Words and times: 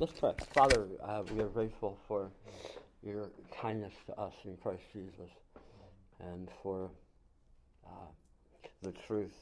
Let's 0.00 0.12
pray. 0.12 0.30
Father, 0.54 0.86
uh, 1.02 1.24
we 1.34 1.40
are 1.40 1.48
grateful 1.48 1.98
for 2.06 2.30
your 3.02 3.30
kindness 3.60 3.92
to 4.06 4.16
us 4.16 4.32
in 4.44 4.56
Christ 4.58 4.84
Jesus 4.92 5.32
and 6.20 6.48
for 6.62 6.88
uh, 7.84 8.06
the 8.80 8.92
truth 9.08 9.34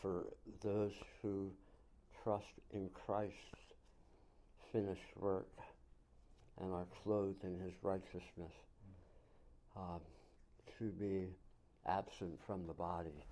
for 0.00 0.24
those 0.62 0.92
who 1.20 1.50
trust 2.24 2.46
in 2.72 2.88
Christ's 3.04 3.36
finished 4.72 5.14
work 5.20 5.50
and 6.62 6.72
are 6.72 6.86
clothed 7.04 7.44
in 7.44 7.60
his 7.60 7.74
righteousness. 7.82 8.54
Uh, 9.76 9.98
to 10.78 10.84
be 10.84 11.26
absent 11.84 12.32
from 12.46 12.66
the 12.66 12.72
body 12.72 13.26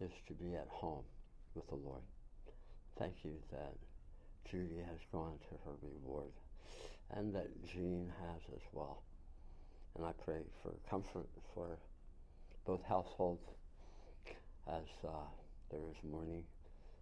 is 0.00 0.10
to 0.26 0.34
be 0.34 0.56
at 0.56 0.66
home 0.68 1.04
with 1.54 1.68
the 1.68 1.76
Lord. 1.76 2.02
Thank 2.98 3.14
you 3.22 3.34
that 3.52 3.74
Judy 4.50 4.80
has 4.86 4.98
gone 5.12 5.38
to 5.48 5.54
her 5.64 5.76
reward 5.82 6.32
and 7.10 7.34
that 7.34 7.48
Jean 7.66 8.10
has 8.20 8.40
as 8.54 8.62
well. 8.72 9.02
And 9.96 10.06
I 10.06 10.12
pray 10.24 10.40
for 10.62 10.72
comfort 10.88 11.28
for 11.54 11.78
both 12.66 12.82
households 12.84 13.44
as 14.68 14.88
uh, 15.04 15.28
there 15.70 15.80
is 15.90 15.96
mourning, 16.10 16.44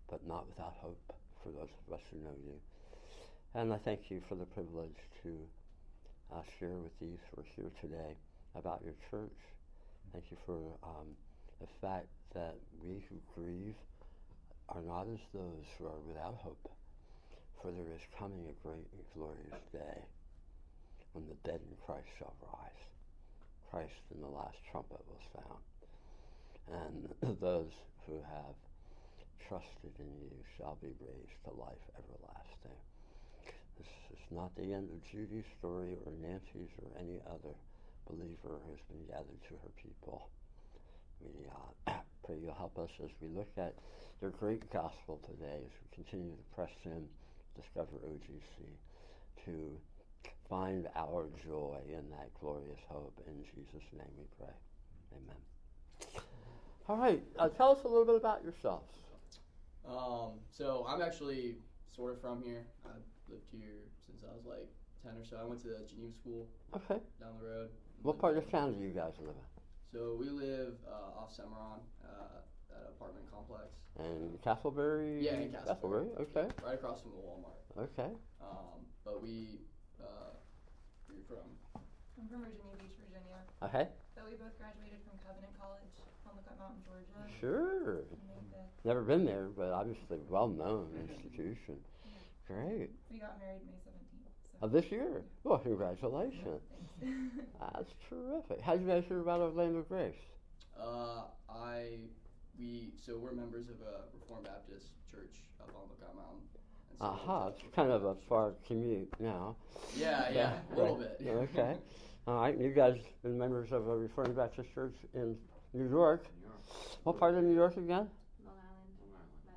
but 0.08 0.26
not 0.26 0.48
without 0.48 0.74
hope 0.80 1.14
for 1.42 1.50
those 1.50 1.68
of 1.86 1.94
us 1.94 2.00
who 2.10 2.18
know 2.18 2.34
you. 2.44 2.54
And 3.54 3.72
I 3.72 3.78
thank 3.78 4.10
you 4.10 4.20
for 4.28 4.34
the 4.34 4.46
privilege 4.46 4.96
to 5.22 5.36
uh, 6.32 6.42
share 6.58 6.76
with 6.78 6.98
these 7.00 7.18
who 7.30 7.42
are 7.42 7.46
here 7.56 7.70
today 7.80 8.14
about 8.54 8.80
your 8.84 8.94
church. 9.10 9.36
Thank 10.12 10.24
you 10.30 10.36
for 10.46 10.58
um, 10.82 11.06
the 11.60 11.66
fact 11.80 12.06
that 12.34 12.54
we 12.82 13.04
who 13.08 13.16
grieve 13.34 13.74
are 14.68 14.82
not 14.82 15.06
as 15.12 15.20
those 15.34 15.66
who 15.78 15.86
are 15.86 16.00
without 16.06 16.36
hope, 16.42 16.70
for 17.60 17.70
there 17.72 17.92
is 17.92 18.04
coming 18.16 18.48
a 18.48 18.56
great 18.64 18.88
and 18.96 19.04
glorious 19.12 19.60
day 19.72 20.00
when 21.12 21.28
the 21.28 21.36
dead 21.44 21.60
in 21.60 21.76
Christ 21.84 22.08
shall 22.18 22.32
rise. 22.40 22.82
Christ 23.70 24.00
in 24.14 24.20
the 24.20 24.32
last 24.32 24.56
trumpet 24.72 25.00
will 25.04 25.24
sound. 25.36 25.62
And 26.72 27.36
those 27.40 27.72
who 28.06 28.16
have 28.24 28.56
trusted 29.44 29.92
in 30.00 30.10
you 30.24 30.32
shall 30.56 30.78
be 30.80 30.94
raised 31.04 31.38
to 31.44 31.52
life 31.60 31.84
everlasting. 32.00 32.78
This 33.76 33.92
is 34.12 34.24
not 34.30 34.54
the 34.56 34.72
end 34.72 34.88
of 34.88 35.04
Judy's 35.04 35.48
story 35.58 36.00
or 36.06 36.12
Nancy's 36.16 36.72
or 36.80 36.88
any 36.96 37.20
other 37.28 37.54
believer 38.08 38.56
who 38.64 38.72
has 38.72 38.84
been 38.88 39.04
gathered 39.04 39.42
to 39.48 39.54
her 39.60 39.72
people. 39.76 40.30
We 41.20 41.44
uh, 41.44 42.00
pray 42.24 42.38
you'll 42.40 42.54
help 42.54 42.78
us 42.78 42.90
as 43.04 43.10
we 43.20 43.28
look 43.28 43.50
at 43.58 43.74
their 44.20 44.30
great 44.30 44.70
gospel 44.72 45.20
today, 45.28 45.60
as 45.60 45.72
we 45.82 46.04
continue 46.04 46.32
to 46.32 46.46
press 46.54 46.72
in, 46.84 47.08
discover 47.56 47.96
OGC, 48.06 48.64
to 49.44 49.76
find 50.48 50.88
our 50.96 51.28
joy 51.44 51.76
in 51.88 52.08
that 52.10 52.30
glorious 52.40 52.80
hope. 52.88 53.18
In 53.26 53.42
Jesus' 53.44 53.86
name 53.92 54.10
we 54.18 54.24
pray. 54.38 54.54
Amen. 55.16 56.22
All 56.88 56.96
right, 56.96 57.22
uh, 57.38 57.48
tell 57.48 57.70
us 57.72 57.78
a 57.84 57.88
little 57.88 58.04
bit 58.04 58.16
about 58.16 58.42
yourselves. 58.42 58.92
Um, 59.88 60.32
so 60.50 60.84
I'm 60.88 61.00
actually 61.02 61.56
sort 61.94 62.12
of 62.14 62.20
from 62.20 62.42
here. 62.42 62.66
I've 62.84 63.02
lived 63.28 63.46
here 63.52 63.78
since 64.06 64.22
I 64.24 64.34
was 64.34 64.44
like 64.44 64.68
10 65.04 65.12
or 65.20 65.24
so. 65.24 65.38
I 65.40 65.44
went 65.44 65.60
to 65.62 65.68
the 65.68 65.86
Geneva 65.88 66.12
School 66.20 66.48
Okay. 66.74 67.00
down 67.20 67.32
the 67.40 67.46
road. 67.46 67.68
What 68.02 68.18
part 68.18 68.36
of 68.36 68.50
town 68.50 68.74
do 68.74 68.80
you 68.84 68.90
guys 68.90 69.12
live 69.20 69.30
in? 69.30 69.62
So 69.92 70.16
we 70.18 70.30
live 70.30 70.74
uh, 70.88 71.20
off 71.20 71.32
Cimarron, 71.34 71.80
uh, 72.04 72.40
apartment 73.00 73.24
complex, 73.32 73.72
In 73.98 74.36
Casselberry? 74.44 75.22
Yeah, 75.22 75.40
in 75.40 75.52
Casselberry. 75.52 76.08
Okay. 76.20 76.48
right 76.64 76.74
across 76.74 77.00
from 77.00 77.12
the 77.12 77.24
Walmart. 77.24 77.88
Okay. 77.96 78.12
Um, 78.42 78.84
but 79.04 79.22
we, 79.22 79.60
uh, 80.00 80.36
we're 81.08 81.24
from, 81.26 81.48
I'm 82.20 82.28
from 82.28 82.44
Virginia 82.44 82.76
Beach, 82.76 82.92
Virginia, 83.00 83.40
Okay. 83.64 83.88
but 84.14 84.24
we 84.28 84.36
both 84.36 84.52
graduated 84.60 85.00
from 85.08 85.16
Covenant 85.24 85.52
College 85.58 85.88
on 86.28 86.36
Lookout 86.36 86.58
Mountain, 86.60 86.82
Georgia. 86.84 87.32
Sure. 87.40 88.04
And 88.04 88.52
Never 88.84 89.02
been 89.02 89.24
there, 89.26 89.48
but 89.56 89.72
obviously 89.72 90.18
well-known 90.28 90.88
institution. 91.08 91.76
Great. 92.46 92.90
we 93.10 93.18
got 93.18 93.38
married 93.38 93.60
May 93.66 93.76
17th. 93.84 94.62
Uh, 94.62 94.66
So. 94.66 94.68
this 94.68 94.90
year? 94.90 95.22
Well, 95.44 95.58
congratulations. 95.58 96.60
Thanks. 97.00 97.34
That's 97.60 97.92
terrific. 98.08 98.60
How 98.62 98.72
did 98.76 98.82
you 98.82 98.88
guys 98.88 99.04
hear 99.08 99.20
about 99.20 99.40
Orlando 99.40 99.82
Grace? 99.88 100.14
uh, 100.80 101.24
I, 101.48 101.96
we, 102.60 102.92
so 103.04 103.16
we're 103.16 103.32
members 103.32 103.68
of 103.68 103.76
a 103.80 104.04
Reformed 104.20 104.44
Baptist 104.44 104.86
church 105.10 105.34
up 105.60 105.68
on 105.74 105.88
Lookout 105.88 106.14
Mountain. 106.14 106.44
And 106.90 106.98
so 106.98 107.04
we 107.04 107.18
Aha, 107.30 107.48
it's 107.48 107.62
kind 107.74 107.90
of 107.90 108.04
a 108.04 108.14
far 108.28 108.52
commute 108.66 109.08
now. 109.18 109.56
Baptist- 109.72 110.00
Yeah, 110.00 110.30
yeah, 110.30 110.58
a 110.72 110.76
little 110.76 110.96
right. 110.98 111.18
bit. 111.18 111.26
okay. 111.56 111.76
All 112.26 112.40
right, 112.42 112.58
you 112.58 112.68
guys 112.70 112.98
been 113.22 113.38
members 113.38 113.72
of 113.72 113.88
a 113.88 113.96
Reformed 113.96 114.36
Baptist 114.36 114.72
church 114.74 114.94
in 115.14 115.36
New 115.72 115.88
York. 115.88 116.26
What 117.04 117.18
part 117.18 117.34
of 117.34 117.42
New 117.44 117.54
York 117.54 117.76
again? 117.78 118.08
Long 118.44 118.58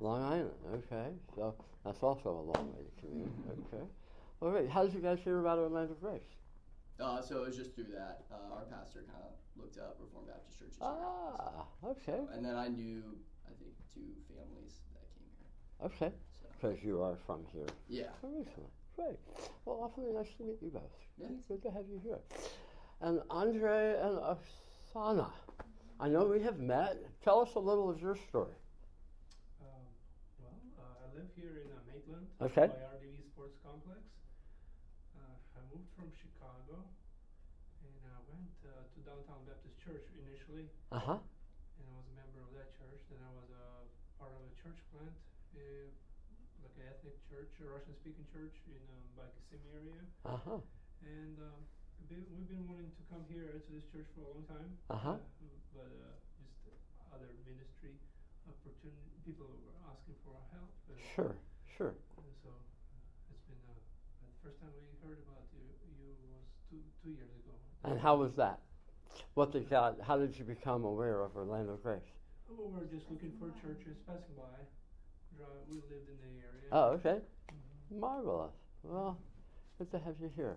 Long 0.00 0.22
Island. 0.22 0.84
Okay, 0.90 1.10
so 1.36 1.54
that's 1.84 2.02
also 2.02 2.30
a 2.30 2.44
long 2.56 2.72
way 2.72 2.82
to 2.84 3.06
commute. 3.06 3.30
Okay. 3.72 3.84
All 4.40 4.50
right. 4.50 4.68
How 4.68 4.82
did 4.84 4.94
you 4.94 5.00
guys 5.00 5.18
hear 5.22 5.40
about 5.40 5.58
Orlando 5.58 5.94
Grace? 6.00 6.22
Uh, 6.98 7.20
so 7.20 7.42
it 7.42 7.46
was 7.48 7.56
just 7.56 7.74
through 7.74 7.84
that. 7.94 8.24
Uh, 8.32 8.54
our 8.54 8.62
pastor 8.64 9.04
kind 9.10 9.22
of 9.24 9.32
looked 9.56 9.78
up 9.78 9.96
Reformed 10.00 10.28
Baptist 10.28 10.58
churches. 10.58 10.76
here. 10.78 10.88
Ah, 10.88 11.66
okay, 11.84 12.20
And 12.32 12.44
then 12.44 12.56
I 12.56 12.68
knew, 12.68 13.02
I 13.46 13.52
think, 13.60 13.72
two 13.94 14.10
families 14.28 14.80
that 14.94 15.06
came 15.14 15.30
here. 15.38 16.08
okay. 16.08 16.14
So 16.40 16.46
Because 16.60 16.82
you 16.84 17.02
are 17.02 17.16
from 17.26 17.44
here 17.52 17.66
yeah, 17.88 18.10
originally. 18.22 18.72
Great. 18.96 19.18
Well, 19.64 19.80
awfully 19.82 20.12
nice 20.12 20.30
to 20.38 20.44
meet 20.44 20.62
you 20.62 20.70
both. 20.70 20.94
Yeah. 21.18 21.28
Good 21.48 21.62
to 21.62 21.70
have 21.70 21.84
you 21.90 21.98
here. 22.02 22.18
And 23.00 23.20
Andre 23.30 23.98
and 24.00 24.18
Oksana, 24.18 25.30
I 26.00 26.08
know 26.08 26.26
we 26.26 26.40
have 26.42 26.58
met. 26.58 26.96
Tell 27.22 27.40
us 27.40 27.54
a 27.56 27.58
little 27.58 27.90
of 27.90 28.00
your 28.00 28.16
story. 28.28 28.54
Um, 29.60 29.82
well, 30.40 30.54
uh, 30.78 31.04
I 31.04 31.06
live 31.18 31.26
here 31.34 31.58
in 31.62 31.68
uh, 31.74 31.82
Maitland, 31.90 32.26
Okay. 32.40 32.70
by 32.70 32.86
RDV 32.96 33.26
Sports 33.34 33.58
Complex. 33.66 33.98
Uh, 35.18 35.58
I 35.58 35.60
moved 35.74 35.90
from 35.98 36.08
Chicago, 36.14 36.86
and 37.82 37.98
I 38.14 38.20
went 38.30 38.50
uh, 38.62 38.86
to 38.94 38.98
Downtown 39.02 39.42
Baptist 39.46 39.74
Uh 40.54 41.02
huh. 41.02 41.18
and 41.18 41.86
I 41.90 41.94
was 41.98 42.06
a 42.06 42.14
member 42.14 42.38
of 42.46 42.54
that 42.54 42.70
church. 42.78 43.02
Then 43.10 43.18
I 43.26 43.32
was 43.34 43.50
a 43.50 43.66
part 44.22 44.30
of 44.30 44.38
a 44.46 44.52
church 44.54 44.78
plant, 44.94 45.10
uh, 45.58 45.90
like 46.62 46.74
an 46.78 46.86
ethnic 46.94 47.18
church, 47.26 47.50
a 47.58 47.66
Russian-speaking 47.74 48.22
church 48.30 48.54
in 48.70 48.78
um, 48.94 49.02
by 49.18 49.26
Kissimmee 49.34 49.74
area. 49.74 49.98
Uh 50.22 50.38
huh. 50.46 50.62
And 51.02 51.34
um, 51.42 51.58
we've 51.98 52.06
been- 52.22 52.30
we've 52.38 52.46
been 52.46 52.62
wanting 52.70 52.94
to 52.94 53.02
come 53.10 53.26
here 53.26 53.50
to 53.66 53.70
this 53.74 53.82
church 53.90 54.06
for 54.14 54.22
a 54.22 54.30
long 54.30 54.46
time. 54.46 54.70
Uh-huh. 54.94 55.18
but 55.74 55.90
uh, 55.90 56.14
just 56.62 56.86
other 57.10 57.34
ministry 57.42 57.98
opportunity, 58.46 59.10
people 59.26 59.50
were 59.50 59.74
asking 59.90 60.14
for 60.22 60.38
our 60.38 60.46
help. 60.54 60.70
And, 60.86 61.02
Sure. 61.18 61.34
Sure. 61.74 61.94
so 62.14 62.54
uh, 62.54 63.34
it's 63.34 63.42
been 63.50 63.58
uh, 63.66 63.74
the 64.22 64.30
first 64.38 64.62
time 64.62 64.70
we 64.78 64.86
heard 65.02 65.18
about 65.26 65.50
you. 65.50 65.66
You 65.98 66.14
was 66.30 66.46
two 66.70 66.78
two 67.02 67.10
years 67.10 67.34
ago. 67.42 67.58
And 67.82 67.98
how 67.98 68.14
was 68.22 68.38
that? 68.38 68.62
What 69.34 69.50
did 69.50 69.68
God? 69.68 69.96
How 70.06 70.16
did 70.16 70.38
you 70.38 70.44
become 70.44 70.84
aware 70.84 71.20
of 71.22 71.36
Orlando 71.36 71.76
Grace? 71.82 71.98
Oh, 72.50 72.66
we 72.68 72.80
were 72.80 72.86
just 72.86 73.10
looking 73.10 73.32
for 73.38 73.48
churches 73.60 73.96
passing 74.06 74.34
by. 74.36 74.42
We 75.68 75.76
lived 75.76 76.08
in 76.08 76.16
the 76.22 76.38
area. 76.38 76.68
Oh, 76.70 76.84
okay. 76.92 77.20
Mhm. 77.92 77.98
Marvelous. 77.98 78.52
Well, 78.84 79.18
good 79.78 79.90
to 79.90 79.98
have 79.98 80.14
you 80.20 80.30
here. 80.36 80.56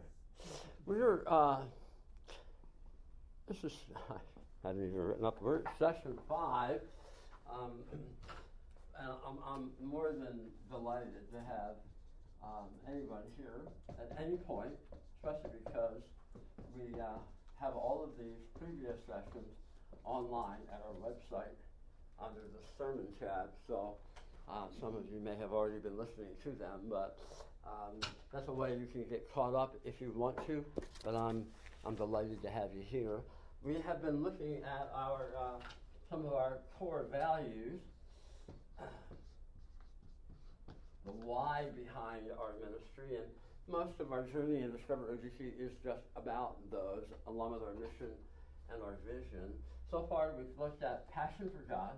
We're, 0.86 1.24
uh, 1.26 1.62
this 3.48 3.64
is, 3.64 3.74
I 4.10 4.68
hadn't 4.68 4.86
even 4.88 5.00
written 5.00 5.26
up 5.26 5.40
the 5.40 5.46
word, 5.46 5.68
session 5.80 6.18
five. 6.30 6.82
Um, 7.52 7.72
and 9.00 9.10
I'm, 9.26 9.38
I'm 9.48 9.72
more 9.84 10.12
than 10.12 10.40
delighted 10.70 11.32
to 11.32 11.38
have 11.38 11.76
um, 12.44 12.68
anybody 12.88 13.28
here 13.38 13.62
at 13.90 14.16
any 14.24 14.38
point, 14.38 14.74
especially 15.16 15.58
because 15.66 16.02
we 16.76 16.94
uh, 17.00 17.18
have 17.62 17.76
all 17.76 18.04
of 18.04 18.18
these 18.18 18.42
previous 18.60 18.98
sessions 19.08 19.50
online 20.04 20.62
at 20.72 20.82
our 20.86 20.96
website 21.02 21.58
under 22.20 22.42
the 22.42 22.62
sermon 22.78 23.08
tab. 23.20 23.50
So 23.68 23.96
uh, 24.50 24.66
some 24.80 24.96
of 24.96 25.04
you 25.12 25.20
may 25.20 25.36
have 25.40 25.52
already 25.54 25.80
been 25.80 25.98
listening 25.98 26.34
to 26.44 26.52
them, 26.52 26.82
but 26.90 27.18
um, 27.66 28.00
that's 28.32 28.48
a 28.48 28.54
way 28.54 28.72
you 28.72 28.88
can 28.92 29.04
get 29.10 29.32
caught 29.34 29.56
up 29.56 29.76
if 29.86 30.00
you 30.00 30.12
want 30.16 30.38
to. 30.48 30.64
But 31.04 31.16
I'm 31.16 31.46
I'm 31.86 31.96
delighted 31.96 32.42
to 32.44 32.50
have 32.50 32.70
you 32.76 32.84
here. 32.88 33.20
We 33.64 33.76
have 33.86 34.02
been 34.02 34.24
looking 34.24 34.62
at 34.64 34.92
our 34.94 35.28
uh, 35.38 35.60
some 36.10 36.26
of 36.26 36.34
our 36.34 36.60
core 36.78 37.06
values, 37.12 37.82
the 41.06 41.12
why 41.12 41.66
behind 41.76 42.24
our 42.40 42.54
ministry, 42.64 43.18
and 43.18 43.26
most 43.70 44.00
of 44.00 44.12
our 44.12 44.24
journey 44.24 44.62
in 44.62 44.72
Discover 44.72 45.14
OGC 45.14 45.52
is 45.60 45.72
just 45.84 46.04
about 46.16 46.56
those, 46.72 47.04
along 47.28 47.54
with 47.54 47.62
our 47.62 47.74
mission 47.74 48.14
and 48.72 48.82
our 48.82 48.98
vision. 49.06 49.52
So 49.92 50.06
far, 50.10 50.32
we've 50.38 50.48
looked 50.58 50.84
at 50.84 51.12
passion 51.12 51.50
for 51.50 51.64
God, 51.70 51.92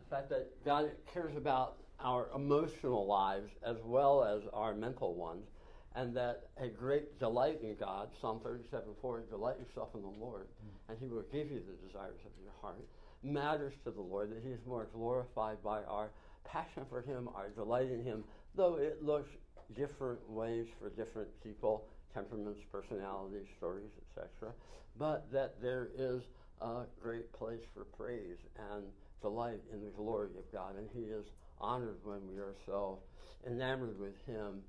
the 0.00 0.16
fact 0.16 0.28
that 0.30 0.64
God 0.64 0.90
cares 1.12 1.36
about 1.36 1.78
our 2.00 2.28
emotional 2.34 3.06
lives 3.06 3.50
as 3.64 3.76
well 3.84 4.24
as 4.24 4.42
our 4.52 4.74
mental 4.74 5.14
ones, 5.14 5.46
and 5.94 6.14
that 6.16 6.48
a 6.58 6.68
great 6.68 7.18
delight 7.18 7.60
in 7.62 7.76
God, 7.76 8.10
Psalm 8.20 8.40
37 8.42 8.82
4, 9.00 9.24
delight 9.30 9.56
yourself 9.58 9.90
in 9.94 10.02
the 10.02 10.08
Lord, 10.08 10.48
mm. 10.64 10.90
and 10.90 10.98
He 10.98 11.06
will 11.06 11.24
give 11.32 11.50
you 11.50 11.60
the 11.60 11.86
desires 11.86 12.20
of 12.24 12.32
your 12.42 12.52
heart, 12.60 12.84
matters 13.22 13.74
to 13.84 13.90
the 13.90 14.00
Lord, 14.00 14.30
that 14.30 14.42
He 14.42 14.50
is 14.50 14.60
more 14.66 14.88
glorified 14.92 15.62
by 15.62 15.82
our 15.84 16.10
passion 16.44 16.84
for 16.88 17.02
Him, 17.02 17.28
our 17.34 17.50
delight 17.50 17.90
in 17.90 18.02
Him, 18.02 18.24
though 18.54 18.76
it 18.76 19.02
looks 19.02 19.30
different 19.76 20.20
ways 20.28 20.66
for 20.78 20.90
different 20.90 21.28
people, 21.42 21.84
temperaments, 22.14 22.60
personalities, 22.70 23.46
stories, 23.56 23.90
etc., 24.10 24.52
but 24.98 25.30
that 25.32 25.60
there 25.62 25.88
is 25.96 26.22
a 26.60 26.82
great 27.02 27.32
place 27.32 27.62
for 27.74 27.84
praise 27.84 28.36
and 28.72 28.84
delight 29.20 29.60
in 29.72 29.80
the 29.80 29.90
glory 29.90 30.30
of 30.38 30.52
God, 30.52 30.76
and 30.76 30.88
He 30.92 31.10
is 31.10 31.26
honored 31.60 31.98
when 32.04 32.20
we 32.28 32.36
are 32.38 32.54
so 32.66 32.98
enamored 33.46 33.98
with 33.98 34.14
Him 34.26 34.62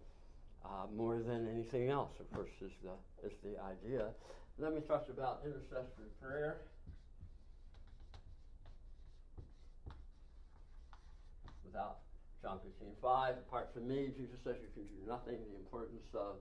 uh, 0.66 0.86
more 0.96 1.20
than 1.20 1.48
anything 1.54 1.90
else. 1.90 2.12
Of 2.20 2.32
course, 2.32 2.50
is 2.62 2.72
the 2.84 3.28
is 3.28 3.34
the 3.44 3.62
idea. 3.62 4.10
Let 4.58 4.74
me 4.74 4.82
talk 4.82 5.08
about 5.10 5.42
intercessory 5.46 6.12
prayer. 6.22 6.62
Without 11.66 12.00
John 12.42 12.60
15, 12.64 12.90
5, 13.02 13.36
apart 13.48 13.70
from 13.74 13.88
me, 13.88 14.12
Jesus 14.16 14.36
says 14.44 14.56
you 14.62 14.70
can 14.74 14.84
do 14.84 15.08
nothing. 15.08 15.38
The 15.50 15.58
importance 15.58 16.04
of 16.14 16.36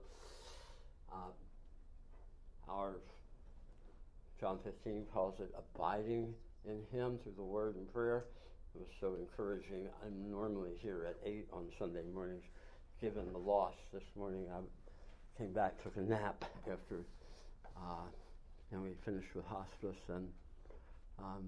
uh, 1.11 2.71
our 2.71 2.95
John 4.39 4.59
15 4.63 5.05
calls 5.13 5.39
it 5.39 5.53
abiding 5.57 6.33
in 6.65 6.81
Him 6.91 7.17
through 7.23 7.33
the 7.37 7.43
Word 7.43 7.75
and 7.75 7.91
prayer. 7.93 8.25
It 8.75 8.79
was 8.79 8.89
so 8.99 9.15
encouraging. 9.19 9.87
I'm 10.05 10.29
normally 10.29 10.71
here 10.81 11.05
at 11.07 11.15
8 11.25 11.47
on 11.53 11.67
Sunday 11.79 12.01
mornings. 12.13 12.43
Given 13.01 13.31
the 13.31 13.37
loss 13.37 13.75
this 13.93 14.03
morning, 14.15 14.45
I 14.51 14.59
came 15.37 15.53
back, 15.53 15.81
took 15.83 15.95
a 15.97 16.01
nap 16.01 16.43
after, 16.69 17.05
uh, 17.77 18.07
and 18.71 18.81
we 18.81 18.89
finished 19.05 19.33
with 19.35 19.45
hospice. 19.45 20.01
And 20.09 20.27
um, 21.19 21.45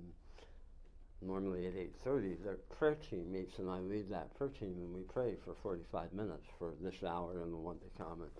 normally 1.25 1.67
at 1.67 1.73
8.30, 2.05 2.43
the 2.43 2.57
prayer 2.75 2.95
team 3.09 3.31
meets, 3.31 3.59
and 3.59 3.69
I 3.69 3.79
lead 3.79 4.09
that 4.11 4.35
prayer 4.37 4.49
team, 4.49 4.75
and 4.77 4.93
we 4.93 5.01
pray 5.01 5.35
for 5.43 5.55
45 5.61 6.13
minutes 6.13 6.45
for 6.59 6.73
this 6.81 7.03
hour 7.03 7.41
and 7.43 7.51
the 7.51 7.57
one 7.57 7.77
to 7.79 8.03
come. 8.03 8.21
And 8.21 8.31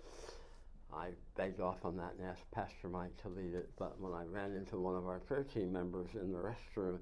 I 0.92 1.08
begged 1.36 1.60
off 1.60 1.84
on 1.84 1.96
that 1.96 2.14
and 2.18 2.26
asked 2.26 2.48
Pastor 2.52 2.88
Mike 2.88 3.16
to 3.22 3.28
lead 3.28 3.54
it. 3.54 3.68
But 3.78 4.00
when 4.00 4.12
I 4.12 4.24
ran 4.24 4.54
into 4.54 4.78
one 4.78 4.96
of 4.96 5.06
our 5.06 5.18
prayer 5.18 5.44
team 5.44 5.72
members 5.72 6.08
in 6.14 6.32
the 6.32 6.38
restroom, 6.38 6.98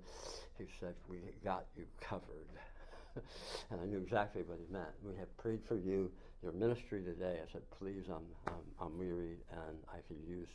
he 0.59 0.65
said, 0.81 0.95
We 1.09 1.19
got 1.45 1.67
you 1.77 1.85
covered. 2.01 2.49
and 3.71 3.81
I 3.81 3.85
knew 3.85 3.99
exactly 3.99 4.43
what 4.43 4.59
he 4.59 4.73
meant. 4.73 4.91
We 5.05 5.15
have 5.17 5.35
prayed 5.37 5.61
for 5.69 5.77
you, 5.77 6.11
your 6.43 6.53
ministry 6.53 7.03
today. 7.03 7.39
I 7.43 7.53
said, 7.53 7.63
Please, 7.79 8.05
I'm, 8.09 8.25
I'm, 8.47 8.65
I'm 8.81 8.99
weary 8.99 9.37
and 9.53 9.77
I 9.89 9.99
could 10.09 10.19
use, 10.27 10.49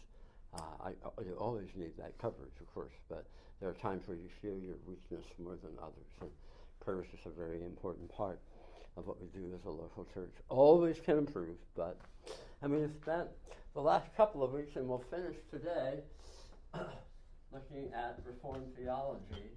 uh, 0.56 0.88
I, 0.88 0.90
you 1.24 1.36
always 1.40 1.70
need 1.76 1.96
that 1.98 2.18
coverage, 2.18 2.60
of 2.60 2.74
course, 2.74 2.94
but 3.10 3.26
there 3.60 3.70
are 3.70 3.74
times 3.74 4.08
where 4.08 4.18
you 4.18 4.30
feel 4.42 4.58
your 4.60 4.76
weakness 4.88 5.26
more 5.38 5.58
than 5.62 5.72
others. 5.82 6.08
And 6.22 6.30
prayer 6.84 7.02
is 7.02 7.08
just 7.12 7.26
a 7.26 7.30
very 7.30 7.64
important 7.64 8.10
part 8.12 8.40
of 8.98 9.08
what 9.08 9.20
we 9.22 9.28
do 9.28 9.54
as 9.54 9.66
a 9.66 9.70
local 9.70 10.06
church. 10.14 10.34
Always 10.50 11.00
can 11.00 11.18
improve, 11.18 11.58
but 11.76 11.98
I 12.62 12.68
mean, 12.68 12.82
we've 12.82 12.96
spent 13.02 13.28
the 13.74 13.82
last 13.82 14.08
couple 14.16 14.44
of 14.44 14.52
weeks, 14.52 14.76
and 14.76 14.88
we'll 14.88 15.04
finish 15.10 15.36
today, 15.52 16.00
looking 17.54 17.92
at 17.94 18.20
Reformed 18.26 18.76
theology 18.78 19.52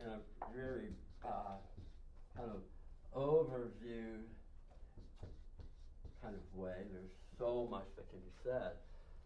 in 0.00 0.06
a 0.06 0.18
very 0.54 0.88
uh, 1.24 1.56
kind 2.36 2.50
of 2.50 2.62
overview 3.16 4.22
kind 6.22 6.34
of 6.34 6.58
way. 6.58 6.76
There's 6.92 7.10
so 7.38 7.66
much 7.70 7.86
that 7.96 8.08
can 8.10 8.20
be 8.20 8.32
said 8.44 8.72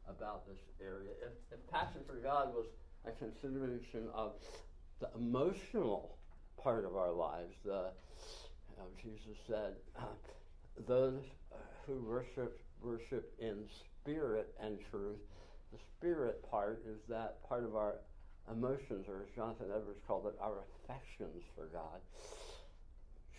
about 0.09 0.47
this 0.47 0.59
area. 0.81 1.11
If, 1.23 1.59
if 1.59 1.71
passion 1.71 2.01
for 2.07 2.17
God 2.17 2.55
was 2.55 2.67
a 3.07 3.13
consideration 3.13 4.09
of 4.15 4.33
the 5.01 5.09
emotional 5.17 6.17
part 6.63 6.85
of 6.85 6.97
our 6.97 7.13
lives, 7.13 7.55
the 7.65 7.91
know, 8.77 8.89
Jesus 9.03 9.39
said, 9.47 9.75
uh, 9.99 10.03
"Those 10.87 11.23
who 11.87 12.03
worship 12.03 12.61
worship 12.83 13.33
in 13.39 13.65
spirit 14.03 14.55
and 14.61 14.79
truth." 14.91 15.19
The 15.73 15.79
spirit 15.99 16.49
part 16.49 16.83
is 16.87 17.01
that 17.09 17.47
part 17.49 17.65
of 17.65 17.75
our 17.75 17.97
emotions, 18.51 19.07
or 19.09 19.23
as 19.23 19.29
Jonathan 19.35 19.67
Edwards 19.75 20.01
called 20.07 20.27
it, 20.27 20.35
our 20.41 20.63
affections 20.85 21.43
for 21.55 21.67
God. 21.67 22.01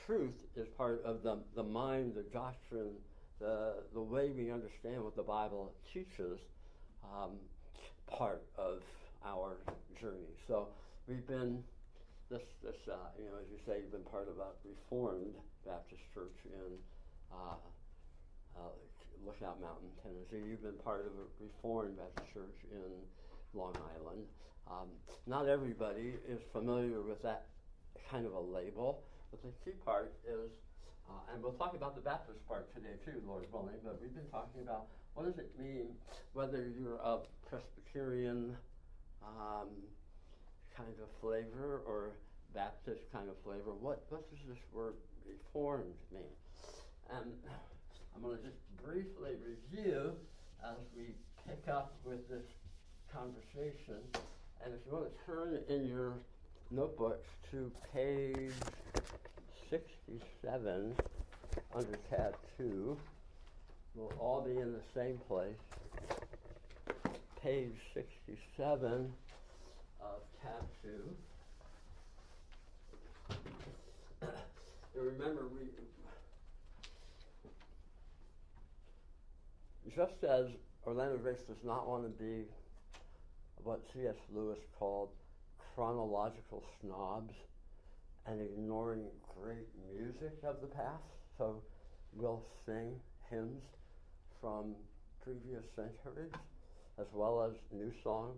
Truth 0.06 0.36
is 0.56 0.68
part 0.78 1.02
of 1.06 1.24
the, 1.24 1.40
the 1.56 1.64
mind, 1.64 2.16
the 2.16 2.24
doctrine, 2.34 2.96
the, 3.40 3.76
the 3.94 4.02
way 4.02 4.30
we 4.32 4.52
understand 4.52 5.04
what 5.04 5.16
the 5.16 5.24
Bible 5.24 5.74
teaches, 5.94 6.40
um, 7.04 7.32
part 8.08 8.44
of 8.58 8.82
our 9.26 9.58
journey. 10.00 10.36
So 10.48 10.70
we've 11.08 11.26
been, 11.28 11.64
this, 12.30 12.44
this 12.64 12.76
uh, 12.92 13.10
you 13.18 13.26
know, 13.26 13.38
as 13.42 13.48
you 13.52 13.60
say, 13.66 13.80
you've 13.82 13.92
been 13.92 14.08
part 14.12 14.28
of 14.28 14.38
a 14.38 14.52
Reformed 14.68 15.36
Baptist 15.66 16.02
church 16.14 16.38
in 16.46 16.78
uh, 17.32 17.58
uh, 18.56 18.74
Lookout 19.26 19.60
Mountain, 19.62 19.90
Tennessee. 20.04 20.46
You've 20.48 20.64
been 20.64 20.80
part 20.84 21.02
of 21.02 21.14
a 21.18 21.26
Reformed 21.40 21.98
Baptist 21.98 22.34
church 22.34 22.58
in 22.72 22.92
Long 23.54 23.76
Island. 23.96 24.26
Um, 24.70 24.88
not 25.26 25.48
everybody 25.48 26.14
is 26.28 26.42
familiar 26.52 27.02
with 27.02 27.22
that 27.24 27.48
kind 28.12 28.26
of 28.26 28.34
a 28.34 28.40
label, 28.40 29.04
but 29.32 29.42
the 29.42 29.52
key 29.64 29.76
part 29.86 30.14
is, 30.28 30.52
uh, 31.10 31.34
and 31.34 31.42
we'll 31.42 31.54
talk 31.54 31.76
about 31.76 31.96
the 31.96 32.02
Baptist 32.02 32.46
part 32.48 32.74
today 32.76 32.96
too, 33.06 33.22
Lord 33.26 33.44
willing, 33.52 33.80
but 33.84 34.00
we've 34.02 34.14
been 34.14 34.30
talking 34.32 34.62
about 34.62 34.88
what 35.14 35.26
does 35.26 35.40
it 35.40 35.52
mean 35.58 35.96
whether 36.34 36.68
you're 36.68 36.98
a 36.98 37.20
Presbyterian 37.50 38.56
um, 39.28 39.70
kind 40.76 40.96
of 41.02 41.10
flavor 41.22 41.82
or 41.86 42.12
Baptist 42.54 43.02
kind 43.12 43.30
of 43.30 43.36
flavor. 43.44 43.74
What, 43.80 44.04
what 44.10 44.30
does 44.30 44.40
this 44.48 44.64
word 44.74 44.96
reformed 45.28 45.94
mean? 46.12 46.24
And 47.12 47.32
I'm 48.16 48.22
going 48.22 48.38
to 48.38 48.44
just 48.44 48.58
briefly 48.84 49.36
review 49.44 50.14
as 50.64 50.78
we 50.96 51.14
pick 51.48 51.68
up 51.68 51.96
with 52.04 52.28
this 52.30 52.46
conversation 53.14 54.02
and 54.64 54.74
if 54.74 54.82
you 54.86 54.92
want 54.92 55.06
to 55.06 55.26
turn 55.26 55.60
in 55.70 55.88
your 55.88 56.14
notebooks 56.72 57.30
to 57.52 57.72
page 57.94 58.52
67 59.70 60.96
under 61.74 62.00
tab 62.10 62.36
2, 62.58 62.98
we'll 63.96 64.12
all 64.20 64.42
be 64.42 64.60
in 64.60 64.74
the 64.74 64.82
same 64.94 65.20
place. 65.28 65.56
Page 67.48 67.80
67 67.94 69.14
of 70.02 70.22
2. 70.84 70.90
and 74.22 74.30
remember, 74.94 75.48
we 75.48 75.70
just 79.96 80.22
as 80.26 80.48
Orlando 80.86 81.16
Grace 81.20 81.40
does 81.48 81.64
not 81.64 81.88
want 81.88 82.04
to 82.04 82.10
be 82.22 82.44
what 83.64 83.80
C.S. 83.94 84.18
Lewis 84.36 84.60
called 84.78 85.12
chronological 85.74 86.66
snobs 86.82 87.34
and 88.26 88.42
ignoring 88.42 89.06
great 89.40 89.70
music 89.90 90.34
of 90.44 90.60
the 90.60 90.68
past. 90.68 91.16
So 91.38 91.62
we'll 92.14 92.44
sing 92.66 93.00
hymns 93.30 93.64
from 94.42 94.76
previous 95.24 95.64
centuries 95.78 96.34
as 97.00 97.08
well 97.14 97.44
as 97.44 97.54
new 97.72 97.92
songs. 98.04 98.38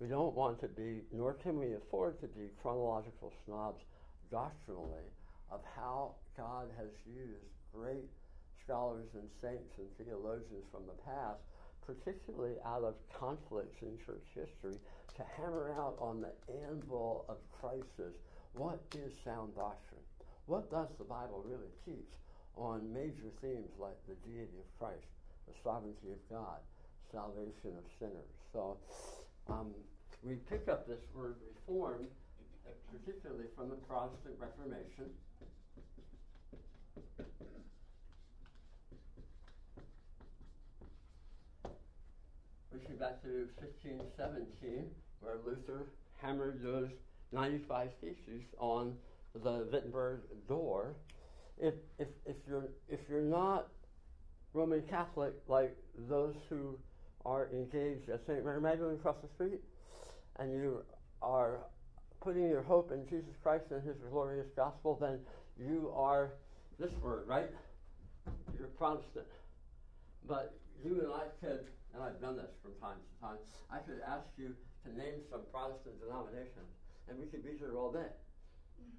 We 0.00 0.08
don't 0.08 0.34
want 0.34 0.60
to 0.60 0.68
be, 0.68 1.02
nor 1.12 1.34
can 1.34 1.58
we 1.58 1.74
afford 1.74 2.20
to 2.20 2.26
be 2.26 2.48
chronological 2.62 3.32
snobs 3.44 3.82
doctrinally 4.30 5.08
of 5.50 5.60
how 5.76 6.14
God 6.36 6.68
has 6.78 6.90
used 7.06 7.52
great 7.74 8.08
scholars 8.64 9.08
and 9.14 9.28
saints 9.42 9.74
and 9.78 9.88
theologians 9.98 10.64
from 10.72 10.86
the 10.86 10.98
past 11.04 11.40
particularly 11.90 12.54
out 12.64 12.84
of 12.84 12.94
conflicts 13.18 13.82
in 13.82 13.98
church 14.06 14.24
history, 14.34 14.78
to 15.16 15.22
hammer 15.36 15.74
out 15.76 15.96
on 16.00 16.20
the 16.20 16.32
anvil 16.68 17.24
of 17.28 17.36
crisis 17.60 18.14
what 18.54 18.80
is 18.94 19.12
sound 19.24 19.54
doctrine? 19.54 20.02
What 20.46 20.70
does 20.70 20.88
the 20.98 21.04
Bible 21.04 21.44
really 21.46 21.70
teach 21.84 22.10
on 22.56 22.92
major 22.92 23.30
themes 23.40 23.70
like 23.78 23.98
the 24.08 24.18
deity 24.26 24.58
of 24.58 24.78
Christ, 24.78 25.06
the 25.46 25.54
sovereignty 25.62 26.10
of 26.10 26.18
God, 26.28 26.58
salvation 27.12 27.76
of 27.76 27.84
sinners? 27.98 28.30
So 28.52 28.76
um, 29.48 29.70
we 30.22 30.34
pick 30.48 30.68
up 30.68 30.86
this 30.86 31.00
word 31.14 31.36
reform, 31.48 32.06
particularly 32.92 33.46
from 33.56 33.68
the 33.68 33.76
Protestant 33.76 34.34
Reformation. 34.38 35.10
Pushing 42.72 42.96
back 42.96 43.22
to 43.22 43.48
1517, 43.60 44.84
where 45.20 45.36
Luther 45.44 45.86
hammered 46.20 46.62
those 46.62 46.90
95 47.32 47.90
theses 48.00 48.42
on 48.58 48.94
the 49.34 49.66
Wittenberg 49.72 50.20
door, 50.48 50.94
if, 51.58 51.74
if, 51.98 52.08
if, 52.26 52.36
you're, 52.48 52.68
if 52.88 53.00
you're 53.08 53.20
not 53.20 53.68
Roman 54.52 54.82
Catholic 54.82 55.34
like 55.46 55.76
those 56.08 56.34
who 56.48 56.76
are 57.24 57.48
engaged 57.52 58.08
at 58.08 58.24
St. 58.26 58.44
Mary 58.44 58.60
Magdalene 58.60 58.94
across 58.94 59.16
the 59.22 59.28
street, 59.34 59.60
and 60.38 60.52
you 60.52 60.82
are 61.22 61.58
putting 62.20 62.48
your 62.48 62.62
hope 62.62 62.92
in 62.92 63.06
Jesus 63.08 63.34
Christ 63.42 63.64
and 63.70 63.82
His 63.82 63.96
glorious 64.10 64.48
gospel, 64.56 64.96
then 65.00 65.18
you 65.58 65.92
are 65.94 66.32
this 66.78 66.92
word, 67.02 67.26
right? 67.26 67.50
You're 68.58 68.68
Protestant. 68.68 69.26
But 70.26 70.54
you 70.84 71.00
and 71.00 71.12
I 71.12 71.28
could, 71.40 71.66
and 71.94 72.02
I've 72.02 72.20
done 72.20 72.36
this 72.36 72.52
from 72.62 72.72
time 72.80 72.96
to 72.96 73.26
time, 73.26 73.38
I 73.72 73.78
could 73.78 74.00
ask 74.06 74.28
you 74.36 74.54
to 74.84 74.96
name 74.96 75.20
some 75.30 75.40
Protestant 75.52 76.00
denominations, 76.00 76.68
and 77.08 77.18
we 77.18 77.26
could 77.26 77.44
be 77.44 77.56
here 77.58 77.76
all 77.76 77.92
day. 77.92 78.12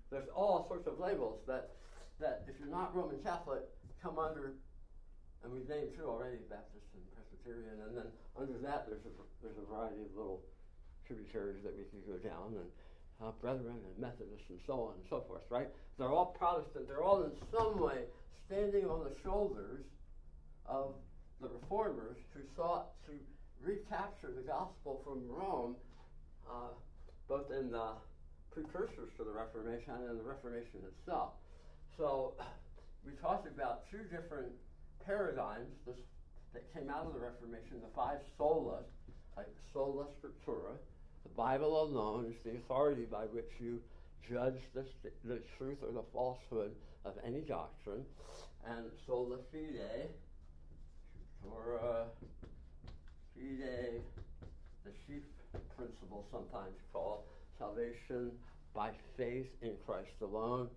There's 0.10 0.30
all 0.36 0.66
sorts 0.68 0.88
of 0.88 1.00
labels 1.00 1.40
that, 1.48 1.72
that 2.20 2.46
if 2.48 2.60
you're 2.60 2.70
not 2.70 2.96
Roman 2.96 3.18
Catholic, 3.24 3.62
come 4.02 4.20
under, 4.20 4.54
and 5.44 5.54
we've 5.54 5.70
named 5.70 5.94
two 5.98 6.06
already, 6.06 6.38
Baptist 6.50 6.86
and 6.94 7.06
And 7.46 7.98
then 7.98 8.10
under 8.38 8.58
that 8.62 8.86
there's 8.88 9.04
a, 9.06 9.14
there's 9.42 9.58
a 9.58 9.66
variety 9.74 10.06
of 10.06 10.14
little 10.16 10.42
tributaries 11.08 11.64
that 11.64 11.74
we 11.76 11.84
could 11.90 12.06
go 12.06 12.18
down, 12.22 12.56
and 12.56 12.70
uh, 13.22 13.32
Brethren 13.42 13.78
and 13.78 13.96
Methodists 14.00 14.50
and 14.50 14.60
so 14.66 14.90
on 14.90 14.94
and 14.98 15.06
so 15.10 15.24
forth, 15.28 15.44
right? 15.50 15.68
They're 15.98 16.12
all 16.12 16.34
Protestant. 16.38 16.88
They're 16.88 17.04
all 17.04 17.24
in 17.24 17.32
some 17.54 17.80
way 17.80 18.06
standing 18.48 18.86
on 18.86 19.04
the 19.04 19.14
shoulders 19.24 19.86
of 20.66 20.94
the 21.42 21.50
reformers 21.50 22.18
who 22.34 22.42
sought 22.56 22.94
to 23.06 23.14
recapture 23.62 24.30
the 24.36 24.42
gospel 24.42 25.02
from 25.04 25.26
Rome, 25.30 25.76
uh, 26.50 26.74
both 27.28 27.52
in 27.52 27.72
the 27.72 27.94
precursors 28.52 29.10
to 29.18 29.24
the 29.24 29.32
Reformation 29.32 29.94
and 29.96 30.10
in 30.12 30.18
the 30.18 30.24
Reformation 30.24 30.82
itself. 30.98 31.34
So 31.98 32.34
we 33.06 33.14
talked 33.22 33.48
about 33.48 33.90
two 33.90 34.04
different 34.10 34.52
paradigms 35.06 35.70
this, 35.86 35.96
that 36.54 36.74
came 36.74 36.90
out 36.90 37.06
of 37.06 37.14
the 37.14 37.20
Reformation, 37.20 37.82
the 37.82 37.96
five 37.96 38.20
solas, 38.40 38.84
like 39.38 39.48
sola 39.74 40.06
scriptura, 40.20 40.76
the 41.24 41.30
Bible 41.36 41.82
alone 41.84 42.26
is 42.26 42.36
the 42.44 42.58
authority 42.58 43.06
by 43.10 43.24
which 43.26 43.50
you 43.60 43.80
judge 44.30 44.60
the, 44.74 44.86
the 45.26 45.40
truth 45.58 45.78
or 45.82 45.92
the 45.92 46.04
falsehood 46.14 46.72
of 47.06 47.14
any 47.26 47.42
doctrine, 47.42 48.04
and 48.68 48.86
sola 49.08 49.38
fide, 49.52 50.10
Torah, 51.44 52.06
fide, 53.36 54.02
the 54.84 54.92
chief 55.08 55.24
principle 55.76 56.26
sometimes 56.32 56.76
called 56.94 57.22
salvation 57.58 58.32
by 58.74 58.92
faith 59.18 59.48
in 59.62 59.74
Christ 59.86 60.22
alone. 60.22 60.68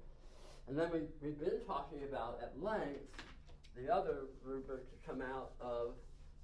And 0.69 0.79
then 0.79 0.91
we, 0.93 1.01
we've 1.23 1.39
been 1.39 1.61
talking 1.67 2.01
about 2.09 2.41
at 2.43 2.53
length 2.63 3.01
the 3.77 3.93
other 3.93 4.27
rubric 4.45 4.83
to 4.91 5.09
come 5.09 5.21
out 5.21 5.53
of 5.61 5.95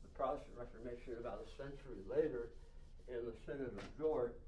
the 0.03 0.09
Protestant 0.17 0.57
Reformation 0.59 1.15
about 1.21 1.45
a 1.47 1.49
century 1.57 2.03
later 2.09 2.51
in 3.09 3.25
the 3.25 3.35
Synod 3.47 3.73
of 3.77 3.99
Dort 3.99 4.39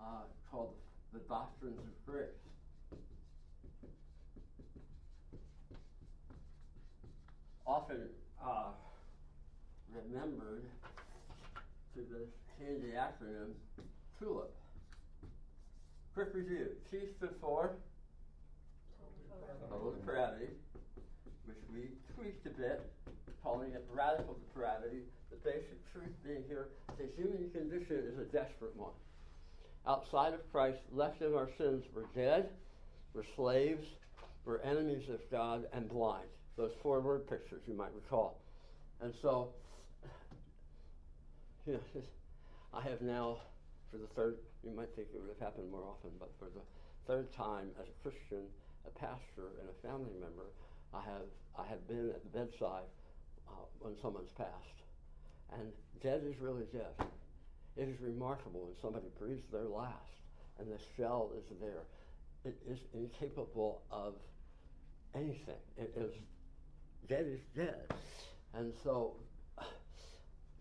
uh, 0.00 0.24
called 0.50 0.74
the 1.12 1.20
Doctrines 1.20 1.78
of 1.78 2.06
Grace. 2.06 2.28
Often 7.66 8.08
uh, 8.44 8.70
remembered 9.94 10.64
to 11.94 12.00
the 12.00 12.26
handy 12.58 12.92
acronym 12.96 13.52
TULIP. 14.18 14.50
Quick 16.14 16.28
review. 16.34 16.68
T 16.90 16.98
stood 17.16 17.34
for 17.40 17.76
total 19.70 19.92
depravity, 19.92 20.48
which 21.46 21.58
we 21.72 21.88
tweaked 22.14 22.46
a 22.46 22.50
bit, 22.50 22.80
calling 23.42 23.72
it 23.72 23.84
radical 23.92 24.36
depravity. 24.48 25.02
The 25.30 25.36
basic 25.50 25.80
truth 25.92 26.12
being 26.24 26.44
here, 26.48 26.68
the 26.98 27.08
human 27.16 27.50
condition 27.50 28.04
is 28.12 28.18
a 28.18 28.24
desperate 28.24 28.76
one. 28.76 28.92
Outside 29.86 30.34
of 30.34 30.40
Christ, 30.52 30.78
left 30.92 31.22
in 31.22 31.34
our 31.34 31.48
sins, 31.58 31.84
we're 31.94 32.06
dead, 32.14 32.50
we're 33.14 33.24
slaves, 33.34 33.86
we're 34.44 34.60
enemies 34.60 35.08
of 35.08 35.18
God, 35.30 35.66
and 35.72 35.88
blind. 35.88 36.28
Those 36.56 36.72
four 36.82 37.00
word 37.00 37.28
pictures 37.28 37.62
you 37.66 37.74
might 37.74 37.92
recall. 37.94 38.38
And 39.00 39.12
so, 39.22 39.48
you 41.66 41.74
know, 41.74 42.02
I 42.72 42.82
have 42.82 43.00
now, 43.00 43.38
for 43.90 43.98
the 43.98 44.06
third, 44.14 44.36
you 44.62 44.70
might 44.70 44.94
think 44.94 45.08
it 45.12 45.20
would 45.20 45.28
have 45.28 45.40
happened 45.40 45.70
more 45.70 45.84
often, 45.84 46.10
but 46.18 46.30
for 46.38 46.46
the 46.46 46.62
third 47.06 47.32
time 47.32 47.68
as 47.80 47.86
a 47.88 48.08
Christian, 48.08 48.46
a 48.86 48.90
pastor, 48.90 49.58
and 49.60 49.68
a 49.68 49.86
family 49.86 50.14
member, 50.20 50.46
I 50.94 51.00
have, 51.00 51.28
I 51.58 51.66
have 51.68 51.86
been 51.88 52.10
at 52.10 52.22
the 52.22 52.38
bedside 52.38 52.88
uh, 53.48 53.52
when 53.80 53.94
someone's 54.00 54.32
passed. 54.32 54.50
And 55.52 55.72
dead 56.02 56.22
is 56.26 56.38
really 56.40 56.64
dead. 56.72 57.06
It 57.76 57.88
is 57.88 58.00
remarkable 58.00 58.60
when 58.66 58.74
somebody 58.80 59.06
breathes 59.18 59.44
their 59.50 59.64
last 59.64 60.12
and 60.58 60.70
the 60.70 60.78
shell 60.96 61.30
is 61.36 61.44
there. 61.60 61.84
It 62.44 62.56
is 62.68 62.78
incapable 62.92 63.82
of 63.90 64.14
anything. 65.14 65.60
It 65.76 65.92
is 65.96 66.12
dead 67.08 67.26
is 67.26 67.40
dead. 67.56 67.92
And 68.54 68.72
so 68.82 69.14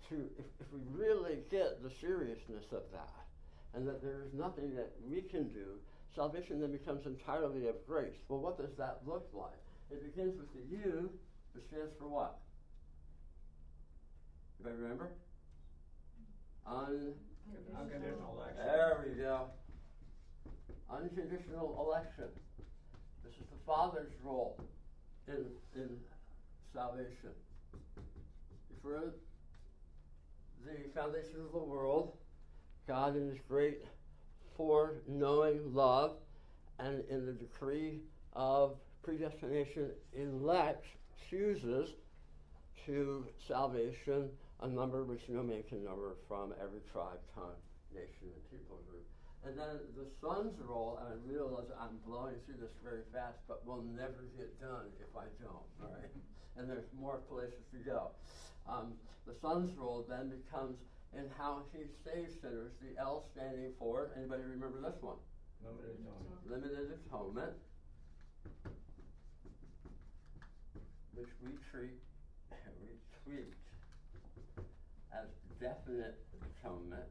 to 0.09 0.29
if, 0.37 0.45
if 0.59 0.67
we 0.73 0.79
really 0.93 1.39
get 1.49 1.83
the 1.83 1.91
seriousness 1.99 2.65
of 2.71 2.83
that 2.91 3.25
and 3.73 3.87
that 3.87 4.01
there 4.01 4.21
is 4.25 4.33
nothing 4.33 4.75
that 4.75 4.91
we 5.09 5.21
can 5.21 5.49
do, 5.49 5.79
salvation 6.15 6.59
then 6.59 6.71
becomes 6.71 7.05
entirely 7.05 7.67
of 7.67 7.75
grace. 7.87 8.17
Well, 8.27 8.39
what 8.39 8.57
does 8.57 8.75
that 8.77 8.99
look 9.05 9.27
like? 9.33 9.51
It 9.91 10.15
begins 10.15 10.37
with 10.37 10.51
the 10.53 10.77
U, 10.77 11.09
which 11.53 11.65
stands 11.65 11.91
for 11.99 12.07
what? 12.07 12.39
Anybody 14.59 14.81
remember? 14.81 15.11
Unconditional 16.65 18.37
election. 18.37 18.63
There 18.65 19.05
we 19.05 19.21
go. 19.21 19.47
Unconditional 20.89 21.85
election. 21.85 22.29
This 23.23 23.33
is 23.33 23.47
the 23.51 23.65
Father's 23.65 24.11
role 24.23 24.57
in, 25.27 25.45
in 25.75 25.89
salvation. 26.73 27.31
Before 28.75 29.13
the 30.65 30.89
foundation 30.93 31.41
of 31.45 31.51
the 31.51 31.59
world, 31.59 32.13
God 32.87 33.15
in 33.17 33.29
His 33.29 33.39
great 33.47 33.83
foreknowing 34.55 35.73
love 35.73 36.13
and 36.79 37.03
in 37.09 37.25
the 37.25 37.33
decree 37.33 37.99
of 38.33 38.75
predestination 39.03 39.91
elects, 40.13 40.87
chooses 41.29 41.89
to 42.85 43.25
salvation 43.47 44.29
a 44.61 44.67
number 44.67 45.03
which 45.03 45.21
no 45.27 45.41
man 45.41 45.63
can 45.67 45.83
number 45.83 46.15
from 46.27 46.53
every 46.61 46.81
tribe, 46.91 47.17
tongue, 47.33 47.57
nation, 47.93 48.29
and 48.29 48.43
people 48.51 48.77
group. 48.89 49.05
And 49.41 49.57
then 49.57 49.81
the 49.97 50.05
Son's 50.21 50.53
role, 50.61 51.01
and 51.01 51.09
I 51.09 51.15
realize 51.25 51.65
I'm 51.81 51.97
blowing 52.05 52.35
through 52.45 52.61
this 52.61 52.73
very 52.83 53.01
fast, 53.11 53.41
but 53.47 53.65
we'll 53.65 53.81
never 53.81 54.29
get 54.37 54.53
done 54.61 54.93
if 55.01 55.09
I 55.17 55.25
don't, 55.41 55.65
all 55.81 55.93
right? 55.97 56.09
And 56.57 56.69
there's 56.69 56.91
more 56.99 57.23
places 57.31 57.63
to 57.71 57.79
go. 57.79 58.11
Um, 58.67 58.91
the 59.25 59.33
Son's 59.41 59.71
role 59.77 60.05
then 60.07 60.29
becomes 60.29 60.75
in 61.15 61.23
how 61.37 61.63
he 61.71 61.87
saves 62.03 62.35
sinners, 62.41 62.73
the 62.83 62.99
L 62.99 63.23
standing 63.31 63.71
for, 63.79 64.11
anybody 64.17 64.43
remember 64.43 64.81
this 64.81 65.01
one? 65.01 65.15
Limited 65.63 65.95
atonement. 66.03 66.43
Limited 66.43 66.91
atonement, 67.07 67.55
which 71.15 71.29
we 71.43 71.51
treat, 71.71 71.99
we 72.81 72.93
treat 73.23 73.53
as 75.13 75.27
definite 75.59 76.17
atonement 76.41 77.09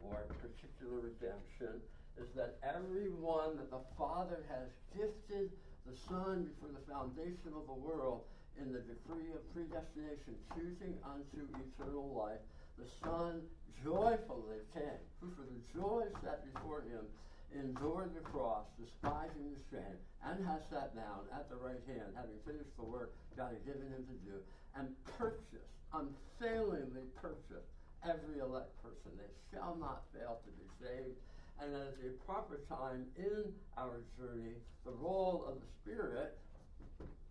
or 0.00 0.24
particular 0.40 1.04
redemption 1.04 1.80
is 2.18 2.28
that 2.34 2.58
everyone 2.62 3.56
that 3.56 3.70
the 3.70 3.84
Father 3.96 4.42
has 4.50 4.68
gifted 4.96 5.50
the 5.86 5.96
Son 6.08 6.50
before 6.50 6.74
the 6.74 6.84
foundation 6.90 7.54
of 7.54 7.66
the 7.66 7.78
world 7.78 8.22
in 8.60 8.72
the 8.72 8.82
decree 8.82 9.30
of 9.32 9.42
predestination, 9.54 10.34
choosing 10.54 10.98
unto 11.06 11.46
eternal 11.62 12.10
life, 12.10 12.42
the 12.76 12.88
Son 13.02 13.40
joyfully 13.84 14.58
came, 14.74 15.02
who 15.20 15.30
for 15.38 15.46
the 15.46 15.60
joy 15.70 16.02
set 16.22 16.42
before 16.52 16.82
him 16.90 17.06
endured 17.54 18.14
the 18.14 18.20
cross, 18.20 18.66
despising 18.76 19.54
the 19.54 19.62
shame, 19.70 19.98
and 20.26 20.44
has 20.46 20.60
sat 20.70 20.94
down 20.94 21.24
at 21.32 21.48
the 21.48 21.56
right 21.56 21.80
hand, 21.86 22.12
having 22.14 22.36
finished 22.44 22.74
the 22.76 22.84
work 22.84 23.14
God 23.36 23.52
had 23.54 23.64
given 23.64 23.88
him 23.88 24.04
to 24.04 24.16
do, 24.26 24.36
and 24.76 24.92
purchased 25.16 25.68
unfailingly 25.92 27.08
purchased, 27.16 27.72
every 28.04 28.40
elect 28.40 28.70
person. 28.82 29.12
They 29.16 29.32
shall 29.50 29.76
not 29.80 30.04
fail 30.12 30.40
to 30.44 30.50
be 30.52 30.66
saved. 30.80 31.16
And 31.60 31.74
at 31.74 31.98
the 31.98 32.14
proper 32.24 32.60
time 32.68 33.06
in 33.16 33.50
our 33.76 34.04
journey, 34.14 34.54
the 34.84 34.92
role 34.92 35.44
of 35.48 35.58
the 35.58 35.66
Spirit 35.82 36.38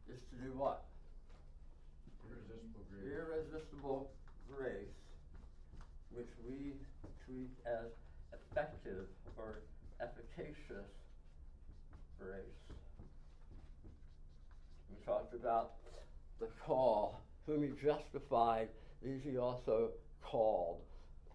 is 0.09 0.19
to 0.31 0.35
do 0.43 0.51
what? 0.51 0.83
Irresistible 2.27 2.83
grace. 2.91 3.07
Irresistible 3.07 4.11
grace, 4.51 4.97
which 6.11 6.27
we 6.43 6.73
treat 7.23 7.51
as 7.65 7.87
effective 8.33 9.07
or 9.37 9.61
efficacious 10.01 10.89
grace. 12.19 12.41
We 14.89 15.05
talked 15.05 15.33
about 15.33 15.73
the 16.39 16.47
call, 16.65 17.21
whom 17.45 17.63
he 17.63 17.69
justified, 17.83 18.69
these 19.03 19.21
he 19.23 19.37
also 19.37 19.91
called. 20.21 20.81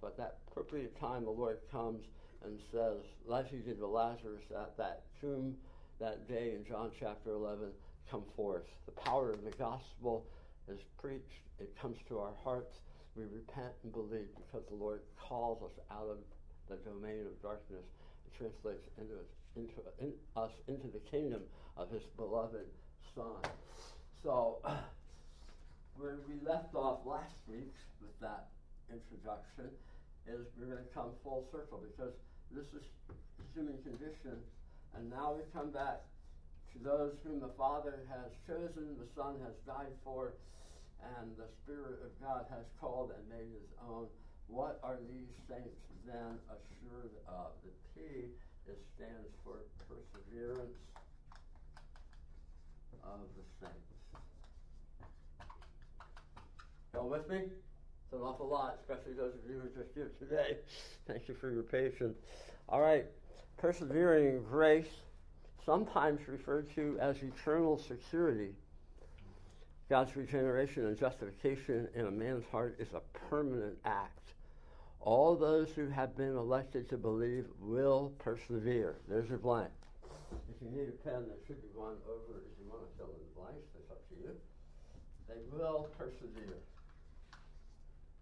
But 0.00 0.16
that 0.16 0.38
appropriate 0.50 0.98
time, 0.98 1.24
the 1.24 1.30
Lord 1.30 1.58
comes 1.70 2.04
and 2.44 2.58
says, 2.72 2.98
like 3.26 3.48
he 3.48 3.58
did 3.58 3.78
to 3.78 3.86
Lazarus 3.86 4.42
at 4.50 4.76
that 4.76 5.02
tomb 5.20 5.56
that 6.00 6.26
day 6.26 6.54
in 6.56 6.64
John 6.68 6.90
chapter 6.98 7.30
11, 7.30 7.68
come 8.10 8.24
forth. 8.34 8.64
The 8.86 8.92
power 8.92 9.30
of 9.30 9.44
the 9.44 9.52
gospel 9.52 10.26
is 10.68 10.80
preached, 11.00 11.46
it 11.60 11.76
comes 11.80 11.98
to 12.08 12.18
our 12.18 12.32
hearts. 12.42 12.78
We 13.14 13.24
repent 13.24 13.72
and 13.84 13.92
believe 13.92 14.28
because 14.36 14.66
the 14.68 14.74
Lord 14.74 15.00
calls 15.16 15.62
us 15.62 15.78
out 15.90 16.08
of 16.10 16.18
the 16.68 16.76
domain 16.88 17.26
of 17.26 17.40
darkness 17.42 17.84
translates 18.36 18.86
into 18.98 19.14
us 19.14 19.30
into, 19.56 19.84
in, 20.00 20.12
us 20.36 20.52
into 20.68 20.88
the 20.88 21.02
kingdom 21.10 21.42
of 21.76 21.90
his 21.90 22.02
beloved 22.16 22.66
Son. 23.14 23.40
So, 24.22 24.58
where 25.96 26.16
we 26.28 26.40
left 26.46 26.74
off 26.74 27.04
last 27.04 27.36
week 27.46 27.74
with 28.00 28.16
that 28.20 28.48
introduction 28.88 29.68
is 30.26 30.46
we're 30.58 30.72
going 30.72 30.84
to 30.84 30.94
come 30.94 31.10
full 31.22 31.44
circle 31.52 31.82
because 31.82 32.14
this 32.50 32.66
is 32.72 32.84
human 33.54 33.76
condition, 33.82 34.40
and 34.96 35.10
now 35.10 35.32
we 35.36 35.42
come 35.52 35.70
back 35.70 36.00
to 36.72 36.78
those 36.82 37.12
whom 37.24 37.40
the 37.40 37.52
Father 37.58 38.00
has 38.08 38.32
chosen, 38.46 38.96
the 38.96 39.08
Son 39.16 39.36
has 39.44 39.52
died 39.66 39.92
for, 40.04 40.32
and 41.18 41.36
the 41.36 41.48
Spirit 41.62 42.00
of 42.04 42.12
God 42.20 42.46
has 42.48 42.64
called 42.80 43.12
and 43.12 43.28
made 43.28 43.52
his 43.52 43.68
own. 43.88 44.06
What 44.48 44.80
are 44.82 44.98
these 45.08 45.30
saints 45.48 45.80
then 46.06 46.38
assured 46.48 47.12
of? 47.28 47.52
The 47.64 47.70
P 47.94 48.30
it 48.68 48.78
stands 48.96 49.28
for 49.44 49.54
perseverance 49.88 50.78
of 53.04 53.20
the 53.36 53.42
saints. 53.60 53.92
Go 56.94 57.04
with 57.06 57.28
me? 57.28 57.38
It's 57.38 58.12
an 58.12 58.20
awful 58.20 58.48
lot, 58.48 58.78
especially 58.80 59.14
those 59.14 59.34
of 59.34 59.50
you 59.50 59.60
who 59.60 59.66
are 59.66 59.82
just 59.84 59.94
here 59.94 60.12
today. 60.18 60.58
Thank 61.06 61.28
you 61.28 61.34
for 61.34 61.50
your 61.50 61.62
patience. 61.62 62.18
All 62.68 62.80
right, 62.80 63.06
persevering 63.56 64.44
grace, 64.44 64.86
sometimes 65.64 66.28
referred 66.28 66.72
to 66.74 66.98
as 67.00 67.16
eternal 67.22 67.78
security. 67.78 68.54
God's 69.88 70.16
regeneration 70.16 70.86
and 70.86 70.98
justification 70.98 71.88
in 71.94 72.06
a 72.06 72.10
man's 72.10 72.44
heart 72.50 72.76
is 72.78 72.88
a 72.94 73.00
permanent 73.28 73.76
act. 73.84 74.32
All 75.00 75.34
those 75.36 75.70
who 75.70 75.88
have 75.88 76.16
been 76.16 76.36
elected 76.36 76.88
to 76.90 76.96
believe 76.96 77.46
will 77.60 78.12
persevere. 78.18 78.96
There's 79.08 79.28
your 79.28 79.38
blank. 79.38 79.70
If 80.48 80.62
you 80.62 80.70
need 80.70 80.88
a 80.88 80.92
pen, 81.08 81.24
there 81.28 81.36
should 81.46 81.60
be 81.60 81.68
one 81.74 81.96
over 82.08 82.38
if 82.38 82.58
you 82.58 82.70
want 82.70 82.82
to 82.82 82.96
fill 82.96 83.08
in 83.08 83.18
the 83.18 83.40
blanks. 83.40 83.66
That's 83.74 83.90
up 83.90 84.08
to 84.08 84.14
you. 84.14 84.30
They 85.28 85.40
will 85.50 85.88
persevere. 85.98 86.56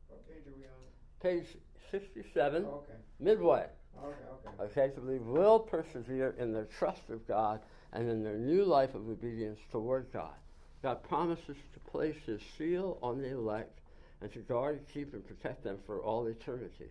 What 0.08 0.26
page 0.28 0.46
are 0.46 0.56
we 0.56 0.64
on? 0.64 0.80
Page 1.22 1.56
67, 1.90 2.64
Okay, 2.64 2.92
midway. 3.20 3.66
okay, 4.02 4.16
okay. 4.48 4.62
Okay, 4.80 4.94
to 4.94 5.00
believe 5.00 5.22
will 5.22 5.58
persevere 5.58 6.34
in 6.38 6.52
their 6.52 6.64
trust 6.64 7.10
of 7.10 7.26
God 7.28 7.60
and 7.92 8.08
in 8.08 8.24
their 8.24 8.38
new 8.38 8.64
life 8.64 8.94
of 8.94 9.08
obedience 9.08 9.60
toward 9.70 10.10
God. 10.12 10.34
God 10.82 11.02
promises 11.02 11.56
to 11.74 11.90
place 11.90 12.16
his 12.24 12.40
seal 12.56 12.98
on 13.02 13.18
the 13.18 13.32
elect 13.32 13.80
and 14.22 14.32
to 14.32 14.38
guard, 14.40 14.80
keep, 14.92 15.12
and 15.12 15.26
protect 15.26 15.62
them 15.62 15.78
for 15.86 16.00
all 16.00 16.26
eternity. 16.26 16.90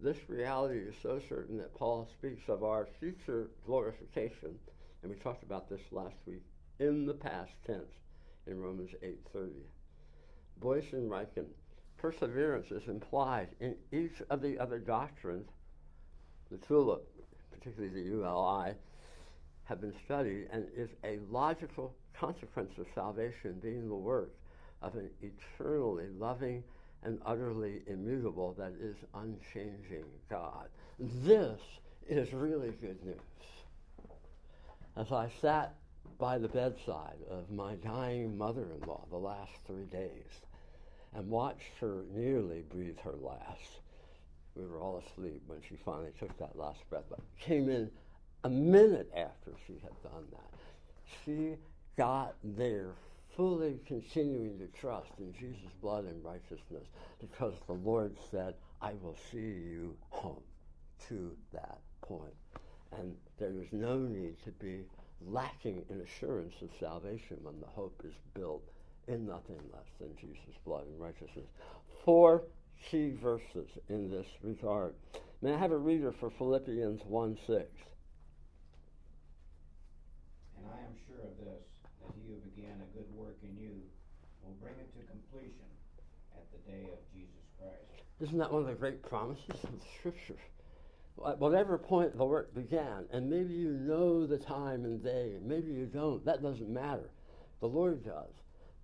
This 0.00 0.16
reality 0.28 0.78
is 0.78 0.94
so 1.02 1.20
certain 1.28 1.56
that 1.58 1.74
Paul 1.74 2.08
speaks 2.18 2.48
of 2.48 2.62
our 2.62 2.88
future 3.00 3.50
glorification, 3.66 4.58
and 5.02 5.10
we 5.10 5.16
talked 5.18 5.42
about 5.42 5.68
this 5.68 5.80
last 5.90 6.16
week, 6.26 6.42
in 6.78 7.06
the 7.06 7.14
past 7.14 7.52
tense 7.66 7.92
in 8.46 8.60
Romans 8.60 8.90
8.30. 9.02 9.50
Boice 10.60 10.92
and 10.92 11.10
Ryken, 11.10 11.46
perseverance 11.96 12.70
is 12.70 12.88
implied 12.88 13.48
in 13.60 13.74
each 13.92 14.22
of 14.30 14.40
the 14.40 14.58
other 14.58 14.78
doctrines. 14.78 15.48
The 16.50 16.58
TULIP, 16.58 17.06
particularly 17.52 17.94
the 17.94 18.08
ULI, 18.08 18.74
have 19.64 19.80
been 19.80 19.94
studied 20.04 20.48
and 20.52 20.66
is 20.76 20.90
a 21.04 21.18
logical 21.28 21.94
consequence 22.18 22.76
of 22.78 22.86
salvation 22.94 23.58
being 23.62 23.88
the 23.88 23.94
work 23.94 24.34
of 24.82 24.94
an 24.94 25.10
eternally 25.22 26.06
loving 26.18 26.62
and 27.04 27.20
utterly 27.24 27.82
immutable, 27.86 28.54
that 28.58 28.72
is, 28.80 28.96
unchanging 29.14 30.04
God. 30.28 30.68
This 30.98 31.60
is 32.08 32.32
really 32.32 32.72
good 32.80 33.04
news. 33.04 33.16
As 34.96 35.12
I 35.12 35.30
sat 35.40 35.74
by 36.18 36.38
the 36.38 36.48
bedside 36.48 37.18
of 37.30 37.50
my 37.50 37.74
dying 37.76 38.36
mother 38.36 38.66
in 38.74 38.88
law 38.88 39.04
the 39.10 39.16
last 39.16 39.52
three 39.66 39.84
days 39.84 40.40
and 41.14 41.28
watched 41.28 41.78
her 41.80 42.02
nearly 42.12 42.62
breathe 42.68 42.98
her 43.04 43.14
last, 43.20 43.80
we 44.56 44.66
were 44.66 44.80
all 44.80 45.00
asleep 45.06 45.40
when 45.46 45.60
she 45.68 45.76
finally 45.84 46.10
took 46.18 46.36
that 46.38 46.58
last 46.58 46.80
breath, 46.90 47.04
but 47.08 47.20
came 47.38 47.68
in 47.68 47.88
a 48.42 48.48
minute 48.48 49.08
after 49.16 49.52
she 49.66 49.74
had 49.74 50.02
done 50.02 50.24
that. 50.32 50.58
She 51.24 51.56
got 51.98 52.36
there 52.42 52.92
fully 53.36 53.78
continuing 53.86 54.58
to 54.58 54.66
trust 54.80 55.10
in 55.18 55.34
Jesus' 55.34 55.72
blood 55.82 56.04
and 56.04 56.24
righteousness 56.24 56.86
because 57.20 57.54
the 57.66 57.74
Lord 57.74 58.16
said, 58.30 58.54
I 58.80 58.92
will 59.02 59.16
see 59.30 59.38
you 59.38 59.96
home 60.08 60.42
to 61.08 61.36
that 61.52 61.78
point. 62.00 62.34
And 62.96 63.14
there 63.38 63.60
is 63.60 63.68
no 63.72 63.98
need 63.98 64.36
to 64.44 64.50
be 64.52 64.84
lacking 65.26 65.84
in 65.90 66.00
assurance 66.00 66.54
of 66.62 66.70
salvation 66.78 67.36
when 67.42 67.60
the 67.60 67.66
hope 67.66 68.00
is 68.04 68.14
built 68.34 68.62
in 69.08 69.26
nothing 69.26 69.60
less 69.72 69.88
than 70.00 70.16
Jesus' 70.20 70.56
blood 70.64 70.86
and 70.86 71.00
righteousness. 71.00 71.46
Four 72.04 72.44
key 72.90 73.12
verses 73.20 73.68
in 73.88 74.10
this 74.10 74.26
regard. 74.42 74.94
May 75.42 75.54
I 75.54 75.58
have 75.58 75.72
a 75.72 75.78
reader 75.78 76.12
for 76.12 76.30
Philippians 76.30 77.02
1 77.04 77.38
6? 77.46 77.64
And 80.56 80.66
I 80.66 80.78
am 80.84 80.94
sure 81.06 81.22
of 81.24 81.34
this, 81.38 81.64
that 82.02 82.12
he 82.14 82.22
who 82.30 82.38
began 82.54 82.78
a 82.82 82.88
good 82.96 83.08
work 83.14 83.38
in 83.42 83.56
you 83.56 83.74
will 84.44 84.56
bring 84.60 84.74
it 84.78 84.90
to 84.94 85.02
completion 85.06 85.70
at 86.36 86.44
the 86.52 86.57
day 86.68 86.88
of 86.92 86.98
Jesus 87.14 87.42
Christ. 87.58 88.04
Isn't 88.20 88.38
that 88.38 88.52
one 88.52 88.62
of 88.62 88.68
the 88.68 88.74
great 88.74 89.02
promises 89.02 89.64
of 89.64 89.72
the 89.72 89.86
Scripture? 89.98 90.36
At 91.26 91.38
whatever 91.38 91.78
point 91.78 92.16
the 92.16 92.24
work 92.24 92.54
began, 92.54 93.06
and 93.12 93.28
maybe 93.28 93.54
you 93.54 93.70
know 93.70 94.26
the 94.26 94.38
time 94.38 94.84
and 94.84 95.02
day, 95.02 95.36
maybe 95.42 95.72
you 95.72 95.86
don't, 95.86 96.24
that 96.24 96.42
doesn't 96.42 96.68
matter. 96.68 97.10
The 97.60 97.66
Lord 97.66 98.04
does. 98.04 98.32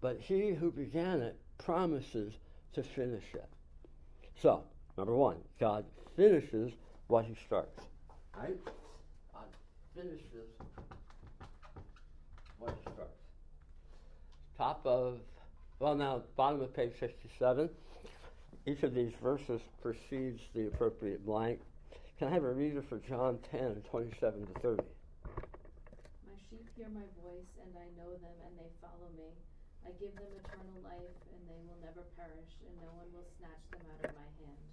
But 0.01 0.21
he 0.21 0.51
who 0.51 0.73
began 0.73 1.21
it 1.21 1.39
promises 1.59 2.35
to 2.73 2.83
finish 2.83 3.25
it. 3.35 3.49
So, 4.43 4.65
number 4.99 5.15
one, 5.15 5.37
God 5.61 5.85
finishes 6.17 6.73
what 7.07 7.25
he 7.25 7.37
starts. 7.47 7.81
Right? 8.37 8.59
God 9.33 9.45
finishes 9.95 10.51
what 12.59 12.75
he 12.77 12.93
starts. 12.93 13.13
Top 14.59 14.81
of, 14.85 15.19
well, 15.85 15.93
now, 15.93 16.25
bottom 16.33 16.65
of 16.65 16.73
page 16.73 16.97
67. 16.97 17.69
Each 18.65 18.81
of 18.89 18.97
these 18.97 19.13
verses 19.21 19.61
precedes 19.85 20.41
the 20.57 20.73
appropriate 20.73 21.21
blank. 21.29 21.61
Can 22.17 22.33
I 22.33 22.41
have 22.41 22.49
a 22.49 22.57
reader 22.57 22.81
for 22.89 23.05
John 23.05 23.37
10, 23.53 23.85
27 23.93 24.17
to 24.49 24.55
30? 24.65 24.81
My 26.25 26.41
sheep 26.49 26.65
hear 26.73 26.89
my 26.89 27.05
voice, 27.21 27.53
and 27.61 27.69
I 27.77 27.85
know 28.01 28.17
them, 28.17 28.33
and 28.49 28.57
they 28.57 28.73
follow 28.81 29.13
me. 29.13 29.29
I 29.85 29.93
give 30.01 30.17
them 30.17 30.33
eternal 30.41 30.81
life, 30.81 31.17
and 31.37 31.45
they 31.45 31.61
will 31.69 31.77
never 31.85 32.09
perish, 32.17 32.53
and 32.65 32.73
no 32.81 32.89
one 32.97 33.13
will 33.13 33.29
snatch 33.37 33.61
them 33.69 33.85
out 33.85 34.09
of 34.09 34.17
my 34.17 34.31
hand. 34.41 34.65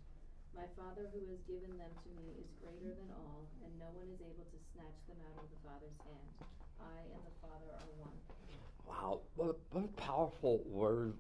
My 0.55 0.67
Father 0.79 1.11
who 1.11 1.27
has 1.27 1.43
given 1.43 1.75
them 1.75 1.91
to 1.91 2.09
me 2.15 2.39
is 2.39 2.47
greater 2.63 2.95
than 2.95 3.11
all, 3.19 3.51
and 3.67 3.71
no 3.75 3.91
one 3.91 4.07
is 4.15 4.23
able 4.23 4.47
to 4.47 4.59
snatch 4.71 4.99
them 5.11 5.19
out 5.27 5.43
of 5.43 5.51
the 5.51 5.59
Father's 5.59 5.99
hand. 6.07 6.31
I 6.79 7.03
and 7.11 7.19
the 7.27 7.35
Father 7.43 7.67
are 7.67 7.91
one. 7.99 8.15
Wow, 8.87 9.19
what 9.35 9.49
a, 9.49 9.55
what 9.71 9.85
a 9.85 10.01
powerful 10.01 10.61
word 10.65 11.13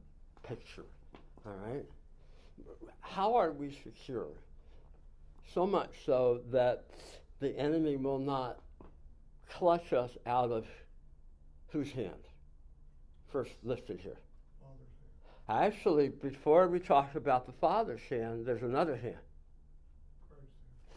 picture. 0.43 0.85
All 1.45 1.53
right? 1.65 1.85
How 2.99 3.35
are 3.35 3.51
we 3.51 3.77
secure? 3.83 4.27
So 5.53 5.65
much 5.65 5.89
so 6.05 6.41
that 6.51 6.85
the 7.39 7.57
enemy 7.57 7.97
will 7.97 8.19
not 8.19 8.59
clutch 9.49 9.93
us 9.93 10.11
out 10.25 10.51
of 10.51 10.65
whose 11.69 11.91
hand? 11.91 12.13
First 13.31 13.51
listed 13.63 13.99
here. 14.01 14.17
Actually, 15.49 16.09
before 16.09 16.67
we 16.67 16.79
talk 16.79 17.15
about 17.15 17.45
the 17.45 17.51
Father's 17.53 18.01
hand, 18.09 18.45
there's 18.45 18.61
another 18.61 18.95
hand. 18.95 19.15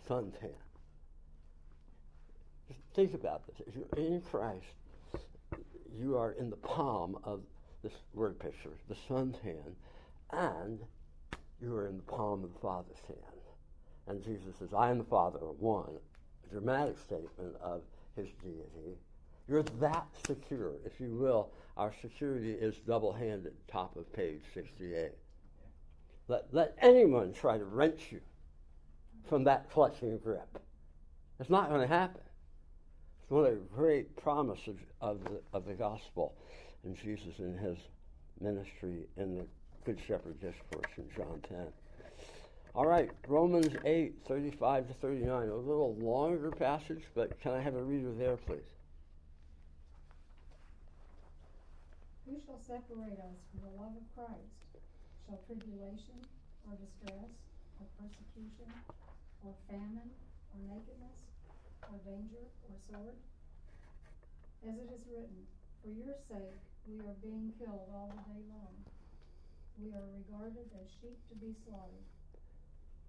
Son's 0.07 0.37
hand. 0.41 0.53
Just 2.69 2.81
think 2.95 3.15
about 3.15 3.43
this. 3.47 3.67
If 3.67 3.75
you're 3.75 4.07
in 4.07 4.21
Christ, 4.21 4.65
you 5.99 6.17
are 6.17 6.33
in 6.33 6.51
the 6.51 6.57
palm 6.57 7.19
of 7.25 7.41
this 7.83 7.93
word 8.15 8.39
picture, 8.39 8.71
the 8.89 8.97
Son's 9.09 9.37
hand, 9.43 9.77
and 10.33 10.81
you 11.61 11.75
are 11.75 11.87
in 11.87 11.97
the 11.97 12.03
palm 12.03 12.45
of 12.45 12.53
the 12.53 12.59
Father's 12.61 13.01
hand. 13.07 13.19
And 14.07 14.23
Jesus 14.23 14.57
says, 14.59 14.75
I 14.75 14.91
and 14.91 15.01
the 15.01 15.05
Father 15.05 15.39
are 15.39 15.53
one. 15.53 15.97
A 16.47 16.53
dramatic 16.53 16.99
statement 16.99 17.57
of 17.63 17.83
his 18.17 18.29
deity. 18.43 18.99
You're 19.49 19.63
that 19.63 20.07
secure. 20.27 20.73
If 20.85 21.01
you 21.01 21.15
will, 21.15 21.51
our 21.77 21.93
security 22.01 22.53
is 22.53 22.77
double 22.87 23.13
handed, 23.13 23.53
top 23.69 23.97
of 23.97 24.11
page 24.13 24.43
68. 24.55 25.13
Let, 26.29 26.47
let 26.53 26.75
anyone 26.81 27.33
try 27.33 27.59
to 27.59 27.65
wrench 27.65 28.09
you 28.11 28.21
from 29.29 29.45
that 29.45 29.71
clutching 29.71 30.19
grip. 30.19 30.59
It's 31.41 31.51
not 31.51 31.69
going 31.69 31.81
to 31.81 31.87
happen. 31.87 32.23
It's 33.25 33.31
one 33.31 33.47
of 33.47 33.53
the 33.53 33.75
great 33.75 34.15
promises 34.17 34.77
of 35.01 35.25
the, 35.25 35.41
of 35.55 35.65
the 35.65 35.73
gospel 35.73 36.35
and 36.85 36.95
Jesus 36.95 37.39
in 37.39 37.57
his 37.57 37.79
ministry 38.39 39.07
in 39.17 39.39
the 39.39 39.47
Good 39.87 39.99
Shepherd 40.07 40.39
Discourse 40.43 40.93
in 40.99 41.09
John 41.17 41.41
10. 41.49 41.69
All 42.75 42.85
right, 42.87 43.11
Romans 43.27 43.75
8, 43.83 44.13
35 44.29 44.89
to 44.89 44.95
39. 45.01 45.49
A 45.49 45.57
little 45.57 45.97
longer 45.97 46.51
passage, 46.51 47.05
but 47.15 47.41
can 47.41 47.53
I 47.53 47.63
have 47.63 47.77
a 47.77 47.83
reader 47.83 48.13
there, 48.13 48.37
please? 48.37 48.61
Who 52.29 52.37
shall 52.45 52.61
separate 52.61 53.19
us 53.21 53.41
from 53.49 53.65
the 53.65 53.73
love 53.81 53.97
of 53.97 54.05
Christ? 54.15 54.53
Shall 55.25 55.41
tribulation, 55.47 56.21
or 56.69 56.77
distress, 56.77 57.33
or 57.81 57.87
persecution, 57.97 58.69
or 59.43 59.55
famine, 59.71 60.13
or 60.53 60.61
nakedness, 60.69 61.25
or 61.93 61.99
danger, 62.05 62.45
or 62.69 62.75
sword? 62.89 63.17
As 64.65 64.75
it 64.81 64.89
is 64.93 65.05
written, 65.11 65.45
For 65.83 65.91
your 65.93 66.17
sake 66.29 66.61
we 66.89 67.01
are 67.05 67.17
being 67.21 67.53
killed 67.59 67.89
all 67.93 68.09
the 68.13 68.23
day 68.33 68.43
long. 68.49 68.75
We 69.81 69.91
are 69.93 70.07
regarded 70.17 70.71
as 70.81 70.89
sheep 71.01 71.19
to 71.29 71.35
be 71.37 71.53
slaughtered. 71.67 72.09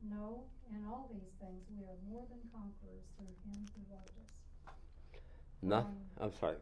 No, 0.10 0.46
in 0.70 0.84
all 0.86 1.08
these 1.12 1.32
things 1.40 1.64
we 1.72 1.84
are 1.86 1.98
more 2.10 2.26
than 2.30 2.42
conquerors 2.52 3.06
through 3.18 3.36
him 3.48 3.66
who 3.74 3.82
loved 3.94 4.12
us. 4.22 4.34
No, 5.62 5.78
Um, 5.78 5.96
I'm 6.20 6.34
sorry. 6.40 6.58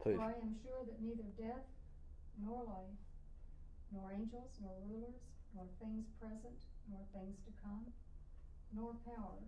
Please. 0.00 0.16
For 0.16 0.18
I 0.20 0.32
am 0.42 0.56
sure 0.64 0.82
that 0.84 0.98
neither 1.00 1.28
death, 1.38 1.62
nor 2.42 2.64
life, 2.64 2.98
nor 3.92 4.10
angels, 4.10 4.50
nor 4.60 4.74
rulers, 4.88 5.14
nor 5.54 5.66
things 5.78 6.06
present, 6.18 6.58
nor 6.90 6.98
things 7.14 7.38
to 7.46 7.52
come, 7.62 7.86
nor 8.74 8.94
powers, 9.06 9.46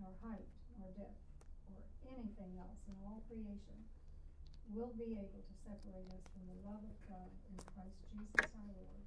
nor 0.00 0.12
height, 0.22 0.48
nor 0.78 0.88
depth, 0.96 1.20
or 1.70 1.78
anything 2.08 2.52
else 2.58 2.80
in 2.88 2.94
all 3.04 3.22
creation 3.28 3.78
will 4.72 4.92
be 4.96 5.12
able 5.12 5.42
to 5.44 5.54
separate 5.62 6.08
us 6.08 6.24
from 6.32 6.44
the 6.48 6.58
love 6.68 6.82
of 6.82 6.96
God 7.08 7.30
in 7.50 7.56
Christ 7.74 7.98
Jesus 8.10 8.50
our 8.56 8.74
Lord. 8.74 9.04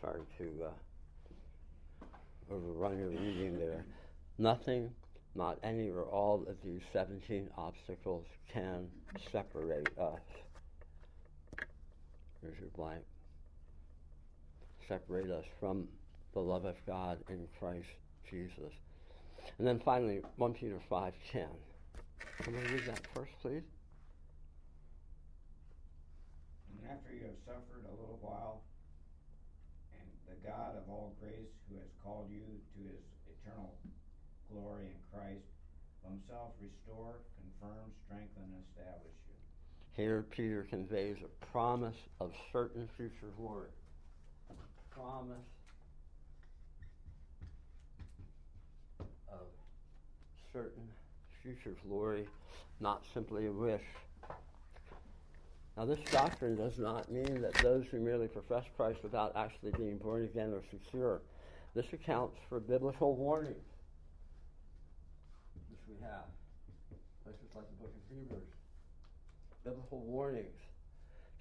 Sorry 0.00 0.22
to 0.38 0.64
uh, 0.66 2.54
overrun 2.54 2.98
your 2.98 3.08
reading 3.08 3.58
there. 3.58 3.84
Nothing, 4.38 4.90
not 5.34 5.58
any 5.62 5.90
or 5.90 6.02
all 6.02 6.44
of 6.48 6.56
these 6.64 6.82
17 6.92 7.48
obstacles 7.56 8.26
can 8.52 8.88
separate 9.32 9.88
us. 9.98 10.20
Here's 12.42 12.58
your 12.60 12.70
blank. 12.76 13.02
Separate 14.86 15.30
us 15.30 15.44
from 15.58 15.88
the 16.34 16.40
love 16.40 16.64
of 16.64 16.76
God 16.86 17.18
in 17.28 17.48
Christ 17.58 17.88
Jesus. 18.30 18.72
And 19.58 19.66
then 19.66 19.80
finally, 19.84 20.20
1 20.36 20.54
Peter 20.54 20.78
5.10. 20.90 21.46
Somebody 22.44 22.66
read 22.74 22.86
that 22.86 23.00
first, 23.14 23.32
please. 23.40 23.62
And 26.70 26.90
after 26.90 27.14
you 27.14 27.22
have 27.24 27.38
suffered 27.46 27.84
a 27.88 27.90
little 27.90 28.18
while, 28.20 28.62
and 29.96 30.08
the 30.28 30.36
God 30.46 30.76
of 30.76 30.88
all 30.90 31.14
grace, 31.20 31.54
who 31.68 31.76
has 31.76 31.88
called 32.04 32.28
you 32.30 32.44
to 32.44 32.80
his 32.84 33.02
eternal 33.26 33.72
glory 34.52 34.86
in 34.86 35.00
Christ, 35.10 35.46
will 36.02 36.10
himself 36.10 36.52
restore, 36.60 37.14
confirm, 37.40 37.90
strengthen, 38.04 38.44
and 38.44 38.62
establish 38.68 39.16
you. 39.26 39.34
Here, 39.96 40.26
Peter 40.30 40.66
conveys 40.68 41.16
a 41.24 41.46
promise 41.46 41.96
of 42.20 42.32
certain 42.52 42.88
future 42.96 43.32
glory. 43.38 43.70
A 44.50 44.54
promise 44.94 45.36
of 49.32 49.46
certain 50.56 50.88
future 51.42 51.76
glory, 51.86 52.26
not 52.80 53.04
simply 53.12 53.46
a 53.46 53.52
wish. 53.52 53.82
Now, 55.76 55.84
this 55.84 55.98
doctrine 56.10 56.56
does 56.56 56.78
not 56.78 57.12
mean 57.12 57.42
that 57.42 57.52
those 57.62 57.84
who 57.90 58.00
merely 58.00 58.28
profess 58.28 58.64
Christ 58.74 59.00
without 59.02 59.36
actually 59.36 59.72
being 59.72 59.98
born 59.98 60.24
again 60.24 60.54
are 60.54 60.62
secure. 60.70 61.20
This 61.74 61.84
accounts 61.92 62.38
for 62.48 62.58
biblical 62.58 63.14
warnings, 63.14 63.68
which 65.68 65.80
we 65.86 66.02
have. 66.02 66.24
Places 67.22 67.54
like 67.54 67.66
the 67.68 67.82
book 67.82 67.92
of 67.94 68.16
Hebrews 68.16 68.48
biblical 69.62 69.98
warnings 69.98 70.60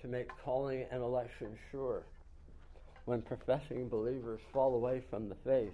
to 0.01 0.07
make 0.07 0.27
calling 0.43 0.83
and 0.91 1.01
election 1.01 1.55
sure. 1.71 2.03
When 3.05 3.21
professing 3.21 3.87
believers 3.87 4.41
fall 4.51 4.73
away 4.73 5.03
from 5.11 5.29
the 5.29 5.35
faith, 5.45 5.73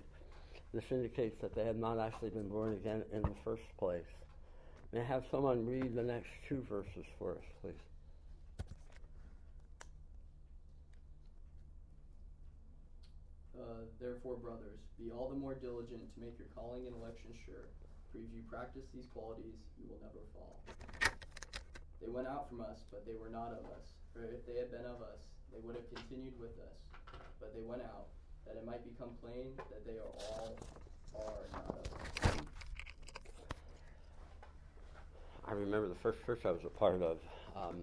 this 0.74 0.84
indicates 0.90 1.40
that 1.42 1.54
they 1.54 1.66
have 1.66 1.76
not 1.76 2.00
actually 2.00 2.30
been 2.30 2.48
born 2.48 2.74
again 2.74 3.04
in 3.12 3.22
the 3.22 3.36
first 3.44 3.64
place. 3.78 4.06
May 4.94 5.02
I 5.02 5.06
have 5.06 5.24
someone 5.32 5.66
read 5.66 5.96
the 5.96 6.04
next 6.04 6.30
two 6.48 6.66
verses 6.70 7.06
for 7.18 7.32
us, 7.34 7.46
please? 7.62 7.74
Uh, 13.58 13.88
therefore, 14.00 14.36
brothers, 14.36 14.80
be 15.00 15.12
all 15.12 15.30
the 15.30 15.36
more 15.36 15.56
diligent 15.56 16.02
to 16.16 16.20
make 16.20 16.38
your 16.40 16.48
calling 16.56 16.88
and 16.88 16.96
election 16.96 17.32
sure. 17.46 17.68
For 18.12 18.20
if 18.20 18.32
you 18.36 18.44
practice 18.50 18.84
these 18.94 19.08
qualities, 19.14 19.56
you 19.80 19.88
will 19.88 20.00
never 20.04 20.24
fall. 20.36 20.60
They 22.02 22.10
went 22.10 22.28
out 22.28 22.50
from 22.50 22.62
us, 22.62 22.84
but 22.92 23.06
they 23.06 23.16
were 23.16 23.30
not 23.30 23.54
of 23.54 23.64
us. 23.72 23.86
For 24.12 24.24
if 24.26 24.44
they 24.48 24.60
had 24.60 24.72
been 24.72 24.84
of 24.84 25.00
us, 25.00 25.20
they 25.54 25.60
would 25.64 25.76
have 25.76 25.88
continued 25.94 26.36
with 26.40 26.58
us. 26.60 26.76
But 27.40 27.56
they 27.56 27.64
went 27.64 27.84
out, 27.84 28.12
that 28.48 28.56
it 28.56 28.66
might 28.66 28.84
become 28.84 29.10
plain 29.22 29.54
that 29.70 29.86
they 29.86 29.94
are 29.94 30.14
all 30.30 30.56
are 31.16 31.48
not 31.54 31.70
of. 31.70 31.92
I 35.48 35.54
remember 35.54 35.88
the 35.88 35.96
first 35.96 36.20
church 36.26 36.42
I 36.46 36.52
was 36.52 36.62
a 36.66 36.70
part 36.70 37.02
of. 37.02 37.18
Um, 37.56 37.82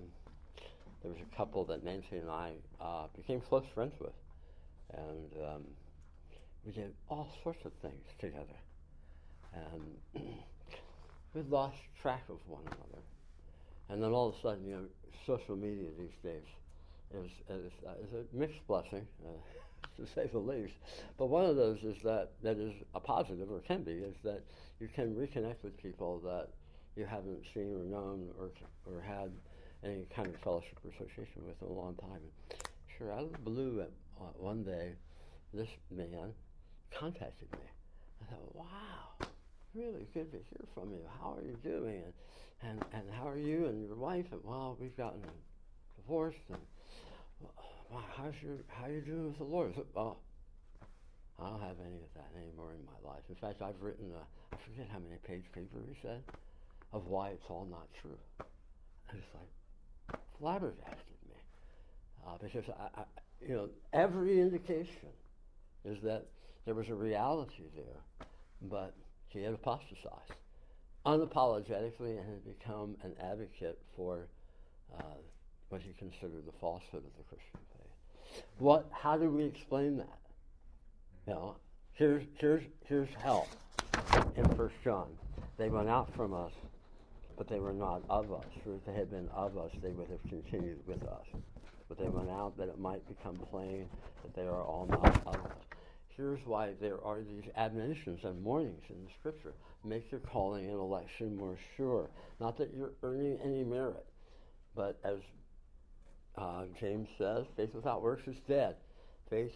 there 1.03 1.13
was 1.13 1.21
a 1.21 1.37
couple 1.37 1.65
that 1.67 1.85
Nancy 1.85 2.17
and 2.17 2.31
I 2.31 2.53
uh, 2.81 3.07
became 3.17 3.41
close 3.41 3.65
friends 3.75 3.95
with, 4.01 4.15
and 4.95 5.33
um, 5.47 5.65
we 6.65 6.73
did 6.73 6.93
all 7.09 7.29
sorts 7.43 7.65
of 7.65 7.73
things 7.83 8.05
together. 8.19 8.59
And 9.55 10.23
we 11.35 11.43
lost 11.43 11.77
track 12.01 12.25
of 12.29 12.37
one 12.47 12.63
another. 12.67 13.03
And 13.89 14.03
then 14.03 14.11
all 14.11 14.29
of 14.29 14.35
a 14.35 14.41
sudden, 14.41 14.67
you 14.67 14.75
know, 14.75 14.85
social 15.27 15.57
media 15.57 15.89
these 15.99 16.17
days 16.23 16.45
is, 17.15 17.31
is, 17.49 17.73
uh, 17.87 17.93
is 18.03 18.13
a 18.13 18.37
mixed 18.37 18.67
blessing, 18.67 19.07
uh, 19.25 19.31
to 19.97 20.07
say 20.15 20.29
the 20.33 20.39
least. 20.39 20.75
But 21.17 21.27
one 21.27 21.45
of 21.45 21.57
those 21.57 21.83
is 21.83 21.97
that, 22.05 22.31
that 22.43 22.59
is 22.59 22.73
a 22.95 23.01
positive, 23.01 23.51
or 23.51 23.61
can 23.61 23.83
be, 23.83 23.93
is 23.93 24.17
that 24.25 24.43
you 24.81 24.89
can 24.89 25.15
reconnect 25.15 25.63
with 25.63 25.77
people 25.83 26.21
that 26.25 26.49
you 26.97 27.05
haven't 27.05 27.45
seen 27.55 27.75
or 27.75 27.85
known 27.85 28.29
or, 28.39 28.51
or 28.87 29.01
had 29.01 29.31
any 29.85 30.07
kind 30.15 30.29
of 30.29 30.37
fellowship 30.43 30.79
or 30.85 30.91
association 30.91 31.43
with 31.47 31.61
in 31.63 31.69
a 31.69 31.73
long 31.73 31.95
time. 31.97 32.21
Sure, 32.97 33.13
out 33.13 33.25
of 33.25 33.33
the 33.33 33.39
blue, 33.39 33.85
uh, 34.21 34.25
one 34.37 34.65
day, 34.65 34.93
this 35.55 35.69
man 35.91 36.33
contacted 36.91 37.51
me. 37.53 37.59
I 38.21 38.33
thought, 38.33 38.55
wow, 38.55 39.29
really 39.75 40.07
good 40.13 40.31
to 40.33 40.39
hear 40.39 40.67
from 40.75 40.91
you. 40.91 41.01
How 41.21 41.35
are 41.35 41.43
you 41.43 41.57
doing? 41.63 42.03
And, 42.63 42.71
and, 42.71 42.85
and 42.93 43.05
how 43.17 43.29
are 43.29 43.39
you 43.39 43.67
and 43.67 43.87
your 43.87 43.97
wife? 43.97 44.27
And 44.33 44.41
well, 44.43 44.77
we've 44.81 44.97
gotten 44.97 45.23
divorced. 45.97 46.39
And 46.49 46.59
how's 48.17 48.35
your 48.43 48.59
how 48.69 48.87
you 48.87 49.01
doing 49.01 49.27
with 49.29 49.39
the? 49.39 49.45
So, 49.45 49.87
oh, 49.97 50.17
I 51.41 51.51
don't 51.51 51.61
have 51.61 51.79
any 51.81 52.03
of 52.03 52.13
that 52.15 52.31
anymore 52.37 52.73
in 52.75 52.85
my 52.85 53.11
life. 53.11 53.23
In 53.29 53.37
fact, 53.37 53.63
I've 53.63 53.81
written 53.81 54.11
a, 54.13 54.55
I 54.55 54.59
forget 54.67 54.89
how 54.91 54.99
many 54.99 55.17
page 55.27 55.45
paper 55.53 55.79
he 55.87 55.95
said 56.03 56.23
of 56.93 57.07
why 57.07 57.31
it's 57.31 57.45
all 57.49 57.67
not 57.71 57.87
true. 58.01 58.19
And 59.11 59.19
it's 59.19 59.35
like 59.35 60.21
flabbergasted 60.39 61.19
me 61.29 61.37
uh, 62.27 62.39
because 62.43 62.65
I, 62.69 63.01
I, 63.01 63.05
you 63.47 63.55
know, 63.55 63.69
every 63.93 64.41
indication 64.41 65.13
is 65.85 65.99
that 66.03 66.27
there 66.65 66.75
was 66.75 66.89
a 66.89 66.95
reality 66.95 67.65
there, 67.77 68.29
but 68.63 68.95
he 69.29 69.43
had 69.43 69.55
apostatized 69.55 70.35
unapologetically 71.07 72.19
and 72.19 72.29
had 72.29 72.59
become 72.59 72.97
an 73.03 73.15
advocate 73.23 73.79
for 73.97 74.27
uh, 74.99 75.03
what 75.69 75.81
he 75.81 75.93
considered 75.99 76.45
the 76.47 76.53
falsehood 76.61 77.05
of 77.05 77.17
the 77.17 77.25
Christian 77.29 77.61
faith. 77.73 77.78
What? 78.59 78.89
How 78.93 79.17
do 79.17 79.31
we 79.31 79.45
explain 79.45 79.97
that? 79.99 80.19
You 81.27 81.35
know, 81.35 81.57
here's 81.93 82.25
here's 82.39 82.63
here's 82.87 83.09
help 83.23 83.49
in 84.37 84.49
First 84.57 84.75
John. 84.83 85.09
They 85.59 85.69
went 85.69 85.89
out 85.89 86.15
from 86.15 86.33
us, 86.33 86.53
but 87.37 87.49
they 87.49 87.59
were 87.59 87.73
not 87.73 88.03
of 88.09 88.33
us. 88.33 88.45
For 88.65 88.75
if 88.75 88.85
they 88.87 88.95
had 88.95 89.11
been 89.11 89.29
of 89.35 89.59
us, 89.59 89.71
they 89.83 89.91
would 89.91 90.09
have 90.09 90.23
continued 90.29 90.81
with 90.87 91.03
us. 91.05 91.27
But 91.89 91.99
they 91.99 92.09
went 92.09 92.31
out 92.31 92.57
that 92.59 92.69
it 92.69 92.79
might 92.79 93.07
become 93.09 93.37
plain 93.51 93.89
that 94.23 94.35
they 94.35 94.47
are 94.47 94.63
all 94.63 94.87
not 94.91 95.21
of 95.27 95.35
us. 95.35 95.53
here's 96.17 96.45
why 96.45 96.73
there 96.81 97.03
are 97.05 97.21
these 97.21 97.51
admonitions 97.57 98.21
and 98.25 98.45
warnings 98.45 98.83
in 98.91 99.05
the 99.05 99.11
scripture. 99.19 99.55
Make 99.85 100.11
your 100.11 100.21
calling 100.21 100.65
and 100.67 100.75
election 100.75 101.37
more 101.37 101.57
sure. 101.77 102.11
Not 102.41 102.59
that 102.59 102.75
you're 102.75 102.93
earning 103.03 103.39
any 103.43 103.65
merit, 103.65 104.07
but 104.75 104.99
as 105.05 105.19
uh, 106.39 106.65
James 106.79 107.09
says, 107.19 107.45
faith 107.57 107.75
without 107.75 108.03
works 108.03 108.27
is 108.29 108.37
dead. 108.47 108.77
Faith 109.29 109.53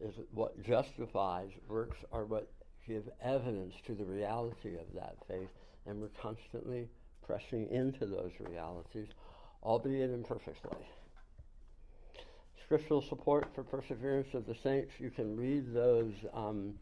is 0.00 0.14
what 0.32 0.62
justifies, 0.62 1.50
works 1.68 1.96
are 2.12 2.24
what 2.24 2.50
give 2.86 3.08
evidence 3.22 3.74
to 3.86 3.94
the 3.94 4.04
reality 4.04 4.74
of 4.74 4.92
that 4.94 5.16
faith, 5.26 5.48
and 5.86 6.00
we're 6.00 6.08
constantly 6.20 6.88
pressing 7.26 7.68
into 7.70 8.04
those 8.04 8.32
realities, 8.40 9.08
albeit 9.62 10.10
imperfectly. 10.10 10.86
Scriptural 12.62 13.02
support 13.02 13.46
for 13.54 13.62
perseverance 13.62 14.34
of 14.34 14.46
the 14.46 14.54
saints, 14.62 14.92
you 14.98 15.10
can 15.10 15.36
read 15.36 15.72
those 15.72 16.12
um, 16.34 16.74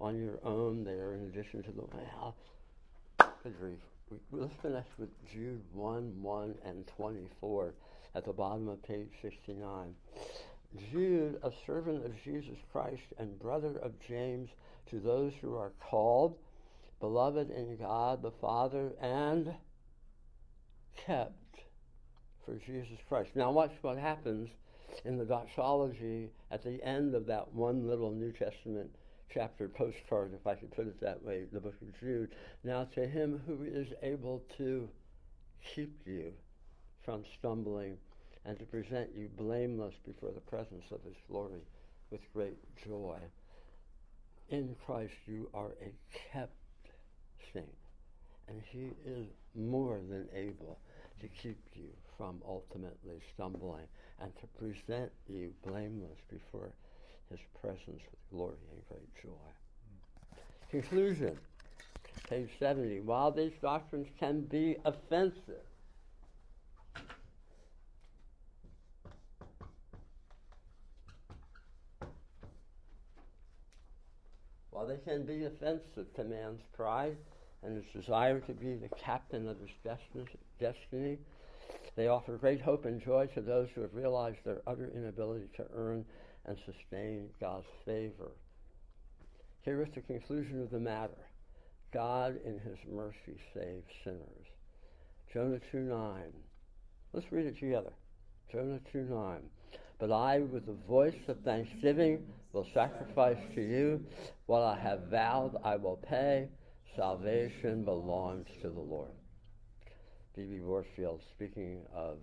on 0.00 0.18
your 0.18 0.38
own 0.44 0.84
there 0.84 1.14
in 1.14 1.24
addition 1.24 1.62
to 1.62 1.70
the. 1.72 1.82
Well, 1.82 2.34
good 3.42 3.58
grief. 3.58 3.78
Let's 4.32 4.54
finish 4.62 4.86
with 4.98 5.10
Jude 5.32 5.62
1 5.72 6.22
1 6.22 6.54
and 6.64 6.86
24 6.96 7.74
at 8.14 8.24
the 8.24 8.32
bottom 8.32 8.68
of 8.68 8.82
page 8.82 9.10
69. 9.22 9.94
Jude, 10.92 11.38
a 11.42 11.50
servant 11.66 12.04
of 12.04 12.12
Jesus 12.22 12.58
Christ 12.72 13.02
and 13.18 13.38
brother 13.38 13.78
of 13.82 13.92
James, 14.06 14.50
to 14.90 15.00
those 15.00 15.32
who 15.40 15.56
are 15.56 15.72
called, 15.80 16.36
beloved 17.00 17.50
in 17.50 17.76
God 17.76 18.22
the 18.22 18.30
Father, 18.30 18.92
and 19.00 19.54
kept 20.96 21.60
for 22.44 22.54
Jesus 22.66 22.98
Christ. 23.08 23.30
Now, 23.34 23.50
watch 23.50 23.72
what 23.82 23.98
happens 23.98 24.48
in 25.04 25.16
the 25.16 25.24
doxology 25.24 26.30
at 26.50 26.62
the 26.62 26.82
end 26.84 27.14
of 27.14 27.26
that 27.26 27.52
one 27.52 27.86
little 27.86 28.10
New 28.10 28.32
Testament 28.32 28.90
chapter 29.32 29.68
postcard, 29.68 30.32
if 30.34 30.46
I 30.46 30.54
could 30.54 30.72
put 30.72 30.88
it 30.88 31.00
that 31.00 31.22
way, 31.22 31.44
the 31.52 31.60
book 31.60 31.76
of 31.80 31.98
Jude. 32.00 32.34
Now, 32.64 32.84
to 32.94 33.06
him 33.06 33.40
who 33.46 33.62
is 33.62 33.88
able 34.02 34.42
to 34.58 34.88
keep 35.74 36.00
you 36.04 36.32
from 37.04 37.24
stumbling 37.38 37.96
and 38.44 38.58
to 38.58 38.64
present 38.64 39.10
you 39.16 39.28
blameless 39.36 39.94
before 40.06 40.30
the 40.32 40.40
presence 40.40 40.84
of 40.90 41.02
his 41.04 41.16
glory 41.30 41.60
with 42.10 42.20
great 42.32 42.58
joy. 42.84 43.18
In 44.48 44.74
Christ, 44.84 45.14
you 45.26 45.48
are 45.54 45.72
a 45.80 45.92
kept 46.32 46.52
saint, 47.52 47.66
and 48.48 48.60
he 48.70 48.90
is 49.06 49.26
more 49.54 50.00
than 50.08 50.28
able 50.34 50.78
to 51.20 51.28
keep 51.28 51.58
you 51.74 51.90
from 52.16 52.42
ultimately 52.46 53.20
stumbling 53.34 53.86
and 54.20 54.32
to 54.40 54.46
present 54.58 55.10
you 55.28 55.52
blameless 55.64 56.18
before 56.28 56.72
his 57.30 57.40
presence 57.60 58.02
with 58.10 58.30
glory 58.30 58.56
and 58.72 58.82
great 58.88 59.22
joy. 59.22 59.50
Conclusion, 60.70 61.38
page 62.28 62.50
70. 62.58 63.00
While 63.00 63.30
these 63.30 63.52
doctrines 63.62 64.08
can 64.18 64.42
be 64.42 64.76
offensive, 64.84 65.64
they 74.90 74.98
can 75.10 75.24
be 75.24 75.44
offensive 75.44 76.12
to 76.16 76.24
man's 76.24 76.62
pride 76.76 77.16
and 77.62 77.76
his 77.76 78.02
desire 78.02 78.40
to 78.40 78.52
be 78.52 78.74
the 78.74 78.88
captain 78.88 79.48
of 79.48 79.56
his 79.60 79.70
destiny, 80.58 81.18
they 81.94 82.08
offer 82.08 82.36
great 82.36 82.60
hope 82.60 82.86
and 82.86 83.00
joy 83.00 83.26
to 83.34 83.40
those 83.40 83.68
who 83.74 83.82
have 83.82 83.94
realized 83.94 84.38
their 84.44 84.62
utter 84.66 84.90
inability 84.94 85.46
to 85.56 85.66
earn 85.74 86.04
and 86.46 86.56
sustain 86.64 87.28
God's 87.40 87.66
favor. 87.84 88.32
Here 89.62 89.82
is 89.82 89.94
the 89.94 90.00
conclusion 90.00 90.60
of 90.60 90.70
the 90.70 90.80
matter 90.80 91.18
God, 91.92 92.38
in 92.44 92.58
his 92.60 92.78
mercy, 92.88 93.38
saves 93.52 93.84
sinners. 94.04 94.46
Jonah 95.32 95.60
2 95.70 95.78
9. 95.78 96.22
Let's 97.12 97.30
read 97.30 97.46
it 97.46 97.58
together. 97.58 97.92
Jonah 98.50 98.80
2 98.92 99.02
9. 99.02 99.40
But 100.00 100.12
I, 100.12 100.38
with 100.38 100.64
the 100.64 100.78
voice 100.88 101.28
of 101.28 101.38
thanksgiving, 101.40 102.26
will 102.54 102.66
sacrifice 102.72 103.36
to 103.54 103.60
you. 103.60 104.02
What 104.46 104.62
I 104.62 104.78
have 104.80 105.10
vowed, 105.10 105.60
I 105.62 105.76
will 105.76 105.98
pay. 105.98 106.48
Salvation 106.96 107.84
belongs 107.84 108.46
to 108.62 108.70
the 108.70 108.80
Lord. 108.80 109.12
B.B. 110.34 110.60
Warfield, 110.60 111.20
speaking 111.36 111.82
of 111.94 112.16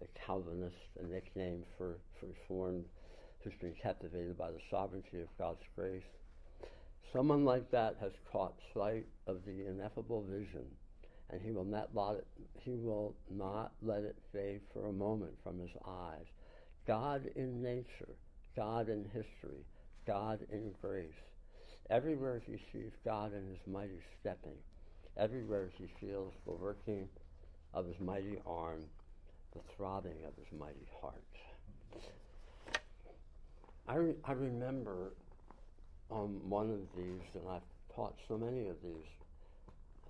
the 0.00 0.08
Calvinist, 0.26 0.74
a 0.98 1.04
nickname 1.04 1.62
for, 1.78 1.98
for 2.18 2.26
Reformed, 2.26 2.86
who's 3.44 3.54
been 3.60 3.74
captivated 3.80 4.36
by 4.36 4.50
the 4.50 4.60
sovereignty 4.68 5.20
of 5.20 5.28
God's 5.38 5.62
grace. 5.76 6.02
Someone 7.12 7.44
like 7.44 7.70
that 7.70 7.98
has 8.00 8.12
caught 8.32 8.54
sight 8.74 9.06
of 9.28 9.44
the 9.46 9.68
ineffable 9.68 10.24
vision, 10.28 10.64
and 11.30 11.40
he 11.40 11.52
will 11.52 11.64
not 11.64 11.90
it, 12.16 12.26
he 12.58 12.72
will 12.72 13.14
not 13.30 13.72
let 13.80 14.02
it 14.02 14.16
fade 14.32 14.60
for 14.72 14.88
a 14.88 14.92
moment 14.92 15.34
from 15.44 15.60
his 15.60 15.70
eyes. 15.86 16.26
God 16.86 17.26
in 17.36 17.62
nature, 17.62 18.16
God 18.56 18.88
in 18.88 19.04
history, 19.04 19.64
God 20.06 20.46
in 20.50 20.72
grace. 20.80 21.14
Everywhere 21.90 22.40
he 22.40 22.58
sees 22.72 22.92
God 23.04 23.32
in 23.34 23.48
his 23.48 23.66
mighty 23.66 24.00
stepping, 24.20 24.58
everywhere 25.16 25.70
he 25.76 25.86
feels 26.00 26.32
the 26.46 26.52
working 26.52 27.08
of 27.74 27.86
his 27.86 28.00
mighty 28.00 28.38
arm, 28.46 28.90
the 29.54 29.60
throbbing 29.76 30.24
of 30.24 30.36
his 30.36 30.52
mighty 30.58 30.88
heart. 31.00 31.24
I, 33.86 33.96
re- 33.96 34.16
I 34.24 34.32
remember 34.32 35.12
on 36.10 36.48
one 36.50 36.70
of 36.70 36.96
these, 36.96 37.22
and 37.34 37.48
I've 37.48 37.62
taught 37.94 38.14
so 38.28 38.38
many 38.38 38.68
of 38.68 38.82
these 38.82 39.06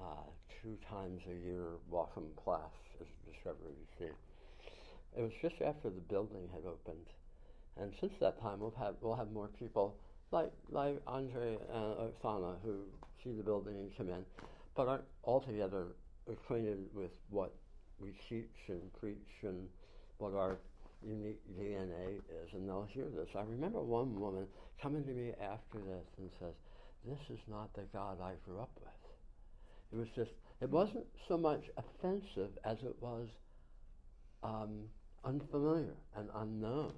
uh, 0.01 0.25
two 0.63 0.79
times 0.89 1.23
a 1.27 1.35
year 1.35 1.79
welcome 1.91 2.31
class 2.45 2.73
as 3.01 3.07
a 3.07 3.33
Discovery 3.33 3.75
You 4.01 4.09
see. 4.09 4.30
It 5.17 5.23
was 5.23 5.33
just 5.43 5.57
after 5.61 5.91
the 5.91 6.01
building 6.01 6.49
had 6.55 6.65
opened, 6.65 7.07
and 7.77 7.93
since 8.01 8.13
that 8.21 8.41
time 8.41 8.61
we'll 8.61 8.75
have 8.79 8.95
we'll 9.01 9.17
have 9.17 9.33
more 9.33 9.49
people 9.49 9.97
like 10.31 10.53
like 10.71 11.01
Andre 11.07 11.59
and 11.73 12.13
Oksana 12.13 12.57
who 12.63 12.85
see 13.23 13.33
the 13.33 13.43
building 13.43 13.75
and 13.77 13.97
come 13.97 14.09
in, 14.09 14.25
but 14.77 14.89
aren't 14.89 15.05
altogether 15.25 15.89
acquainted 16.31 16.79
with 16.95 17.11
what 17.29 17.55
we 17.99 18.13
teach 18.29 18.69
and 18.69 18.81
preach 18.99 19.43
and 19.43 19.69
what 20.19 20.35
our 20.35 20.59
unique 21.03 21.41
DNA 21.59 22.19
is, 22.19 22.53
and 22.53 22.69
they'll 22.69 22.89
hear 22.93 23.07
this. 23.07 23.29
I 23.35 23.43
remember 23.43 23.81
one 23.83 24.19
woman 24.19 24.47
coming 24.81 25.05
to 25.05 25.11
me 25.11 25.33
after 25.41 25.79
this 25.79 26.07
and 26.19 26.31
says, 26.39 26.55
"This 27.05 27.21
is 27.31 27.41
not 27.49 27.73
the 27.75 27.83
God 27.93 28.21
I 28.21 28.35
grew 28.47 28.61
up 28.61 28.71
with." 28.81 28.91
It 29.93 29.97
was 29.97 30.09
just, 30.15 30.31
it 30.61 30.71
wasn't 30.71 31.07
so 31.27 31.37
much 31.37 31.65
offensive 31.77 32.51
as 32.65 32.79
it 32.85 32.95
was 33.01 33.29
um, 34.43 34.85
unfamiliar 35.25 35.95
and 36.17 36.29
unknown. 36.35 36.93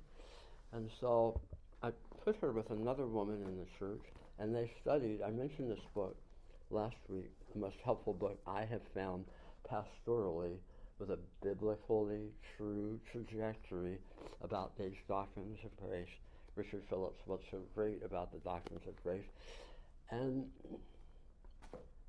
And 0.73 0.89
so 1.01 1.41
I 1.83 1.91
put 2.25 2.37
her 2.37 2.53
with 2.53 2.71
another 2.71 3.07
woman 3.07 3.43
in 3.43 3.59
the 3.59 3.67
church, 3.79 4.03
and 4.39 4.55
they 4.55 4.71
studied. 4.81 5.21
I 5.23 5.31
mentioned 5.31 5.71
this 5.71 5.85
book 5.95 6.17
last 6.71 6.97
week, 7.09 7.31
the 7.53 7.61
most 7.61 7.77
helpful 7.85 8.15
book 8.15 8.39
I 8.47 8.65
have 8.65 8.83
found 8.95 9.25
pastorally 9.71 10.57
with 10.99 11.11
a 11.11 11.19
biblically 11.43 12.31
true 12.57 13.01
trajectory 13.11 13.99
about 14.43 14.77
these 14.79 14.97
doctrines 15.09 15.59
of 15.65 15.89
grace. 15.89 16.09
Richard 16.55 16.83
Phillips, 16.89 17.21
what's 17.27 17.45
so 17.51 17.59
great 17.75 18.03
about 18.05 18.33
the 18.33 18.39
doctrines 18.39 18.83
of 18.87 19.03
grace. 19.03 19.25
And 20.11 20.45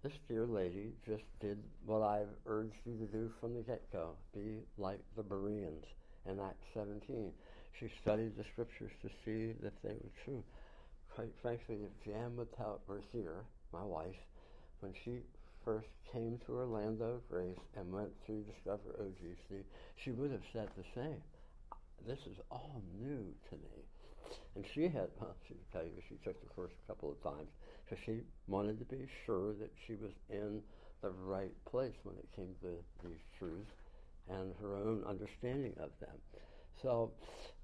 this 0.04 0.14
dear 0.28 0.46
lady 0.46 0.92
just 1.08 1.24
did 1.40 1.58
what 1.86 2.02
I've 2.02 2.28
urged 2.46 2.76
you 2.86 2.98
to 2.98 3.06
do 3.06 3.32
from 3.40 3.56
the 3.56 3.62
get 3.62 3.90
go 3.92 4.12
be 4.34 4.60
like 4.78 5.00
the 5.16 5.24
Bereans 5.24 5.86
in 6.30 6.40
Acts 6.40 6.66
17. 6.74 7.32
She 7.80 7.92
studied 8.02 8.38
the 8.38 8.44
scriptures 8.54 8.92
to 9.02 9.10
see 9.26 9.54
that 9.62 9.74
they 9.84 9.94
were 9.94 10.14
true. 10.24 10.44
Quite 11.16 11.34
frankly, 11.42 11.78
if 11.84 12.06
Jan 12.06 12.38
tell 12.58 12.82
her 12.88 13.02
here, 13.12 13.44
my 13.72 13.84
wife, 13.84 14.16
when 14.80 14.94
she 15.04 15.20
first 15.66 15.88
came 16.12 16.40
to 16.46 16.54
Orlando 16.54 17.22
Grace 17.30 17.60
and 17.76 17.92
went 17.92 18.12
through 18.26 18.44
Discover 18.44 19.00
OGC, 19.02 19.64
she 19.96 20.12
would 20.12 20.32
have 20.32 20.46
said 20.52 20.70
the 20.78 20.84
same. 20.96 21.22
This 22.08 22.20
is 22.26 22.38
all 22.52 22.82
new 23.00 23.34
to 23.50 23.56
me. 23.56 23.84
And 24.56 24.66
she 24.74 24.84
had, 24.84 25.10
well, 25.20 25.36
she 25.48 25.54
could 25.54 25.72
tell 25.72 25.84
you, 25.84 25.92
she 26.10 26.16
took 26.24 26.40
the 26.42 26.54
course 26.54 26.72
a 26.84 26.88
couple 26.88 27.12
of 27.12 27.22
times 27.24 27.50
because 27.86 28.04
she 28.06 28.22
wanted 28.48 28.80
to 28.80 28.86
be 28.86 29.08
sure 29.26 29.54
that 29.54 29.72
she 29.86 29.94
was 29.94 30.12
in 30.30 30.62
the 31.02 31.12
right 31.26 31.54
place 31.70 31.96
when 32.04 32.16
it 32.16 32.28
came 32.36 32.56
to 32.62 33.08
these 33.08 33.20
truths 33.38 33.72
and 34.30 34.54
her 34.62 34.76
own 34.76 35.04
understanding 35.08 35.74
of 35.80 35.90
them. 36.00 36.16
So 36.82 37.12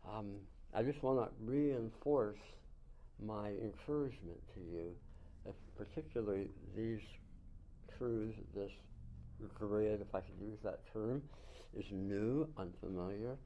um, 0.07 0.35
I 0.73 0.83
just 0.83 1.01
want 1.03 1.19
to 1.19 1.29
reinforce 1.43 2.39
my 3.25 3.49
encouragement 3.49 4.39
to 4.53 4.61
you, 4.61 4.95
particularly 5.77 6.49
these 6.75 7.01
truths, 7.97 8.37
this 8.55 8.71
grid, 9.53 10.01
if 10.01 10.13
I 10.13 10.19
could 10.19 10.39
use 10.39 10.57
that 10.63 10.81
term, 10.93 11.21
is 11.77 11.85
new, 11.91 12.47
unfamiliar. 12.57 13.37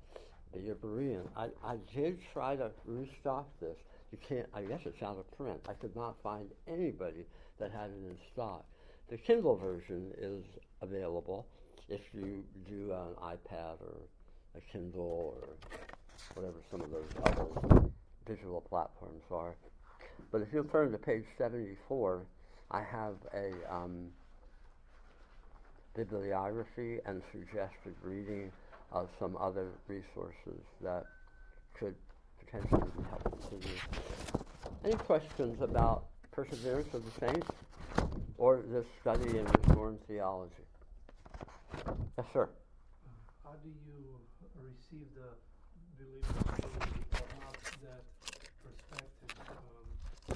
A 0.55 0.57
Berean. 0.57 1.27
I, 1.35 1.47
I 1.65 1.77
did 1.95 2.19
try 2.31 2.55
to 2.55 2.69
restock 2.85 3.47
this 3.59 3.75
You 4.11 4.19
can't. 4.19 4.45
I 4.53 4.61
guess 4.61 4.81
it's 4.85 5.01
out 5.01 5.17
of 5.17 5.25
print. 5.35 5.59
I 5.67 5.73
could 5.73 5.95
not 5.95 6.15
find 6.21 6.47
anybody 6.67 7.25
that 7.59 7.71
had 7.71 7.89
it 7.89 8.07
in 8.07 8.15
stock. 8.31 8.63
The 9.09 9.17
Kindle 9.17 9.55
version 9.55 10.11
is 10.15 10.43
available 10.81 11.47
if 11.89 12.01
you 12.13 12.43
do 12.69 12.91
an 12.93 13.15
iPad 13.21 13.81
or 13.81 13.97
a 14.55 14.61
Kindle 14.71 15.35
or 15.37 15.55
whatever 16.35 16.57
some 16.71 16.81
of 16.81 16.91
those 16.91 17.09
other 17.23 17.89
digital 18.25 18.61
platforms 18.61 19.23
are. 19.31 19.55
But 20.31 20.41
if 20.41 20.47
you'll 20.53 20.63
turn 20.65 20.91
to 20.91 20.97
page 20.97 21.25
74, 21.37 22.21
I 22.71 22.81
have 22.81 23.15
a 23.33 23.51
um, 23.73 24.07
bibliography 25.95 26.99
and 27.05 27.21
suggested 27.31 27.93
reading 28.03 28.51
of 28.91 29.09
some 29.19 29.37
other 29.39 29.67
resources 29.87 30.61
that 30.81 31.05
could 31.79 31.95
potentially 32.45 32.81
be 32.95 33.03
helpful 33.09 33.37
to 33.49 33.67
you. 33.67 33.75
Any 34.85 34.95
questions 34.95 35.61
about 35.61 36.05
perseverance 36.31 36.93
of 36.93 37.03
the 37.05 37.27
saints 37.27 37.47
or 38.37 38.61
this 38.71 38.85
study 39.01 39.37
in 39.37 39.45
Reformed 39.45 39.99
theology? 40.07 40.53
Yes, 42.15 42.27
sir. 42.31 42.47
How 43.43 43.53
do 43.63 43.69
you 43.69 44.19
receive 44.61 45.07
the 45.15 45.33
believers 45.97 46.25
who 46.61 47.17
not 47.41 47.57
that 47.81 48.03
perspective? 48.61 49.33
Um, 50.29 50.35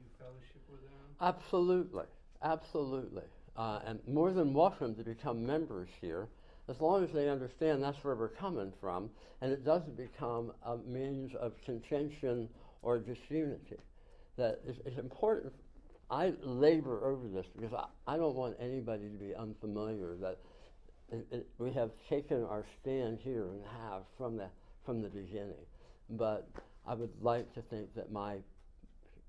you 0.00 0.08
fellowship 0.18 0.64
with 0.70 0.80
them? 0.80 0.90
Absolutely, 1.20 2.04
absolutely. 2.42 3.24
Uh, 3.54 3.80
and 3.84 4.00
more 4.08 4.32
than 4.32 4.54
welcome 4.54 4.94
to 4.94 5.02
become 5.02 5.44
members 5.44 5.90
here, 6.00 6.26
as 6.70 6.80
long 6.80 7.04
as 7.04 7.10
they 7.12 7.28
understand 7.28 7.82
that's 7.82 8.02
where 8.02 8.14
we're 8.14 8.28
coming 8.28 8.72
from, 8.80 9.10
and 9.42 9.52
it 9.52 9.66
doesn't 9.66 9.94
become 9.94 10.52
a 10.64 10.78
means 10.78 11.34
of 11.34 11.52
contention 11.66 12.48
or 12.80 12.98
disunity. 12.98 13.76
That 14.38 14.60
it's, 14.66 14.78
it's 14.86 14.98
important. 14.98 15.52
I 16.10 16.32
labor 16.42 17.04
over 17.04 17.28
this 17.28 17.44
because 17.54 17.74
I, 17.74 18.14
I 18.14 18.16
don't 18.16 18.34
want 18.34 18.56
anybody 18.58 19.10
to 19.10 19.18
be 19.18 19.34
unfamiliar 19.34 20.16
that 20.22 20.38
it, 21.10 21.26
it, 21.30 21.46
we 21.58 21.72
have 21.72 21.90
taken 22.08 22.44
our 22.44 22.64
stand 22.80 23.18
here 23.22 23.48
and 23.48 23.62
have 23.82 24.02
from 24.16 24.36
the 24.36 24.48
from 24.84 25.02
the 25.02 25.08
beginning. 25.08 25.66
But 26.10 26.48
I 26.86 26.94
would 26.94 27.12
like 27.20 27.52
to 27.54 27.62
think 27.62 27.94
that 27.94 28.12
my 28.12 28.36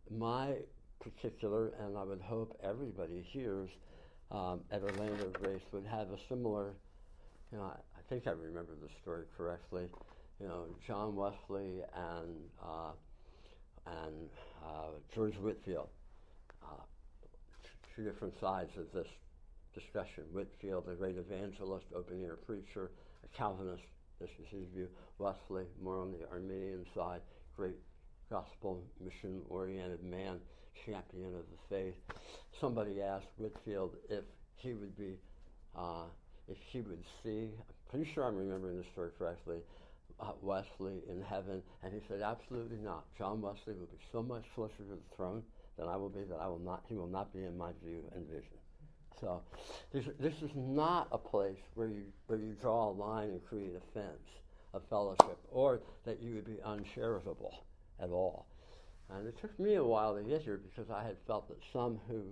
my 0.09 0.55
particular, 0.99 1.71
and 1.79 1.97
I 1.97 2.03
would 2.03 2.21
hope 2.21 2.59
everybody 2.63 3.25
hears 3.31 3.69
um, 4.31 4.61
at 4.71 4.81
Orlando 4.81 5.31
Grace 5.41 5.61
would 5.71 5.85
have 5.85 6.09
a 6.11 6.17
similar. 6.27 6.73
You 7.51 7.57
know, 7.57 7.63
I, 7.63 7.77
I, 7.97 8.01
think 8.09 8.27
I 8.27 8.31
remember 8.31 8.73
the 8.81 8.89
story 9.01 9.23
correctly. 9.35 9.87
You 10.39 10.47
know, 10.47 10.65
John 10.85 11.15
Wesley 11.15 11.81
and 11.95 12.35
uh, 12.61 12.91
and 13.87 14.29
uh, 14.63 14.91
George 15.15 15.35
Whitefield, 15.35 15.89
uh, 16.63 16.83
two 17.95 18.03
different 18.03 18.33
sides 18.39 18.71
of 18.77 18.85
this 18.93 19.07
discussion. 19.73 20.23
Whitefield, 20.31 20.85
a 20.89 20.95
great 20.95 21.17
evangelist, 21.17 21.85
open 21.95 22.23
air 22.23 22.35
preacher, 22.35 22.91
a 23.23 23.37
Calvinist, 23.37 23.83
this 24.19 24.29
is 24.41 24.47
his 24.49 24.67
view. 24.73 24.87
Wesley, 25.17 25.65
more 25.81 25.99
on 25.99 26.11
the 26.11 26.27
Arminian 26.29 26.85
side, 26.95 27.21
great 27.55 27.77
gospel 28.29 28.83
mission 29.03 29.41
oriented 29.49 30.03
man, 30.03 30.39
champion 30.85 31.35
of 31.35 31.45
the 31.51 31.57
faith. 31.69 31.95
Somebody 32.59 33.01
asked 33.01 33.27
Whitefield 33.37 33.95
if 34.09 34.23
he 34.55 34.73
would 34.73 34.97
be, 34.97 35.17
uh, 35.77 36.05
if 36.47 36.57
he 36.71 36.81
would 36.81 37.03
see, 37.23 37.49
I'm 37.57 37.75
pretty 37.89 38.11
sure 38.13 38.25
I'm 38.25 38.35
remembering 38.35 38.77
the 38.77 38.85
story 38.91 39.11
correctly, 39.17 39.59
uh, 40.19 40.31
Wesley 40.41 41.01
in 41.09 41.21
heaven, 41.21 41.61
and 41.83 41.93
he 41.93 41.99
said, 42.07 42.21
absolutely 42.21 42.77
not. 42.77 43.05
John 43.17 43.41
Wesley 43.41 43.73
will 43.73 43.87
be 43.87 43.99
so 44.11 44.21
much 44.21 44.43
closer 44.53 44.75
to 44.77 44.83
the 44.83 45.15
throne 45.15 45.43
than 45.77 45.87
I 45.87 45.95
will 45.95 46.09
be 46.09 46.23
that 46.23 46.39
I 46.39 46.47
will 46.47 46.59
not, 46.59 46.83
he 46.87 46.95
will 46.95 47.07
not 47.07 47.33
be 47.33 47.43
in 47.43 47.57
my 47.57 47.71
view 47.83 48.03
and 48.15 48.27
vision. 48.27 48.57
So 49.19 49.41
this, 49.91 50.05
this 50.19 50.33
is 50.41 50.51
not 50.55 51.07
a 51.11 51.17
place 51.17 51.59
where 51.75 51.87
you, 51.87 52.03
where 52.27 52.39
you 52.39 52.55
draw 52.61 52.89
a 52.89 52.91
line 52.91 53.29
and 53.29 53.45
create 53.45 53.73
a 53.75 53.93
fence 53.93 54.29
of 54.73 54.81
fellowship, 54.89 55.37
or 55.51 55.81
that 56.05 56.21
you 56.21 56.35
would 56.35 56.45
be 56.45 56.61
uncharitable 56.63 57.63
at 58.01 58.09
all. 58.09 58.45
And 59.09 59.27
it 59.27 59.39
took 59.41 59.57
me 59.59 59.75
a 59.75 59.83
while 59.83 60.15
to 60.15 60.21
get 60.21 60.43
here 60.43 60.61
because 60.63 60.91
I 60.91 61.03
had 61.03 61.15
felt 61.25 61.47
that 61.47 61.57
some 61.73 61.99
who 62.07 62.23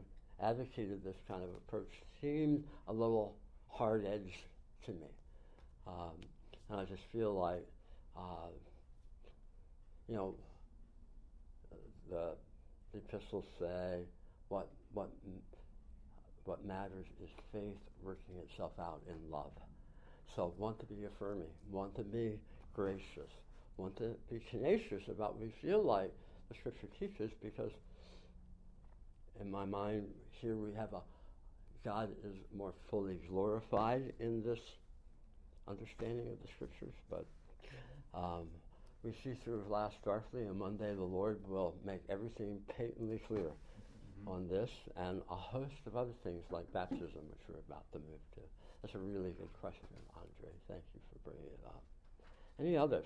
advocated 0.41 1.03
this 1.03 1.17
kind 1.27 1.43
of 1.43 1.49
approach 1.49 1.91
seemed 2.21 2.63
a 2.87 2.93
little 2.93 3.35
hard 3.69 4.05
edged 4.05 4.43
to 4.85 4.91
me. 4.91 5.07
Um, 5.87 6.13
and 6.69 6.79
I 6.79 6.85
just 6.85 7.01
feel 7.11 7.33
like, 7.33 7.65
uh, 8.15 8.49
you 10.07 10.15
know, 10.15 10.35
the, 12.09 12.35
the 12.93 12.99
epistles 12.99 13.45
say 13.59 14.01
what, 14.49 14.67
what, 14.93 15.09
what 16.47 16.65
matters 16.65 17.05
is 17.21 17.29
faith 17.51 17.77
working 18.01 18.36
itself 18.49 18.71
out 18.79 19.01
in 19.07 19.31
love. 19.31 19.51
So 20.36 20.53
want 20.57 20.79
to 20.79 20.86
be 20.86 21.05
affirming, 21.05 21.49
want 21.71 21.95
to 21.95 22.03
be 22.03 22.39
gracious, 22.73 23.31
want 23.75 23.97
to 23.97 24.15
be 24.31 24.39
tenacious 24.49 25.03
about 25.10 25.33
what 25.33 25.41
we 25.41 25.53
feel 25.62 25.83
like 25.83 26.13
the 26.49 26.55
scripture 26.55 26.88
teaches 26.99 27.31
because 27.43 27.71
in 29.41 29.51
my 29.51 29.65
mind 29.65 30.05
here 30.41 30.55
we 30.55 30.73
have 30.73 30.93
a 30.93 31.01
God 31.83 32.10
is 32.25 32.36
more 32.55 32.73
fully 32.89 33.19
glorified 33.29 34.13
in 34.19 34.43
this 34.43 34.60
understanding 35.67 36.27
of 36.27 36.41
the 36.41 36.47
scriptures, 36.55 36.93
but 37.10 37.25
um, 38.13 38.47
we 39.03 39.13
see 39.23 39.38
through 39.43 39.63
last 39.69 39.95
darkly 40.03 40.41
and 40.41 40.57
Monday 40.57 40.93
the 40.93 41.03
Lord 41.03 41.39
will 41.47 41.75
make 41.86 42.01
everything 42.10 42.60
patently 42.75 43.21
clear 43.27 43.51
mm-hmm. 44.19 44.32
on 44.32 44.47
this 44.47 44.69
and 44.95 45.21
a 45.30 45.36
host 45.36 45.82
of 45.86 45.95
other 45.95 46.15
things 46.23 46.43
like 46.49 46.65
baptism, 46.73 47.21
which 47.30 47.43
we're 47.47 47.62
about 47.67 47.86
to 47.93 47.99
move 47.99 48.23
to. 48.36 48.41
That's 48.82 48.95
a 48.95 49.01
really 49.01 49.34
good 49.38 49.51
question, 49.62 49.89
Andre. 50.13 50.53
Thank 50.69 50.84
you 50.93 51.01
for 51.10 51.17
bringing 51.30 51.49
it 51.49 51.63
up. 51.65 51.84
Any 52.60 52.77
others? 52.77 53.06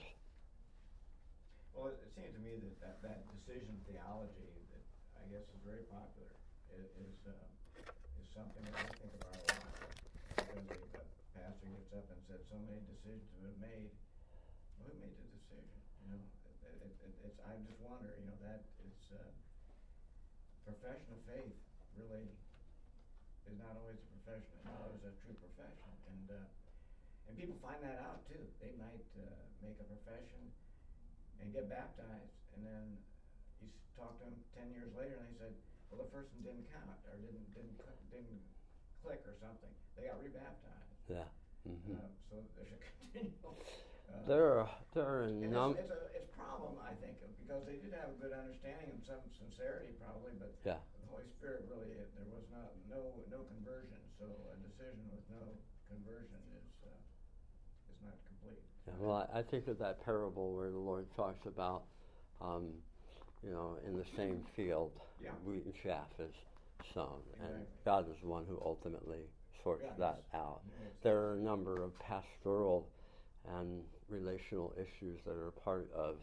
Well, 1.71 1.91
it, 1.91 1.99
it 2.03 2.11
seems 2.15 2.35
to 2.35 2.41
me 2.43 2.59
that, 2.59 2.75
that 2.83 2.95
that 3.03 3.19
decision 3.31 3.79
theology 3.87 4.51
that 4.71 4.83
I 5.15 5.23
guess 5.31 5.47
is 5.47 5.61
very 5.63 5.87
popular 5.87 6.35
is 6.75 6.87
is, 6.99 7.15
uh, 7.27 7.33
is 8.19 8.27
something 8.35 8.63
that 8.67 8.75
I 8.75 8.83
think 8.99 9.15
about 9.15 9.35
a 9.35 9.43
lot 9.47 9.71
because 10.35 10.67
the 10.67 11.03
pastor 11.35 11.67
gets 11.71 11.91
up 11.95 12.07
and 12.11 12.19
says 12.27 12.43
so 12.51 12.59
many 12.67 12.83
decisions 12.91 13.27
have 13.39 13.43
been 13.47 13.59
made. 13.63 13.91
Well, 14.79 14.91
who 14.91 14.99
made 14.99 15.15
the 15.15 15.27
decision? 15.35 15.75
You 16.03 16.07
know, 16.15 16.19
it, 16.19 16.75
it, 16.83 16.93
it, 17.07 17.13
it's 17.31 17.39
I 17.47 17.55
just 17.63 17.79
wonder. 17.79 18.11
You 18.19 18.27
know, 18.27 18.37
that 18.43 18.67
it's 18.83 19.07
uh, 19.15 19.31
profession 20.71 21.11
of 21.11 21.21
faith 21.27 21.57
really 21.99 22.31
is 23.43 23.55
not 23.59 23.75
always 23.75 23.99
a 23.99 24.07
profession. 24.15 24.47
It's 24.55 24.67
not 24.67 24.79
always 24.87 25.03
a 25.03 25.11
true 25.19 25.35
profession, 25.43 25.91
and 26.07 26.25
uh, 26.31 26.47
and 27.27 27.35
people 27.35 27.59
find 27.59 27.83
that 27.83 27.99
out 27.99 28.23
too. 28.31 28.39
They 28.63 28.71
might 28.79 29.03
uh, 29.19 29.43
make 29.59 29.75
a 29.83 29.87
profession 29.87 30.47
and 31.43 31.51
get 31.51 31.67
baptized, 31.67 32.35
and 32.55 32.63
then 32.63 32.85
you 33.59 33.67
talk 33.99 34.15
to 34.23 34.31
them 34.31 34.39
ten 34.55 34.71
years 34.71 34.95
later, 34.95 35.19
and 35.19 35.27
they 35.35 35.37
said, 35.43 35.53
"Well, 35.91 36.07
the 36.07 36.11
first 36.15 36.31
one 36.31 36.47
didn't 36.47 36.71
count, 36.71 36.95
or 37.11 37.19
didn't 37.19 37.51
didn't 37.51 37.75
didn't 38.07 38.39
click, 39.03 39.27
or 39.27 39.35
something. 39.43 39.73
They 39.99 40.07
got 40.07 40.23
rebaptized." 40.23 40.95
Yeah. 41.11 41.27
Mm-hmm. 41.67 41.93
Uh, 41.93 42.09
so 42.29 42.35
there's 42.57 42.73
a 42.73 42.79
continual. 42.97 43.53
Uh, 44.09 44.25
there 44.25 44.45
are 44.57 44.69
there 44.93 45.05
are 45.05 45.23
a 45.29 45.31
number. 45.31 45.77
It's, 45.77 45.85
it's, 45.85 45.93
a 45.93 46.01
it's 46.17 46.29
a 46.29 46.37
problem, 46.37 46.81
I 46.81 46.97
think, 46.97 47.21
because 47.21 47.61
they 47.69 47.77
did 47.77 47.93
have 47.93 48.13
a 48.13 48.17
good 48.17 48.33
understanding 48.33 48.89
and 48.97 49.01
some 49.05 49.21
sincerity, 49.37 49.93
probably, 50.01 50.33
but 50.41 50.57
yeah. 50.65 50.81
the 50.97 51.05
Holy 51.13 51.27
Spirit 51.37 51.69
really 51.69 51.93
there 51.93 52.29
was 52.33 52.47
not 52.49 52.73
no 52.89 53.13
no 53.29 53.45
conversion. 53.53 53.99
So 54.17 54.25
a 54.25 54.57
decision 54.65 55.05
with 55.13 55.25
no 55.29 55.43
conversion 55.85 56.41
is 56.57 56.69
uh, 56.81 57.93
is 57.93 57.99
not 58.01 58.17
complete. 58.25 58.61
Yeah, 58.89 58.97
well, 58.97 59.29
I, 59.29 59.39
I, 59.39 59.41
think 59.45 59.69
of 59.69 59.77
that 59.79 60.01
parable 60.01 60.57
where 60.57 60.73
the 60.73 60.81
Lord 60.81 61.05
talks 61.13 61.45
about, 61.45 61.85
um, 62.41 62.73
you 63.45 63.51
know, 63.51 63.77
in 63.85 63.93
the 63.97 64.05
same 64.17 64.41
field, 64.55 64.91
yeah. 65.21 65.29
wheat 65.45 65.65
and 65.65 65.73
chaff 65.83 66.09
is 66.17 66.33
sown, 66.93 67.21
exactly. 67.33 67.57
and 67.57 67.65
God 67.85 68.09
is 68.09 68.17
the 68.21 68.29
one 68.29 68.45
who 68.47 68.61
ultimately 68.63 69.29
sorts 69.63 69.83
yeah, 69.85 69.91
that 69.99 70.23
out. 70.33 70.61
There 71.03 71.17
are 71.17 71.33
a 71.35 71.39
number 71.39 71.83
of 71.83 71.97
pastoral 71.99 72.87
and 73.57 73.81
relational 74.09 74.73
issues 74.77 75.19
that 75.25 75.33
are 75.33 75.51
part 75.63 75.89
of 75.95 76.15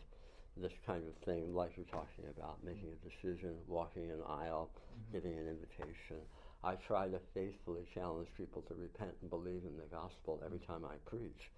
this 0.57 0.73
kind 0.87 1.03
of 1.07 1.15
thing, 1.25 1.55
like 1.55 1.73
you're 1.77 1.87
talking 1.87 2.27
about, 2.37 2.59
making 2.65 2.91
a 2.91 3.01
decision, 3.09 3.55
walking 3.67 4.11
an 4.11 4.21
aisle, 4.27 4.71
mm-hmm. 4.71 5.13
giving 5.13 5.39
an 5.39 5.47
invitation. 5.47 6.19
I 6.65 6.75
try 6.75 7.07
to 7.09 7.21
faithfully 7.35 7.87
challenge 7.95 8.29
people 8.37 8.63
to 8.63 8.75
repent 8.75 9.15
and 9.23 9.31
believe 9.31 9.63
in 9.63 9.77
the 9.77 9.87
gospel 9.91 10.43
every 10.45 10.59
time 10.59 10.85
I 10.85 10.99
preach 11.07 11.51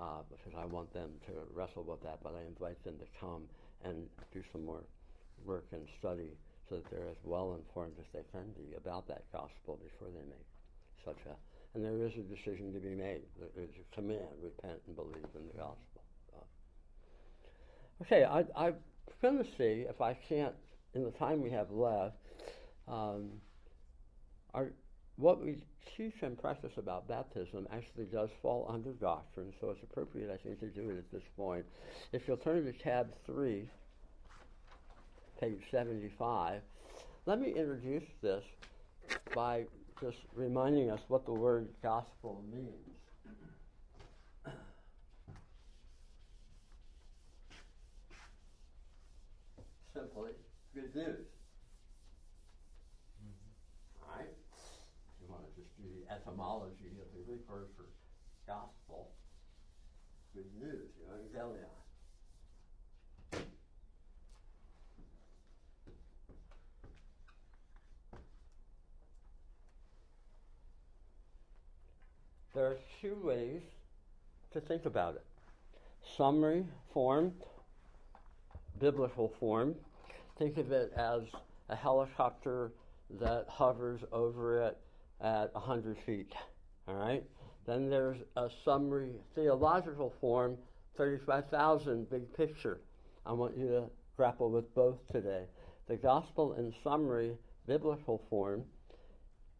uh, 0.00 0.22
because 0.30 0.54
I 0.56 0.64
want 0.66 0.92
them 0.94 1.10
to 1.26 1.32
wrestle 1.52 1.82
with 1.82 2.02
that, 2.02 2.20
but 2.22 2.34
I 2.34 2.46
invite 2.46 2.82
them 2.84 2.94
to 2.98 3.06
come 3.18 3.42
and 3.84 4.06
do 4.32 4.42
some 4.52 4.64
more 4.64 4.84
work 5.44 5.66
and 5.72 5.86
study 5.98 6.30
so 6.68 6.76
that 6.76 6.90
they're 6.90 7.10
as 7.10 7.22
well 7.24 7.58
informed 7.58 7.98
as 7.98 8.06
they 8.14 8.24
can 8.30 8.46
be 8.56 8.74
about 8.76 9.06
that 9.08 9.24
gospel 9.32 9.78
before 9.82 10.08
they 10.14 10.24
make 10.30 10.46
a. 11.06 11.74
And 11.74 11.84
there 11.84 12.06
is 12.06 12.14
a 12.14 12.22
decision 12.22 12.72
to 12.72 12.78
be 12.78 12.94
made. 12.94 13.22
Is 13.56 13.70
a 13.76 13.94
command: 13.94 14.28
repent 14.42 14.80
and 14.86 14.96
believe 14.96 15.26
in 15.34 15.46
the 15.48 15.58
gospel. 15.58 15.94
Okay, 18.02 18.24
I, 18.24 18.44
I'm 18.56 18.74
going 19.22 19.38
to 19.38 19.44
see 19.56 19.86
if 19.88 20.00
I 20.00 20.14
can't, 20.14 20.54
in 20.94 21.04
the 21.04 21.12
time 21.12 21.40
we 21.40 21.50
have 21.50 21.70
left, 21.70 22.16
um, 22.88 23.30
our, 24.52 24.72
what 25.16 25.40
we 25.40 25.62
teach 25.96 26.14
and 26.22 26.38
practice 26.38 26.72
about 26.76 27.06
baptism 27.08 27.68
actually 27.72 28.06
does 28.06 28.30
fall 28.42 28.66
under 28.68 28.90
doctrine, 28.92 29.52
so 29.60 29.70
it's 29.70 29.82
appropriate, 29.82 30.30
I 30.30 30.36
think, 30.36 30.60
to 30.60 30.66
do 30.66 30.90
it 30.90 30.98
at 30.98 31.12
this 31.12 31.22
point. 31.36 31.64
If 32.12 32.26
you'll 32.26 32.36
turn 32.36 32.64
to 32.64 32.72
tab 32.72 33.14
3, 33.26 33.68
page 35.40 35.60
75, 35.70 36.62
let 37.26 37.40
me 37.40 37.50
introduce 37.50 38.08
this 38.22 38.44
by 39.34 39.64
just 40.00 40.18
reminding 40.34 40.90
us 40.90 41.00
what 41.08 41.24
the 41.24 41.32
word 41.32 41.68
gospel 41.82 42.42
means. 42.52 42.72
Simply, 49.94 50.32
good 50.74 50.94
news. 50.94 51.26
Mm-hmm. 53.22 54.02
All 54.02 54.18
right? 54.18 54.26
If 54.26 55.22
you 55.22 55.28
want 55.28 55.42
to 55.46 55.60
just 55.60 55.70
do 55.76 55.84
the 55.84 56.12
etymology 56.12 56.90
of 57.00 57.06
the 57.14 57.22
Greek 57.24 57.48
word 57.48 57.68
for 57.76 57.86
gospel, 58.46 59.12
good 60.34 60.50
news, 60.60 60.90
euangelion. 60.98 61.73
There 72.54 72.66
are 72.66 72.76
two 73.00 73.16
ways 73.20 73.62
to 74.52 74.60
think 74.60 74.84
about 74.86 75.16
it 75.16 75.24
summary 76.16 76.64
form, 76.92 77.32
biblical 78.78 79.32
form. 79.40 79.74
Think 80.38 80.58
of 80.58 80.70
it 80.70 80.92
as 80.96 81.22
a 81.68 81.74
helicopter 81.74 82.70
that 83.18 83.46
hovers 83.48 84.02
over 84.12 84.62
it 84.62 84.78
at 85.20 85.52
100 85.54 85.98
feet. 85.98 86.32
All 86.86 86.94
right? 86.94 87.24
Then 87.66 87.90
there's 87.90 88.18
a 88.36 88.48
summary 88.64 89.14
theological 89.34 90.12
form, 90.20 90.56
35,000, 90.96 92.08
big 92.08 92.32
picture. 92.36 92.78
I 93.26 93.32
want 93.32 93.56
you 93.56 93.66
to 93.68 93.84
grapple 94.16 94.50
with 94.50 94.72
both 94.74 94.98
today. 95.10 95.46
The 95.88 95.96
gospel 95.96 96.54
in 96.54 96.72
summary, 96.84 97.36
biblical 97.66 98.22
form, 98.30 98.64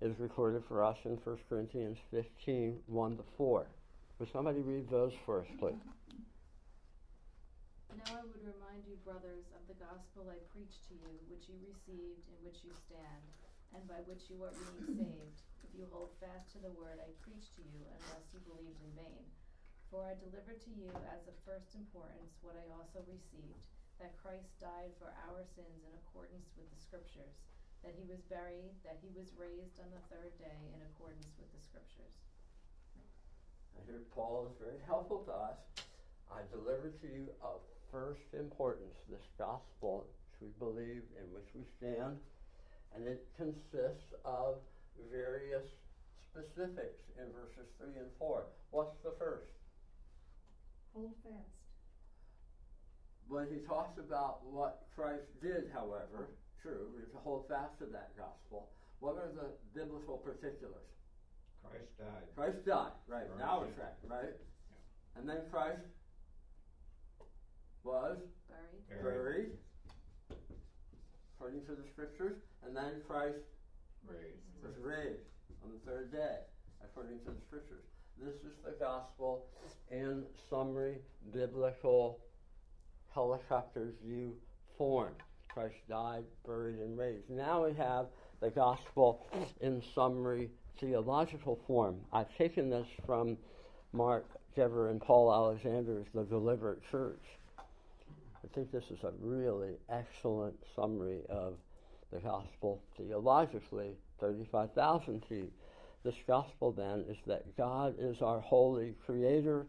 is 0.05 0.21
recorded 0.21 0.61
for 0.69 0.85
us 0.85 1.01
in 1.09 1.17
1 1.17 1.49
Corinthians 1.49 1.97
15 2.13 2.77
1 2.77 3.17
to 3.17 3.25
4. 3.41 3.65
Would 4.21 4.29
somebody 4.29 4.61
read 4.61 4.85
those 4.93 5.17
us, 5.25 5.49
please? 5.57 5.81
Now 7.97 8.21
I 8.21 8.29
would 8.29 8.45
remind 8.45 8.85
you, 8.85 9.01
brothers, 9.01 9.49
of 9.57 9.65
the 9.65 9.81
gospel 9.81 10.29
I 10.29 10.37
preached 10.53 10.85
to 10.93 10.95
you, 11.01 11.09
which 11.33 11.49
you 11.49 11.57
received, 11.65 12.21
in 12.29 12.37
which 12.45 12.61
you 12.61 12.77
stand, 12.77 13.25
and 13.73 13.81
by 13.89 14.05
which 14.05 14.29
you 14.29 14.45
are 14.45 14.53
being 14.53 15.09
saved, 15.09 15.41
if 15.65 15.73
you 15.73 15.89
hold 15.89 16.13
fast 16.21 16.53
to 16.53 16.61
the 16.61 16.77
word 16.77 17.01
I 17.01 17.09
preached 17.25 17.57
to 17.57 17.65
you, 17.65 17.89
unless 17.89 18.29
you 18.37 18.45
believed 18.45 18.85
in 18.85 18.93
vain. 18.93 19.25
For 19.89 20.05
I 20.05 20.21
delivered 20.21 20.61
to 20.69 20.73
you 20.77 20.93
as 21.17 21.25
of 21.25 21.49
first 21.49 21.73
importance 21.73 22.37
what 22.45 22.61
I 22.61 22.69
also 22.77 23.01
received 23.09 23.65
that 23.97 24.21
Christ 24.21 24.53
died 24.61 24.93
for 25.01 25.17
our 25.33 25.49
sins 25.57 25.81
in 25.81 25.97
accordance 25.97 26.53
with 26.61 26.69
the 26.69 26.83
Scriptures 26.83 27.41
that 27.85 27.93
he 27.93 28.09
was 28.09 28.25
buried, 28.33 28.73
that 28.83 28.97
he 29.05 29.13
was 29.13 29.29
raised 29.37 29.77
on 29.77 29.93
the 29.93 30.01
third 30.09 30.33
day 30.41 30.61
in 30.73 30.81
accordance 30.89 31.37
with 31.37 31.53
the 31.53 31.61
scriptures. 31.61 32.17
I 33.77 33.85
hear 33.85 34.01
Paul 34.17 34.49
is 34.49 34.57
very 34.57 34.81
helpful 34.89 35.21
to 35.29 35.35
us. 35.37 35.61
I 36.33 36.41
deliver 36.49 36.97
to 37.05 37.07
you 37.07 37.29
of 37.45 37.61
first 37.93 38.25
importance 38.33 38.97
this 39.07 39.23
gospel 39.39 40.09
which 40.41 40.51
we 40.51 40.51
believe, 40.59 41.05
in 41.21 41.27
which 41.31 41.47
we 41.55 41.63
stand, 41.79 42.19
and 42.97 43.07
it 43.07 43.23
consists 43.37 44.11
of 44.25 44.57
various 45.13 45.63
specifics 46.33 47.05
in 47.21 47.31
verses 47.31 47.71
3 47.79 47.95
and 48.01 48.11
4. 48.19 48.45
What's 48.71 48.97
the 49.05 49.13
first? 49.19 49.53
Hold 50.95 51.15
fast. 51.23 51.55
When 53.29 53.47
he 53.47 53.61
talks 53.67 53.99
about 53.99 54.45
what 54.47 54.87
Christ 54.97 55.29
did, 55.43 55.71
however, 55.73 56.35
true. 56.65 56.89
We're 56.97 57.05
to 57.13 57.21
hold 57.21 57.45
fast 57.49 57.77
to 57.81 57.87
that 57.93 58.17
gospel. 58.17 58.73
What 59.01 59.21
are 59.21 59.29
the 59.37 59.53
biblical 59.77 60.17
particulars? 60.17 60.89
Christ 61.61 61.93
died. 62.01 62.25
Christ 62.35 62.65
died, 62.65 62.97
right. 63.07 63.29
Right. 63.29 63.39
Now 63.39 63.63
it's 63.69 63.77
right, 63.77 63.93
tracking, 64.01 64.09
right? 64.09 64.37
And 65.17 65.29
then 65.29 65.45
Christ 65.53 65.85
was 67.85 68.17
Buried. 68.89 69.05
buried, 69.05 69.51
according 71.37 71.65
to 71.67 71.73
the 71.73 71.85
scriptures, 71.93 72.37
and 72.67 72.75
then 72.75 73.03
Christ 73.07 73.45
Raised. 74.09 74.65
was 74.65 74.73
raised 74.81 75.29
on 75.63 75.71
the 75.73 75.91
third 75.91 76.13
day, 76.13 76.39
according 76.83 77.19
to 77.21 77.31
the 77.31 77.41
scriptures. 77.47 77.85
This 78.19 78.35
is 78.37 78.57
the 78.65 78.73
gospel 78.81 79.45
in 79.91 80.25
summary, 80.49 80.97
biblical 81.33 82.21
helicopter 83.13 83.93
view 84.03 84.35
form. 84.79 85.15
Christ 85.55 85.77
died, 85.89 86.25
buried, 86.45 86.81
and 86.81 86.99
raised. 86.99 87.31
Now 87.31 87.65
we 87.65 87.75
have 87.75 88.07
the 88.41 88.51
gospel 88.51 89.25
in 89.61 89.81
summary 89.95 90.51
theological 90.81 91.61
form. 91.69 92.01
I've 92.13 92.37
taken 92.37 92.69
this 92.69 92.89
from 93.07 93.39
Mark 93.93 94.27
Dever 94.57 94.91
and 94.91 95.01
Paul 95.01 95.33
Alexander's 95.33 96.07
The 96.13 96.25
Deliberate 96.25 96.81
Church. 96.91 97.23
I 97.59 98.49
think 98.53 98.73
this 98.73 98.83
is 98.91 98.99
a 99.05 99.13
really 99.21 99.75
excellent 99.89 100.57
summary 100.75 101.21
of 101.29 101.55
the 102.13 102.19
gospel 102.19 102.83
theologically, 102.97 103.93
35,000 104.19 105.25
feet. 105.29 105.53
This 106.05 106.17
gospel 106.27 106.73
then 106.73 107.05
is 107.09 107.17
that 107.29 107.57
God 107.57 107.95
is 108.01 108.21
our 108.23 108.41
holy 108.41 108.95
creator 109.07 109.67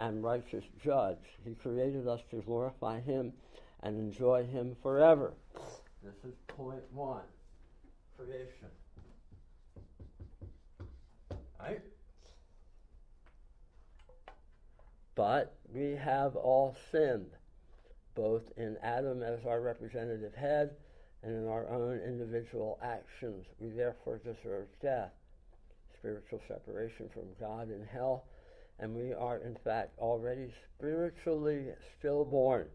and 0.00 0.24
righteous 0.24 0.64
judge. 0.84 1.16
He 1.44 1.54
created 1.54 2.08
us 2.08 2.20
to 2.32 2.42
glorify 2.42 3.00
Him 3.00 3.32
and 3.82 3.98
enjoy 3.98 4.44
Him 4.44 4.76
forever. 4.82 5.34
This 6.02 6.14
is 6.24 6.34
point 6.46 6.82
one 6.92 7.22
creation. 8.16 8.68
Right? 11.60 11.80
But 15.14 15.56
we 15.72 15.96
have 15.96 16.36
all 16.36 16.76
sinned, 16.92 17.30
both 18.14 18.42
in 18.56 18.76
Adam 18.82 19.22
as 19.22 19.44
our 19.44 19.60
representative 19.60 20.34
head 20.34 20.76
and 21.22 21.34
in 21.34 21.48
our 21.48 21.68
own 21.68 21.98
individual 21.98 22.78
actions. 22.82 23.44
We 23.58 23.70
therefore 23.70 24.18
deserve 24.18 24.68
death, 24.80 25.12
spiritual 25.98 26.40
separation 26.46 27.08
from 27.12 27.24
God 27.40 27.70
in 27.70 27.84
hell, 27.84 28.26
and 28.78 28.94
we 28.94 29.12
are 29.12 29.38
in 29.38 29.56
fact 29.64 29.98
already 29.98 30.52
spiritually 30.76 31.66
stillborn 31.98 32.68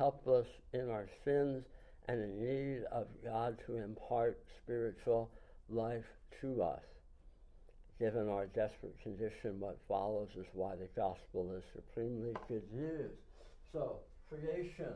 helpless 0.00 0.46
in 0.72 0.88
our 0.88 1.06
sins, 1.26 1.62
and 2.08 2.22
in 2.22 2.40
need 2.40 2.84
of 2.90 3.06
God 3.22 3.58
to 3.66 3.76
impart 3.76 4.42
spiritual 4.64 5.30
life 5.68 6.08
to 6.40 6.62
us. 6.62 6.80
Given 7.98 8.30
our 8.30 8.46
desperate 8.46 8.96
condition, 9.02 9.60
what 9.60 9.76
follows 9.86 10.30
is 10.38 10.46
why 10.54 10.74
the 10.74 10.88
gospel 10.96 11.54
is 11.54 11.62
supremely 11.74 12.32
good 12.48 12.62
news. 12.72 13.12
So, 13.74 13.96
creation, 14.30 14.94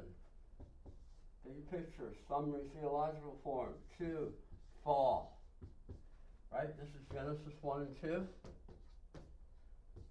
big 1.45 1.71
picture, 1.71 2.15
summary 2.27 2.63
theological 2.81 3.37
form. 3.45 3.75
Two, 3.99 4.33
fall. 4.83 5.39
Right? 6.51 6.75
This 6.79 6.89
is 6.89 7.07
Genesis 7.13 7.53
1 7.61 7.81
and 7.83 8.01
2. 8.01 8.27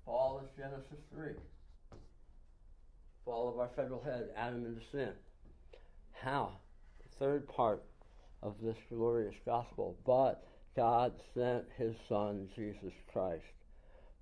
Fall 0.06 0.44
is 0.44 0.50
Genesis 0.56 1.00
3 1.16 1.34
fall 3.26 3.50
of 3.50 3.60
our 3.60 3.70
federal 3.76 4.04
head, 4.04 4.30
Adam 4.36 4.66
into 4.66 4.82
sin. 4.92 5.14
How? 6.12 6.52
The 7.00 7.18
third 7.18 7.48
part 7.48 7.84
of 8.42 8.56
this 8.62 8.78
glorious 8.90 9.36
gospel. 9.46 9.98
But 10.06 10.46
God 10.76 11.14
sent 11.34 11.66
his 11.78 11.96
Son, 12.10 12.50
Jesus 12.56 12.94
Christ, 13.12 13.44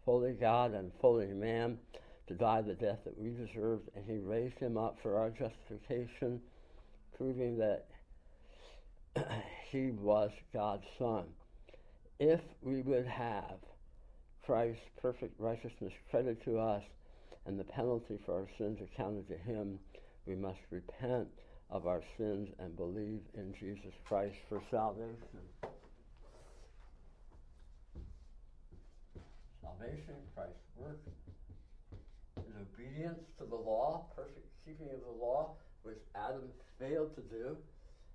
fully 0.06 0.34
God 0.34 0.74
and 0.74 0.92
fully 1.02 1.28
man, 1.28 1.78
to 2.28 2.34
die 2.34 2.62
the 2.62 2.74
death 2.74 3.00
that 3.04 3.18
we 3.18 3.30
deserved, 3.30 3.90
and 3.96 4.06
he 4.08 4.18
raised 4.18 4.58
him 4.60 4.78
up 4.78 4.98
for 5.02 5.18
our 5.18 5.30
justification, 5.30 6.42
proving 7.18 7.58
that 7.58 7.88
he 9.72 9.92
was 9.92 10.32
God's 10.54 10.86
Son. 10.98 11.26
If 12.20 12.42
we 12.62 12.82
would 12.82 13.08
have 13.08 13.58
Christ's 14.46 14.82
perfect 15.02 15.40
righteousness 15.40 15.94
credited 16.10 16.44
to 16.46 16.60
us, 16.60 16.84
and 17.46 17.60
the 17.60 17.64
penalty 17.64 18.18
for 18.26 18.34
our 18.36 18.48
sins 18.58 18.80
accounted 18.82 19.28
to 19.28 19.38
him, 19.38 19.80
we 20.26 20.36
must 20.36 20.60
repent 20.70 21.28
of 21.70 21.88
our 21.88 22.02
sins 22.18 22.50
and 22.60 22.76
believe 22.76 23.22
in 23.34 23.54
Jesus 23.60 23.94
Christ 24.06 24.36
for 24.50 24.62
salvation. 24.70 25.18
Salvation, 29.62 30.16
Christ's 30.36 30.56
work, 30.78 31.00
is 32.38 32.54
obedience 32.62 33.20
to 33.40 33.46
the 33.46 33.56
law, 33.56 34.06
perfect 34.16 34.46
keeping 34.66 34.90
of 34.94 35.02
the 35.02 35.24
law, 35.24 35.56
which 35.84 35.98
Adam 36.16 36.44
failed 36.80 37.16
to 37.16 37.22
do, 37.22 37.58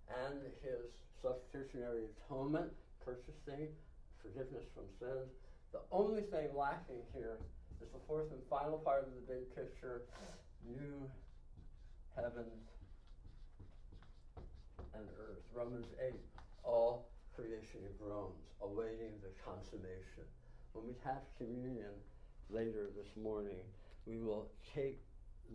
and 0.09 0.39
his 0.63 0.87
substitutionary 1.23 2.05
atonement, 2.29 2.71
purchasing 3.05 3.69
forgiveness 4.23 4.65
from 4.75 4.85
sins. 5.01 5.31
The 5.73 5.81
only 5.91 6.23
thing 6.23 6.49
lacking 6.57 7.03
here 7.13 7.39
is 7.83 7.93
the 7.93 8.01
fourth 8.09 8.31
and 8.33 8.41
final 8.49 8.79
part 8.79 9.05
of 9.05 9.13
the 9.13 9.25
big 9.33 9.45
picture 9.55 10.03
new 10.65 11.05
heavens 12.17 12.65
and 14.95 15.05
earth. 15.21 15.45
Romans 15.55 15.87
8, 16.01 16.15
all 16.65 17.09
creation 17.35 17.81
groans, 18.01 18.41
awaiting 18.63 19.13
the 19.21 19.31
consummation. 19.45 20.25
When 20.73 20.87
we 20.87 20.95
have 21.05 21.21
communion 21.37 21.93
later 22.49 22.89
this 22.97 23.13
morning, 23.23 23.61
we 24.07 24.19
will 24.19 24.49
take 24.75 24.99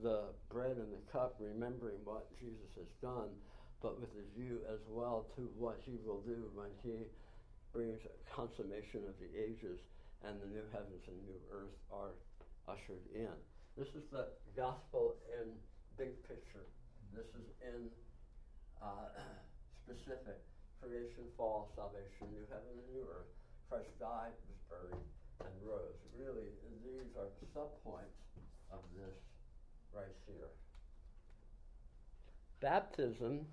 the 0.03 0.29
bread 0.49 0.77
and 0.77 0.93
the 0.93 1.03
cup, 1.11 1.35
remembering 1.39 1.97
what 2.05 2.29
Jesus 2.39 2.69
has 2.77 2.87
done, 3.01 3.33
but 3.81 3.99
with 3.99 4.09
a 4.13 4.39
view 4.39 4.59
as 4.71 4.79
well 4.87 5.25
to 5.35 5.49
what 5.57 5.81
he 5.83 5.97
will 6.05 6.21
do 6.21 6.49
when 6.53 6.69
he 6.83 7.07
brings 7.73 7.99
consummation 8.29 9.01
of 9.09 9.15
the 9.19 9.31
ages 9.35 9.79
and 10.27 10.37
the 10.41 10.49
new 10.49 10.65
heavens 10.71 11.01
and 11.07 11.17
new 11.25 11.39
earth 11.49 11.75
are 11.91 12.13
ushered 12.67 13.01
in. 13.13 13.33
This 13.77 13.89
is 13.97 14.05
the 14.11 14.29
gospel 14.55 15.15
in 15.31 15.49
big 15.97 16.13
picture. 16.27 16.67
This 17.13 17.27
is 17.33 17.47
in 17.61 17.89
uh, 18.81 19.09
specific 19.85 20.37
creation, 20.81 21.25
fall, 21.37 21.71
salvation, 21.75 22.29
new 22.33 22.45
heaven 22.49 22.69
and 22.73 22.87
new 22.93 23.05
earth. 23.05 23.29
Christ 23.69 23.93
died, 23.99 24.35
was 24.49 24.59
buried, 24.67 25.05
and 25.41 25.53
rose. 25.63 25.97
Really, 26.17 26.53
these 26.83 27.13
are 27.17 27.29
the 27.39 27.47
subpoints 27.53 28.19
of 28.71 28.79
this 28.97 29.17
right 29.93 30.15
here. 30.27 30.49
Baptism 32.61 33.45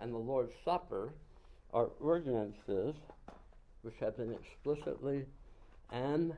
and 0.00 0.12
the 0.12 0.18
Lord's 0.18 0.52
Supper 0.64 1.12
are 1.72 1.90
ordinances 2.00 2.94
which 3.82 3.94
have 4.00 4.16
been 4.16 4.32
explicitly 4.32 5.24
and 5.92 6.32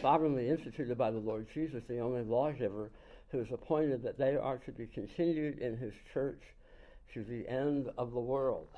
sovereignly 0.00 0.48
instituted 0.48 0.96
by 0.98 1.10
the 1.10 1.18
Lord 1.18 1.46
Jesus, 1.52 1.82
the 1.88 1.98
only 1.98 2.22
lawgiver, 2.22 2.90
who 3.30 3.38
has 3.38 3.50
appointed 3.50 4.02
that 4.02 4.18
they 4.18 4.36
are 4.36 4.58
to 4.58 4.72
be 4.72 4.86
continued 4.86 5.58
in 5.58 5.76
his 5.76 5.94
church 6.12 6.42
to 7.14 7.24
the 7.24 7.48
end 7.48 7.88
of 7.98 8.12
the 8.12 8.20
world. 8.20 8.68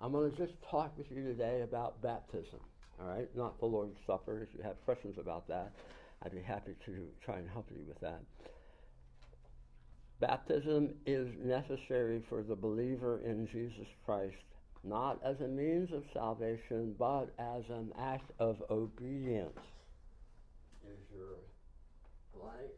I'm 0.00 0.12
going 0.12 0.30
to 0.30 0.36
just 0.36 0.52
talk 0.70 0.96
with 0.98 1.06
you 1.10 1.22
today 1.24 1.62
about 1.62 2.02
baptism, 2.02 2.60
all 3.00 3.08
right? 3.08 3.28
Not 3.36 3.58
the 3.58 3.66
Lord's 3.66 3.96
Supper. 4.06 4.42
If 4.42 4.48
you 4.56 4.62
have 4.62 4.84
questions 4.84 5.16
about 5.18 5.48
that, 5.48 5.72
I'd 6.22 6.32
be 6.32 6.42
happy 6.42 6.74
to 6.84 7.08
try 7.24 7.38
and 7.38 7.48
help 7.48 7.68
you 7.70 7.82
with 7.88 7.98
that. 8.00 8.20
Baptism 10.20 10.90
is 11.06 11.28
necessary 11.42 12.22
for 12.28 12.42
the 12.42 12.54
believer 12.54 13.20
in 13.24 13.48
Jesus 13.48 13.88
Christ, 14.04 14.36
not 14.84 15.20
as 15.24 15.40
a 15.40 15.48
means 15.48 15.92
of 15.92 16.02
salvation, 16.12 16.94
but 16.98 17.30
as 17.38 17.62
an 17.70 17.92
act 17.98 18.30
of 18.38 18.62
obedience. 18.70 19.58
Is 20.84 20.98
your 21.14 21.38
blank? 22.34 22.74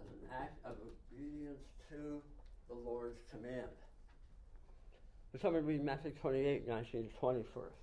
As 0.00 0.08
an 0.08 0.28
act 0.32 0.56
of 0.64 0.76
obedience 0.80 1.60
to 1.90 2.22
the 2.68 2.74
Lord's 2.74 3.20
command. 3.30 3.68
So 5.32 5.38
somebody 5.40 5.64
read 5.64 5.84
Matthew 5.84 6.12
28, 6.12 6.68
19 6.68 7.08
to 7.08 7.12
20 7.16 7.44
first. 7.52 7.76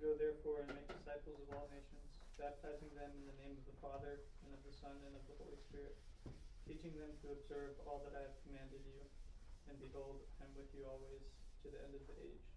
Go 0.00 0.16
therefore 0.16 0.64
and 0.64 0.72
make 0.72 0.88
disciples 0.88 1.40
of 1.44 1.48
all 1.56 1.68
nations, 1.68 2.08
baptizing 2.40 2.92
them 2.96 3.12
in 3.20 3.24
the 3.28 3.36
name 3.44 3.56
of 3.56 3.66
the 3.68 3.76
Father, 3.84 4.24
and 4.44 4.52
of 4.56 4.62
the 4.64 4.72
Son, 4.72 4.96
and 5.04 5.12
of 5.12 5.24
the 5.28 5.36
Holy 5.36 5.58
Spirit, 5.68 5.96
teaching 6.64 6.96
them 6.96 7.12
to 7.20 7.36
observe 7.36 7.76
all 7.84 8.00
that 8.08 8.16
I 8.16 8.28
have 8.28 8.36
commanded 8.46 8.80
you. 8.88 9.00
And 9.68 9.76
behold, 9.76 10.24
I 10.40 10.48
am 10.48 10.52
with 10.56 10.72
you 10.72 10.88
always 10.88 11.20
to 11.62 11.68
the 11.68 11.78
end 11.84 11.92
of 11.92 12.02
the 12.08 12.16
age. 12.24 12.48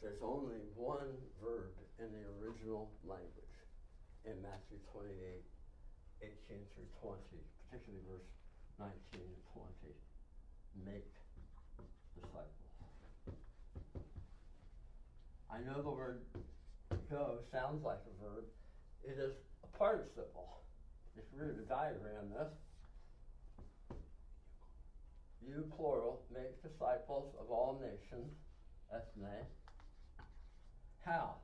There's 0.00 0.24
only 0.24 0.64
one 0.72 1.12
verb 1.44 1.76
in 2.00 2.08
the 2.08 2.24
original 2.40 2.88
language 3.04 3.56
in 4.24 4.40
Matthew 4.40 4.80
28, 4.96 5.12
18 6.24 6.64
through 6.72 6.88
20, 7.04 7.20
particularly 7.68 8.00
verse 8.08 8.28
19 8.80 8.96
and 9.20 9.42
20. 9.52 9.92
Make 10.88 11.12
disciples. 12.16 12.72
I 15.52 15.60
know 15.60 15.82
the 15.82 15.90
word 15.92 16.24
go 17.10 17.42
sounds 17.52 17.84
like 17.84 18.00
a 18.06 18.14
verb. 18.22 18.44
It 19.04 19.18
is 19.18 19.34
a 19.64 19.68
participle. 19.76 20.62
If 21.16 21.24
we 21.34 21.44
were 21.44 21.52
to 21.52 21.66
diagram 21.68 22.30
this, 22.30 22.54
you 25.46 25.64
plural 25.76 26.22
make 26.32 26.62
disciples 26.62 27.34
of 27.40 27.50
all 27.50 27.80
nations, 27.80 28.32
ethne. 28.92 29.46
How? 31.04 31.36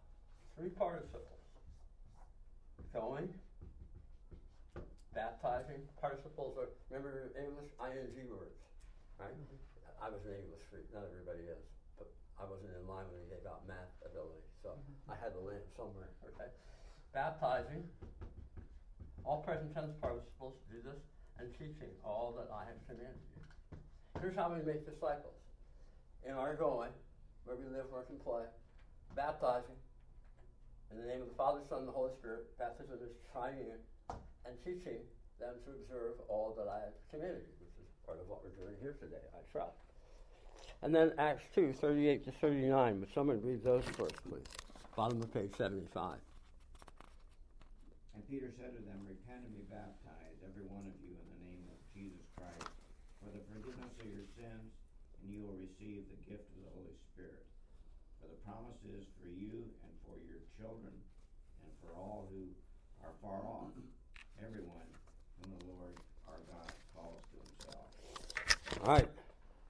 Three 0.56 0.70
participles. 0.70 1.40
Going, 2.92 3.28
baptizing, 5.16 5.80
participles 6.00 6.56
are, 6.60 6.68
remember 6.88 7.32
English 7.36 7.72
ing 7.80 8.28
words, 8.32 8.60
right? 9.16 9.32
Mm-hmm. 9.32 9.60
I 10.00 10.12
was 10.12 10.20
an 10.28 10.36
English 10.36 10.64
freak, 10.68 10.88
not 10.92 11.08
everybody 11.08 11.48
is, 11.48 11.64
but 11.96 12.12
I 12.36 12.44
wasn't 12.44 12.76
in 12.76 12.84
line 12.84 13.08
when 13.08 13.24
they 13.24 13.32
gave 13.32 13.44
out 13.48 13.64
math 13.64 13.92
ability, 14.04 14.44
so 14.60 14.76
mm-hmm. 14.76 15.12
I 15.12 15.16
had 15.16 15.32
to 15.36 15.40
land 15.40 15.64
somewhere, 15.72 16.12
okay? 16.24 16.52
Baptizing, 17.16 17.84
all 19.24 19.40
present 19.40 19.72
tense 19.72 19.96
participles 20.00 20.56
do 20.68 20.84
this, 20.84 21.00
and 21.40 21.52
teaching 21.56 21.92
all 22.04 22.32
that 22.36 22.48
I 22.48 22.64
have 22.68 22.80
commanded 22.88 23.24
you. 23.35 23.35
Here's 24.20 24.36
how 24.36 24.52
we 24.52 24.64
make 24.64 24.86
disciples. 24.86 25.34
In 26.26 26.32
our 26.32 26.54
going, 26.54 26.90
where 27.44 27.56
we 27.56 27.64
live, 27.66 27.86
work, 27.92 28.08
and 28.10 28.22
play, 28.22 28.42
baptizing, 29.14 29.78
in 30.90 30.98
the 30.98 31.06
name 31.06 31.22
of 31.22 31.28
the 31.28 31.34
Father, 31.34 31.60
Son, 31.68 31.80
and 31.80 31.88
the 31.88 31.92
Holy 31.92 32.10
Spirit, 32.18 32.46
baptism 32.58 32.98
is 33.02 33.14
triune, 33.32 33.82
and 34.46 34.54
teaching 34.64 35.02
them 35.38 35.54
to 35.66 35.74
observe 35.76 36.18
all 36.28 36.54
that 36.56 36.70
I 36.70 36.80
have 36.86 36.96
commanded 37.10 37.44
which 37.60 37.74
is 37.76 37.88
part 38.06 38.18
of 38.22 38.28
what 38.30 38.40
we're 38.42 38.56
doing 38.56 38.78
here 38.80 38.96
today, 38.98 39.22
I 39.34 39.42
trust. 39.50 39.76
And 40.82 40.94
then 40.94 41.12
Acts 41.18 41.44
2, 41.54 41.72
38 41.72 42.24
to 42.24 42.32
39. 42.40 43.00
Would 43.00 43.12
someone 43.12 43.40
read 43.42 43.64
those 43.64 43.84
first, 43.96 44.16
please? 44.22 44.46
Bottom 44.94 45.20
of 45.20 45.32
page 45.32 45.52
75. 45.56 46.16
And 48.14 48.22
Peter 48.30 48.48
said 48.56 48.72
to 48.72 48.82
them, 48.86 49.04
Repent 49.04 49.44
and 49.44 49.52
be 49.52 49.66
baptized, 49.68 50.40
every 50.46 50.64
one 50.70 50.88
of 50.88 50.96
you, 51.04 51.12
in 51.12 51.26
the 51.36 51.40
name 51.52 51.64
of 51.68 51.78
Jesus 51.92 52.24
Christ, 52.38 52.72
for 53.20 53.28
the 53.34 53.42
forgiveness 53.52 53.92
of 54.00 54.08
your 54.08 54.24
sins, 54.38 54.72
and 55.20 55.25
you 55.36 55.44
will 55.44 55.60
receive 55.60 56.08
the 56.08 56.20
gift 56.24 56.48
of 56.56 56.64
the 56.64 56.72
Holy 56.72 56.96
Spirit. 57.12 57.44
For 58.20 58.32
the 58.32 58.40
promise 58.48 58.80
is 58.88 59.04
for 59.20 59.28
you 59.28 59.68
and 59.84 59.92
for 60.08 60.16
your 60.24 60.40
children, 60.56 60.96
and 61.60 61.70
for 61.84 61.92
all 61.92 62.32
who 62.32 62.48
are 63.04 63.12
far 63.20 63.44
off, 63.44 63.68
everyone 64.40 64.88
whom 65.44 65.52
the 65.60 65.64
Lord 65.76 65.92
our 66.26 66.40
God 66.48 66.72
calls 66.96 67.20
to 67.28 67.36
himself. 67.44 67.84
All 68.80 68.94
right. 68.96 69.08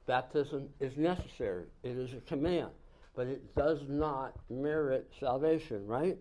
Baptism 0.07 0.69
is 0.79 0.97
necessary, 0.97 1.64
it 1.83 1.97
is 1.99 2.12
a 2.12 2.21
command, 2.29 2.71
but 3.17 3.27
it 3.27 3.57
does 3.57 3.81
not 3.89 4.39
merit 4.49 5.11
salvation, 5.19 5.85
right? 5.85 6.17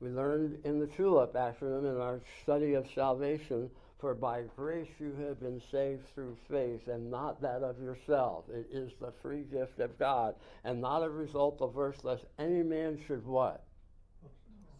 We 0.00 0.10
learned 0.10 0.58
in 0.64 0.78
the 0.78 0.86
TULIP 0.86 1.32
acronym 1.32 1.90
in 1.90 1.98
our 1.98 2.20
study 2.42 2.74
of 2.74 2.86
salvation 2.94 3.70
for 4.00 4.14
by 4.14 4.42
grace 4.56 4.88
you 4.98 5.14
have 5.26 5.40
been 5.40 5.60
saved 5.70 6.06
through 6.14 6.36
faith, 6.50 6.88
and 6.88 7.10
not 7.10 7.40
that 7.42 7.62
of 7.62 7.78
yourself. 7.78 8.44
It 8.48 8.66
is 8.72 8.92
the 9.00 9.12
free 9.22 9.42
gift 9.42 9.78
of 9.78 9.98
God, 9.98 10.34
and 10.64 10.80
not 10.80 11.02
a 11.02 11.10
result 11.10 11.60
of 11.60 11.74
works, 11.74 12.02
lest 12.02 12.24
any 12.38 12.62
man 12.62 12.98
should 13.06 13.26
what? 13.26 13.64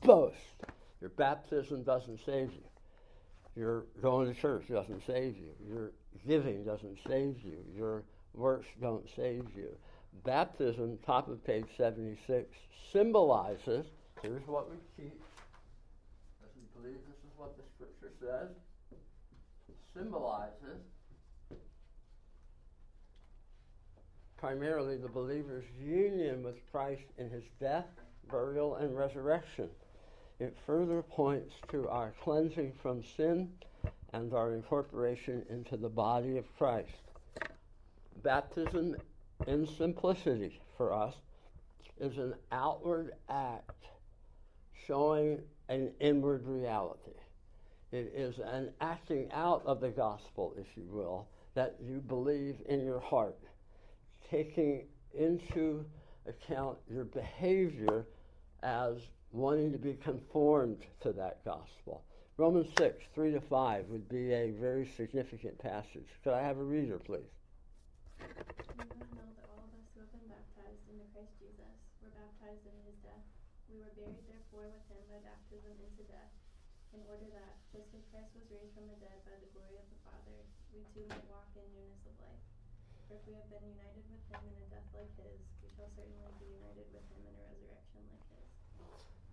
Boast. 0.02 0.36
Your 1.00 1.10
baptism 1.10 1.82
doesn't 1.82 2.20
save 2.24 2.52
you. 2.52 2.64
Your 3.56 3.84
going 4.00 4.32
to 4.32 4.40
church 4.40 4.64
doesn't 4.70 5.02
save 5.06 5.36
you. 5.36 5.52
Your 5.68 5.92
giving 6.26 6.64
doesn't 6.64 6.98
save 7.06 7.42
you. 7.44 7.58
Your 7.74 8.04
works 8.32 8.68
don't 8.80 9.06
save 9.14 9.44
you. 9.54 9.76
Baptism, 10.24 10.98
top 11.04 11.28
of 11.28 11.44
page 11.44 11.66
76, 11.76 12.48
symbolizes 12.92 13.86
here's 14.22 14.46
what 14.46 14.70
we 14.70 14.76
teach. 14.96 15.12
Doesn't 16.40 16.82
believe 16.82 16.98
this 17.06 17.18
is 17.18 17.32
what 17.36 17.56
the 17.56 17.62
scripture 17.74 18.12
says 18.20 18.50
symbolizes 19.96 20.82
primarily 24.40 24.96
the 24.96 25.08
believer's 25.08 25.66
union 25.78 26.42
with 26.42 26.56
Christ 26.72 27.02
in 27.18 27.28
his 27.28 27.44
death, 27.60 27.86
burial, 28.30 28.76
and 28.76 28.96
resurrection. 28.96 29.68
It 30.38 30.56
further 30.64 31.02
points 31.02 31.54
to 31.70 31.86
our 31.88 32.14
cleansing 32.22 32.72
from 32.80 33.04
sin 33.04 33.50
and 34.14 34.32
our 34.32 34.54
incorporation 34.54 35.44
into 35.50 35.76
the 35.76 35.90
body 35.90 36.38
of 36.38 36.44
Christ. 36.56 36.88
Baptism, 38.22 38.96
in 39.46 39.66
simplicity 39.66 40.60
for 40.78 40.94
us, 40.94 41.14
is 42.00 42.16
an 42.16 42.34
outward 42.50 43.12
act 43.28 43.84
showing 44.86 45.40
an 45.68 45.90
inward 46.00 46.46
reality. 46.46 47.12
It 47.92 48.12
is 48.14 48.38
an 48.38 48.70
acting 48.80 49.30
out 49.32 49.62
of 49.66 49.80
the 49.80 49.90
gospel, 49.90 50.54
if 50.56 50.66
you 50.76 50.84
will, 50.90 51.28
that 51.54 51.76
you 51.82 52.00
believe 52.00 52.56
in 52.68 52.84
your 52.84 53.00
heart, 53.00 53.38
taking 54.30 54.86
into 55.12 55.84
account 56.26 56.78
your 56.88 57.04
behavior 57.04 58.06
as 58.62 59.08
wanting 59.32 59.72
to 59.72 59.78
be 59.78 59.94
conformed 59.94 60.86
to 61.00 61.12
that 61.12 61.44
gospel. 61.44 62.04
Romans 62.36 62.70
6, 62.78 63.04
3 63.14 63.32
to 63.32 63.40
5 63.40 63.86
would 63.88 64.08
be 64.08 64.32
a 64.32 64.50
very 64.52 64.88
significant 64.96 65.58
passage. 65.58 66.08
Could 66.24 66.32
I 66.32 66.42
have 66.42 66.58
a 66.58 66.64
reader, 66.64 66.98
please? 66.98 67.28
You 68.16 68.26
know 68.80 69.28
that 69.36 69.44
all 69.50 69.60
of 69.60 69.72
us 69.76 69.86
who 69.92 70.00
have 70.00 70.12
been 70.14 70.24
baptized 70.30 70.80
into 70.88 71.04
Christ 71.12 71.36
Jesus 71.36 71.76
were 72.00 72.08
baptized 72.16 72.64
into 72.64 72.80
his 72.88 72.96
death. 73.04 73.26
We 73.68 73.76
were 73.82 73.92
buried, 73.92 74.24
therefore, 74.24 74.72
with 74.72 74.86
him 74.88 75.04
by 75.10 75.20
baptism 75.20 75.74
into 75.84 76.08
death, 76.08 76.32
in 76.90 77.02
order 77.06 77.26
that, 77.30 77.54
just 77.70 77.90
as 77.94 78.02
Christ 78.10 78.34
was 78.34 78.46
raised 78.50 78.74
from 78.74 78.90
the 78.90 78.98
dead 78.98 79.22
by 79.22 79.38
the 79.38 79.50
glory 79.54 79.78
of 79.78 79.86
the 79.90 80.00
Father, 80.02 80.38
we 80.74 80.82
too 80.90 81.06
might 81.06 81.22
walk 81.30 81.46
in 81.54 81.62
newness 81.70 82.02
of 82.06 82.14
life. 82.18 82.44
For 83.06 83.18
if 83.18 83.22
we 83.26 83.34
have 83.38 83.46
been 83.50 83.62
united 83.62 84.02
with 84.10 84.22
him 84.26 84.42
in 84.42 84.54
a 84.58 84.68
death 84.70 84.90
like 84.94 85.10
his, 85.18 85.38
we 85.62 85.70
shall 85.74 85.90
certainly 85.94 86.26
be 86.42 86.50
united 86.50 86.86
with 86.90 87.06
him 87.10 87.22
in 87.26 87.34
a 87.34 87.42
resurrection 87.46 88.02
like 88.10 88.26
his. 88.34 88.46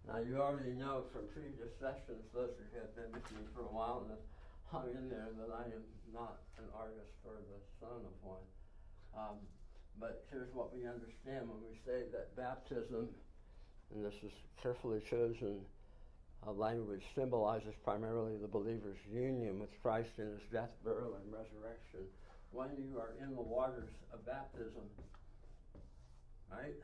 Now, 0.06 0.18
you 0.22 0.38
already 0.38 0.78
know 0.78 1.10
from 1.10 1.30
previous 1.34 1.74
sessions, 1.82 2.30
those 2.30 2.54
who 2.58 2.66
have 2.78 2.94
been 2.94 3.10
with 3.10 3.26
me 3.34 3.42
for 3.54 3.66
a 3.66 3.74
while 3.74 4.06
and 4.06 4.14
have 4.14 4.26
hung 4.70 4.94
in 4.94 5.10
there, 5.10 5.34
that 5.34 5.50
I 5.50 5.66
am 5.74 5.86
not 6.14 6.46
an 6.62 6.70
artist 6.78 7.14
or 7.26 7.42
the 7.42 7.62
son 7.82 8.06
of 8.06 8.16
one. 8.22 8.46
Um, 9.18 9.38
but 9.98 10.30
here's 10.30 10.54
what 10.54 10.70
we 10.70 10.86
understand 10.86 11.50
when 11.50 11.62
we 11.66 11.74
say 11.82 12.06
that 12.14 12.38
baptism, 12.38 13.10
and 13.94 14.06
this 14.06 14.18
is 14.22 14.34
carefully 14.62 15.02
chosen 15.10 15.66
uh, 16.46 16.52
language, 16.52 17.02
symbolizes 17.16 17.74
primarily 17.84 18.38
the 18.38 18.48
believer's 18.48 19.00
union 19.12 19.60
with 19.60 19.70
Christ 19.82 20.10
in 20.18 20.26
his 20.26 20.46
death, 20.52 20.70
burial, 20.84 21.18
and 21.24 21.32
resurrection. 21.32 22.06
When 22.52 22.70
you 22.78 23.00
are 23.00 23.14
in 23.22 23.36
the 23.36 23.42
waters 23.42 23.90
of 24.14 24.26
baptism, 24.26 24.86
right, 26.52 26.78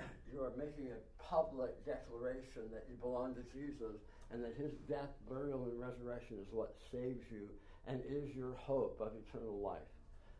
you 0.32 0.40
are 0.40 0.52
making 0.56 0.88
a 0.92 1.00
public 1.22 1.84
declaration 1.84 2.70
that 2.72 2.86
you 2.88 2.96
belong 3.00 3.34
to 3.34 3.44
Jesus 3.52 4.00
and 4.30 4.42
that 4.44 4.54
his 4.56 4.72
death, 4.88 5.12
burial, 5.28 5.64
and 5.64 5.80
resurrection 5.80 6.36
is 6.40 6.48
what 6.52 6.74
saves 6.92 7.24
you 7.30 7.48
and 7.86 8.00
is 8.08 8.34
your 8.36 8.54
hope 8.56 9.00
of 9.00 9.12
eternal 9.16 9.58
life. 9.58 9.88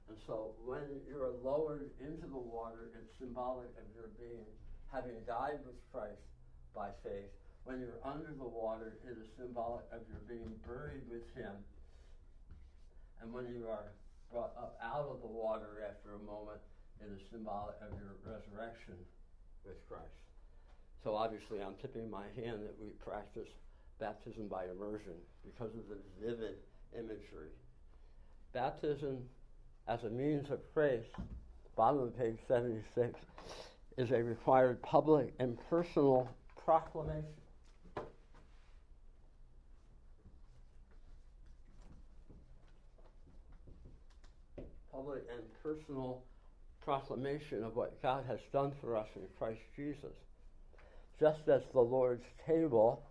And 0.09 0.16
so 0.26 0.53
when 0.64 1.01
you're 1.09 1.32
lowered 1.44 1.90
into 2.01 2.26
the 2.26 2.40
water, 2.40 2.88
it's 2.96 3.12
symbolic 3.18 3.68
of 3.76 3.84
your 3.94 4.09
being, 4.16 4.49
having 4.92 5.16
died 5.26 5.61
with 5.64 5.76
Christ 5.92 6.24
by 6.74 6.88
faith. 7.05 7.28
When 7.68 7.80
you're 7.80 8.00
under 8.02 8.32
the 8.32 8.48
water, 8.48 8.96
it 9.04 9.12
is 9.12 9.28
symbolic 9.36 9.84
of 9.92 10.00
your 10.08 10.24
being 10.24 10.56
buried 10.66 11.04
with 11.04 11.28
Him. 11.36 11.52
And 13.20 13.30
when 13.30 13.44
you 13.52 13.68
are 13.68 13.92
brought 14.32 14.56
up 14.56 14.80
out 14.82 15.04
of 15.04 15.20
the 15.20 15.28
water 15.28 15.84
after 15.84 16.16
a 16.16 16.24
moment, 16.24 16.64
it 16.98 17.12
is 17.12 17.20
symbolic 17.30 17.76
of 17.84 17.92
your 18.00 18.16
resurrection 18.24 18.94
with 19.66 19.76
Christ. 19.86 20.24
So 21.04 21.14
obviously, 21.14 21.60
I'm 21.60 21.74
tipping 21.82 22.10
my 22.10 22.24
hand 22.40 22.64
that 22.64 22.74
we 22.80 22.88
practice 23.04 23.52
baptism 24.00 24.48
by 24.48 24.64
immersion 24.64 25.20
because 25.44 25.74
of 25.76 25.84
the 25.92 26.00
vivid 26.24 26.56
imagery. 26.98 27.52
Baptism 28.54 29.18
as 29.88 30.04
a 30.04 30.08
means 30.08 30.48
of 30.48 30.60
grace, 30.72 31.04
bottom 31.76 32.00
of 32.00 32.18
page 32.18 32.38
76, 32.48 33.12
is 33.98 34.10
a 34.10 34.22
required 34.22 34.80
public 34.80 35.34
and 35.38 35.58
personal 35.68 36.26
proclamation. 36.64 37.26
Public 45.18 45.36
and 45.36 45.62
personal 45.62 46.22
proclamation 46.84 47.64
of 47.64 47.74
what 47.74 48.00
God 48.02 48.24
has 48.28 48.38
done 48.52 48.72
for 48.80 48.96
us 48.96 49.08
in 49.16 49.22
Christ 49.38 49.60
Jesus. 49.74 50.14
Just 51.18 51.48
as 51.48 51.62
the 51.72 51.80
Lord's 51.80 52.26
table, 52.46 53.02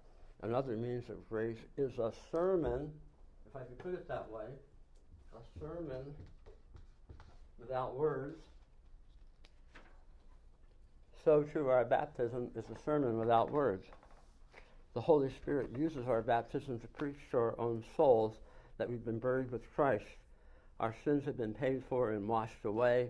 another 0.41 0.77
means 0.77 1.09
of 1.09 1.27
grace, 1.29 1.57
is 1.77 1.97
a 1.97 2.11
sermon, 2.31 2.89
if 3.45 3.55
I 3.55 3.65
can 3.65 3.75
put 3.77 3.93
it 3.93 4.07
that 4.07 4.29
way, 4.29 4.45
a 5.35 5.59
sermon 5.59 6.05
without 7.59 7.95
words. 7.95 8.41
So 11.25 11.43
too 11.43 11.67
our 11.67 11.83
baptism 11.83 12.49
is 12.55 12.65
a 12.73 12.83
sermon 12.85 13.17
without 13.17 13.51
words. 13.51 13.85
The 14.93 15.01
Holy 15.01 15.29
Spirit 15.41 15.71
uses 15.77 16.07
our 16.07 16.21
baptism 16.21 16.79
to 16.79 16.87
preach 16.87 17.17
to 17.31 17.37
our 17.37 17.59
own 17.59 17.83
souls 17.97 18.37
that 18.77 18.89
we've 18.89 19.03
been 19.03 19.19
buried 19.19 19.51
with 19.51 19.61
Christ. 19.75 20.05
Our 20.79 20.95
sins 21.03 21.25
have 21.25 21.37
been 21.37 21.53
paid 21.53 21.83
for 21.89 22.11
and 22.11 22.27
washed 22.27 22.63
away, 22.63 23.09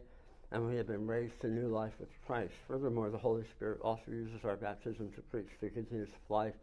and 0.52 0.68
we 0.68 0.78
have 0.78 0.88
been 0.88 1.06
raised 1.06 1.40
to 1.42 1.48
new 1.48 1.68
life 1.68 1.94
with 2.00 2.10
Christ. 2.26 2.54
Furthermore, 2.68 3.10
the 3.10 3.18
Holy 3.18 3.44
Spirit 3.56 3.82
also 3.82 4.10
uses 4.10 4.46
our 4.46 4.56
baptism 4.56 5.12
to 5.16 5.22
preach 5.24 5.50
the 5.60 5.70
good 5.70 5.92
news 5.92 6.08
of 6.08 6.32
life 6.32 6.56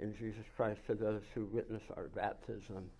in 0.00 0.16
Jesus 0.16 0.44
Christ 0.56 0.80
to 0.88 0.94
those 0.94 1.22
who 1.34 1.44
witness 1.46 1.82
our 1.96 2.08
baptism. 2.08 2.90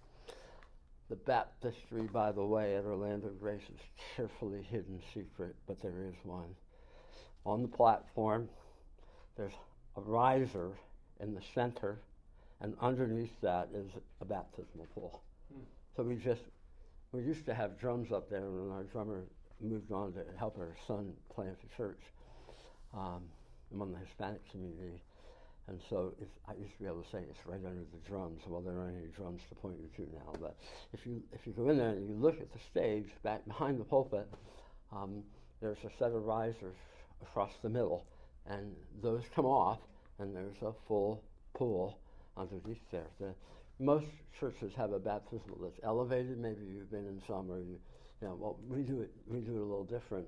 The 1.08 1.16
baptistry, 1.16 2.02
by 2.02 2.32
the 2.32 2.44
way, 2.44 2.76
at 2.76 2.84
Orlando 2.84 3.30
Grace 3.40 3.62
is 3.62 3.80
carefully 4.14 4.62
hidden 4.62 5.00
secret, 5.14 5.56
but 5.66 5.80
there 5.80 6.04
is 6.06 6.14
one. 6.22 6.54
On 7.44 7.62
the 7.62 7.68
platform, 7.68 8.48
there's 9.36 9.54
a 9.96 10.00
riser 10.00 10.72
in 11.20 11.34
the 11.34 11.42
center, 11.54 11.98
and 12.60 12.74
underneath 12.80 13.40
that 13.40 13.68
is 13.74 13.90
a 14.20 14.24
baptismal 14.24 14.86
pool. 14.94 15.22
Hmm. 15.52 15.62
So 15.96 16.02
we 16.02 16.16
just, 16.16 16.42
we 17.12 17.22
used 17.22 17.46
to 17.46 17.54
have 17.54 17.78
drums 17.78 18.12
up 18.12 18.28
there, 18.30 18.44
and 18.44 18.72
our 18.72 18.84
drummer 18.84 19.24
moved 19.60 19.92
on 19.92 20.12
to 20.12 20.20
help 20.38 20.58
our 20.58 20.76
son 20.86 21.12
plant 21.34 21.56
a 21.64 21.76
church 21.76 22.00
um, 22.94 23.22
among 23.72 23.92
the 23.92 23.98
Hispanic 23.98 24.48
community. 24.50 25.02
And 25.68 25.80
so 25.90 26.14
I 26.48 26.52
used 26.54 26.72
to 26.72 26.78
be 26.78 26.86
able 26.86 27.02
to 27.02 27.10
say 27.10 27.18
it's 27.28 27.38
right 27.44 27.60
under 27.64 27.84
the 27.92 28.08
drums. 28.08 28.40
Well, 28.46 28.62
there 28.62 28.78
aren't 28.78 28.96
any 28.96 29.08
drums 29.08 29.42
to 29.50 29.54
point 29.54 29.76
you 29.78 29.88
to 29.96 30.12
now. 30.14 30.32
But 30.40 30.56
if 30.94 31.04
you 31.04 31.22
if 31.32 31.46
you 31.46 31.52
go 31.52 31.68
in 31.68 31.76
there 31.76 31.90
and 31.90 32.08
you 32.08 32.14
look 32.14 32.40
at 32.40 32.50
the 32.52 32.58
stage 32.70 33.08
back 33.22 33.46
behind 33.46 33.78
the 33.78 33.84
pulpit, 33.84 34.26
um, 34.92 35.22
there's 35.60 35.78
a 35.84 35.90
set 35.98 36.12
of 36.12 36.24
risers 36.24 36.76
across 37.20 37.52
the 37.62 37.68
middle, 37.68 38.06
and 38.46 38.74
those 39.02 39.24
come 39.34 39.44
off, 39.44 39.80
and 40.18 40.34
there's 40.34 40.56
a 40.62 40.72
full 40.86 41.22
pool 41.52 41.98
underneath 42.36 42.80
there. 42.90 43.10
The, 43.20 43.34
most 43.78 44.06
churches 44.38 44.72
have 44.76 44.92
a 44.92 44.98
baptismal 44.98 45.58
that's 45.62 45.78
elevated. 45.84 46.38
Maybe 46.38 46.64
you've 46.66 46.90
been 46.90 47.06
in 47.06 47.20
some, 47.26 47.50
or 47.50 47.58
you, 47.58 47.78
you 48.20 48.28
know, 48.28 48.36
well, 48.38 48.58
we 48.68 48.82
do 48.82 49.00
it. 49.00 49.10
We 49.26 49.40
do 49.40 49.52
it 49.52 49.60
a 49.60 49.64
little 49.64 49.84
different. 49.84 50.26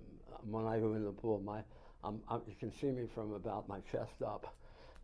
When 0.49 0.67
I 0.67 0.79
go 0.79 0.95
in 0.95 1.05
the 1.05 1.13
pool, 1.13 1.41
my 1.45 1.63
um, 2.03 2.21
I, 2.29 2.37
you 2.37 2.55
can 2.59 2.73
see 2.73 2.87
me 2.87 3.07
from 3.15 3.33
about 3.35 3.69
my 3.69 3.81
chest 3.93 4.23
up 4.25 4.55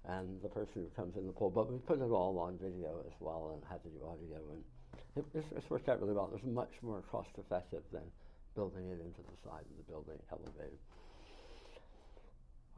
and 0.08 0.40
the 0.42 0.48
person 0.48 0.72
who 0.74 0.86
comes 0.96 1.16
in 1.16 1.26
the 1.26 1.32
pool. 1.32 1.50
But 1.50 1.70
we 1.70 1.78
put 1.78 2.00
it 2.00 2.10
all 2.10 2.38
on 2.38 2.58
video 2.58 3.02
as 3.06 3.12
well 3.20 3.52
and 3.54 3.62
had 3.68 3.82
to 3.82 3.88
do 3.88 3.98
audio. 4.06 4.40
And 4.52 4.62
it, 5.16 5.24
it's, 5.34 5.46
it's 5.54 5.68
worked 5.68 5.88
out 5.88 6.00
really 6.00 6.14
well. 6.14 6.30
It's 6.34 6.44
much 6.44 6.72
more 6.82 7.02
cost 7.10 7.30
effective 7.38 7.82
than 7.92 8.02
building 8.54 8.86
it 8.88 9.00
into 9.00 9.20
the 9.20 9.48
side 9.48 9.64
of 9.68 9.76
the 9.76 9.92
building 9.92 10.18
elevated. 10.30 10.78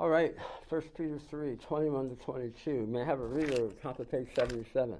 All 0.00 0.08
right, 0.08 0.34
1 0.68 0.82
Peter 0.96 1.18
3, 1.28 1.56
21 1.56 2.10
to 2.10 2.14
22. 2.16 2.86
May 2.86 3.02
I 3.02 3.04
have 3.04 3.20
a 3.20 3.26
reader 3.26 3.68
top 3.82 3.98
of 3.98 4.10
page 4.10 4.28
77? 4.34 4.96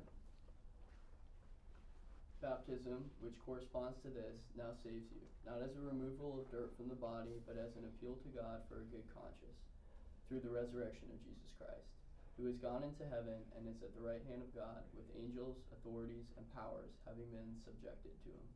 Baptism, 2.38 3.10
which 3.20 3.34
corresponds 3.44 3.98
to 4.06 4.10
this, 4.14 4.38
now 4.54 4.70
saves 4.86 5.10
you, 5.10 5.24
not 5.44 5.62
as 5.62 5.74
a 5.74 5.82
removal 5.82 6.38
of 6.38 6.50
dirt 6.50 6.72
from 6.78 6.88
the 6.88 6.98
body, 6.98 7.42
but 7.46 7.58
as 7.58 7.74
an 7.74 7.90
appeal 7.90 8.14
to 8.22 8.30
God 8.30 8.62
for 8.70 8.82
a 8.82 8.90
good 8.94 9.04
conscience, 9.10 9.58
through 10.28 10.40
the 10.40 10.54
resurrection 10.54 11.10
of 11.10 11.18
Jesus 11.26 11.50
Christ 11.58 11.88
who 12.38 12.46
has 12.46 12.56
gone 12.56 12.84
into 12.84 13.02
heaven 13.10 13.42
and 13.56 13.66
is 13.66 13.82
at 13.82 13.94
the 13.98 14.06
right 14.06 14.22
hand 14.30 14.42
of 14.42 14.54
God, 14.54 14.86
with 14.94 15.10
angels, 15.18 15.56
authorities, 15.74 16.24
and 16.38 16.46
powers 16.54 16.94
having 17.04 17.26
been 17.34 17.50
subjected 17.66 18.14
to 18.22 18.30
him. 18.30 18.46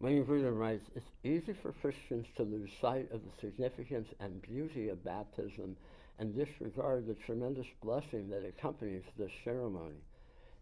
Wayne 0.00 0.24
Grudem 0.24 0.58
writes, 0.58 0.84
It's 0.94 1.10
easy 1.24 1.56
for 1.62 1.72
Christians 1.72 2.26
to 2.36 2.42
lose 2.42 2.70
sight 2.80 3.10
of 3.10 3.22
the 3.24 3.40
significance 3.40 4.08
and 4.20 4.42
beauty 4.42 4.90
of 4.90 5.02
baptism 5.02 5.74
and 6.18 6.36
disregard 6.36 7.06
the 7.06 7.16
tremendous 7.26 7.66
blessing 7.82 8.28
that 8.28 8.44
accompanies 8.44 9.04
this 9.16 9.32
ceremony. 9.42 10.04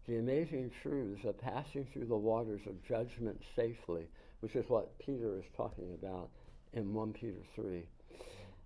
The 0.07 0.17
amazing 0.17 0.71
truths 0.81 1.25
of 1.25 1.37
passing 1.39 1.85
through 1.91 2.05
the 2.05 2.15
waters 2.15 2.61
of 2.65 2.83
judgment 2.87 3.41
safely, 3.55 4.07
which 4.39 4.55
is 4.55 4.69
what 4.69 4.97
Peter 4.99 5.37
is 5.37 5.45
talking 5.55 5.93
about 6.01 6.29
in 6.73 6.93
1 6.93 7.13
Peter 7.13 7.43
3 7.55 7.83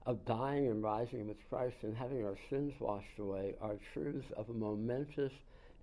of 0.05 0.25
dying 0.25 0.67
and 0.67 0.83
rising 0.83 1.27
with 1.27 1.37
Christ 1.49 1.75
and 1.83 1.95
having 1.95 2.25
our 2.25 2.37
sins 2.49 2.73
washed 2.79 3.19
away 3.19 3.53
are 3.61 3.77
truths 3.93 4.25
of 4.35 4.49
a 4.49 4.53
momentous 4.53 5.33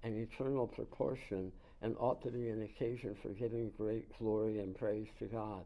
and 0.02 0.16
eternal 0.16 0.66
proportion 0.66 1.52
and 1.82 1.96
ought 1.98 2.22
to 2.22 2.30
be 2.30 2.48
an 2.48 2.62
occasion 2.62 3.16
for 3.22 3.28
giving 3.28 3.70
great 3.76 4.06
glory 4.18 4.58
and 4.58 4.76
praise 4.76 5.06
to 5.20 5.26
God. 5.26 5.64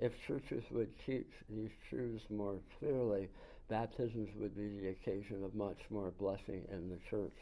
If 0.00 0.12
churches 0.28 0.62
would 0.70 0.90
teach 1.04 1.30
these 1.50 1.70
truths 1.90 2.24
more 2.30 2.60
clearly, 2.78 3.28
baptisms 3.68 4.28
would 4.36 4.56
be 4.56 4.68
the 4.68 4.88
occasion 4.90 5.42
of 5.44 5.56
much 5.56 5.78
more 5.90 6.12
blessing 6.18 6.62
in 6.70 6.88
the 6.88 6.98
church. 7.10 7.34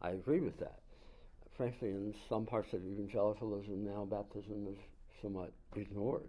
I 0.00 0.10
agree 0.10 0.40
with 0.40 0.58
that. 0.60 0.81
Frankly, 1.62 1.90
in 1.90 2.12
some 2.28 2.44
parts 2.44 2.72
of 2.72 2.80
evangelicalism 2.84 3.84
now, 3.84 4.04
baptism 4.04 4.66
is 4.68 4.76
somewhat 5.22 5.52
ignored 5.76 6.28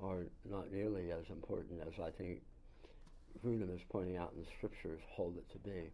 or 0.00 0.24
not 0.50 0.72
nearly 0.72 1.12
as 1.12 1.22
important 1.30 1.80
as 1.80 1.92
I 2.04 2.10
think 2.10 2.40
Grudem 3.44 3.72
is 3.72 3.80
pointing 3.88 4.16
out 4.16 4.32
in 4.34 4.42
the 4.42 4.48
scriptures 4.58 5.00
hold 5.12 5.36
it 5.36 5.48
to 5.52 5.58
be. 5.58 5.92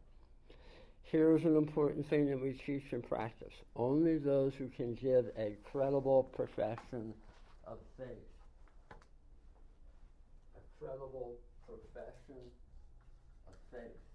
Here's 1.03 1.45
an 1.45 1.57
important 1.59 2.09
thing 2.09 2.25
that 2.31 2.41
we 2.41 2.55
teach 2.65 2.85
and 2.93 3.07
practice. 3.07 3.53
Only 3.77 4.17
those 4.17 4.55
who 4.55 4.69
can 4.69 4.95
give 4.95 5.27
a 5.37 5.59
credible 5.71 6.31
profession 6.35 7.13
of 7.67 7.77
faith. 7.99 8.09
A 10.57 10.83
credible 10.83 11.35
profession 11.67 12.41
of 13.47 13.55
faith. 13.71 14.10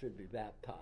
Should 0.00 0.16
be 0.16 0.24
baptized. 0.24 0.76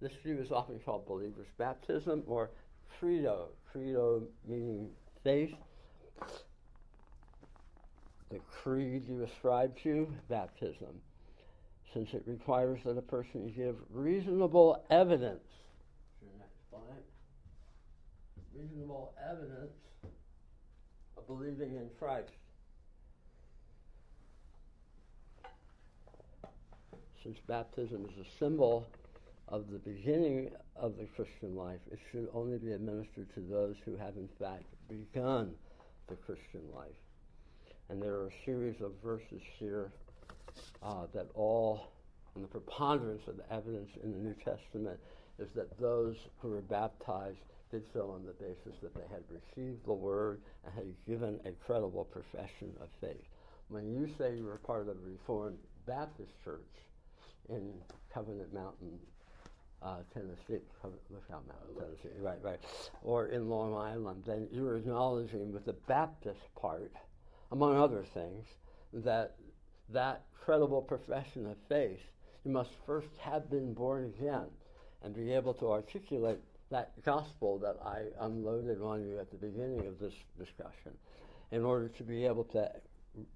This 0.00 0.12
view 0.22 0.38
is 0.38 0.52
often 0.52 0.78
called 0.80 1.06
believer's 1.06 1.48
baptism 1.58 2.22
or 2.26 2.50
credo. 2.98 3.48
Credo 3.72 4.22
meaning 4.46 4.90
faith 5.24 5.54
the 8.30 8.38
creed 8.62 9.08
you 9.08 9.24
ascribe 9.24 9.76
to, 9.82 10.08
baptism, 10.28 11.00
since 11.92 12.14
it 12.14 12.22
requires 12.26 12.80
that 12.84 12.96
a 12.96 13.02
person 13.02 13.52
give 13.56 13.76
reasonable 13.90 14.84
evidence. 14.90 15.42
Reasonable 18.54 19.14
evidence 19.28 19.72
of 21.16 21.26
believing 21.26 21.76
in 21.76 21.88
Christ. 21.98 22.30
Since 27.22 27.38
baptism 27.46 28.06
is 28.06 28.26
a 28.26 28.38
symbol 28.38 28.86
of 29.48 29.70
the 29.70 29.78
beginning 29.78 30.50
of 30.74 30.96
the 30.96 31.04
Christian 31.04 31.54
life, 31.54 31.80
it 31.90 31.98
should 32.10 32.28
only 32.32 32.56
be 32.56 32.72
administered 32.72 33.28
to 33.34 33.40
those 33.40 33.76
who 33.84 33.94
have 33.96 34.16
in 34.16 34.28
fact 34.38 34.64
begun 34.88 35.52
the 36.08 36.14
Christian 36.14 36.62
life. 36.74 36.96
And 37.90 38.00
there 38.00 38.14
are 38.14 38.28
a 38.28 38.44
series 38.46 38.80
of 38.80 38.92
verses 39.04 39.42
here 39.58 39.92
uh, 40.82 41.06
that 41.12 41.26
all, 41.34 41.92
and 42.34 42.44
the 42.44 42.48
preponderance 42.48 43.26
of 43.26 43.36
the 43.36 43.52
evidence 43.52 43.90
in 44.02 44.12
the 44.12 44.18
New 44.18 44.34
Testament 44.42 44.98
is 45.38 45.48
that 45.54 45.78
those 45.78 46.16
who 46.38 46.48
were 46.48 46.62
baptized 46.62 47.38
did 47.70 47.82
so 47.92 48.10
on 48.14 48.24
the 48.24 48.32
basis 48.32 48.80
that 48.82 48.94
they 48.94 49.06
had 49.10 49.22
received 49.28 49.84
the 49.84 49.92
word 49.92 50.40
and 50.64 50.72
had 50.74 50.94
given 51.06 51.38
a 51.44 51.52
credible 51.66 52.04
profession 52.04 52.72
of 52.80 52.88
faith. 53.00 53.26
When 53.68 53.92
you 53.92 54.08
say 54.16 54.36
you 54.36 54.44
were 54.44 54.56
part 54.56 54.80
of 54.80 54.86
the 54.86 54.94
Reformed 55.04 55.58
Baptist 55.86 56.32
Church 56.44 56.66
in 57.50 57.72
Covenant 58.12 58.52
Mountain, 58.52 58.98
uh, 59.82 59.98
Tennessee, 60.12 60.64
Lookout 61.10 61.44
Mountain, 61.46 61.74
Tennessee, 61.78 62.20
right, 62.20 62.38
right, 62.42 62.60
or 63.02 63.26
in 63.26 63.48
Long 63.48 63.74
Island, 63.74 64.24
then 64.26 64.48
you're 64.52 64.76
acknowledging 64.76 65.52
with 65.52 65.64
the 65.64 65.72
Baptist 65.72 66.40
part 66.60 66.92
among 67.52 67.76
other 67.76 68.04
things, 68.14 68.46
that 68.92 69.36
that 69.92 70.22
credible 70.44 70.82
profession 70.82 71.46
of 71.46 71.56
faith, 71.68 72.00
you 72.44 72.50
must 72.50 72.70
first 72.86 73.08
have 73.18 73.50
been 73.50 73.74
born 73.74 74.12
again 74.16 74.46
and 75.02 75.14
be 75.14 75.32
able 75.32 75.54
to 75.54 75.70
articulate 75.70 76.38
that 76.70 76.92
gospel 77.04 77.58
that 77.58 77.76
I 77.84 78.04
unloaded 78.24 78.80
on 78.80 79.04
you 79.04 79.18
at 79.18 79.30
the 79.30 79.36
beginning 79.36 79.86
of 79.86 79.98
this 79.98 80.14
discussion 80.38 80.92
in 81.50 81.64
order 81.64 81.88
to 81.88 82.02
be 82.04 82.24
able 82.24 82.44
to 82.44 82.70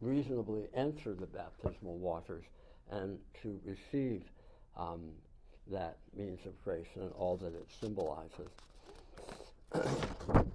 reasonably 0.01 0.69
enter 0.75 1.15
the 1.15 1.27
baptismal 1.27 1.97
waters 1.97 2.45
and 2.91 3.19
to 3.43 3.61
receive 3.65 4.23
um, 4.77 5.01
that 5.71 5.97
means 6.17 6.41
of 6.47 6.53
grace 6.65 6.87
and 6.97 7.11
all 7.13 7.37
that 7.37 7.55
it 7.55 7.67
symbolizes. 7.81 8.49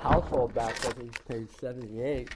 household 0.00 0.54
baptism, 0.54 1.10
page 1.28 1.48
78, 1.60 2.30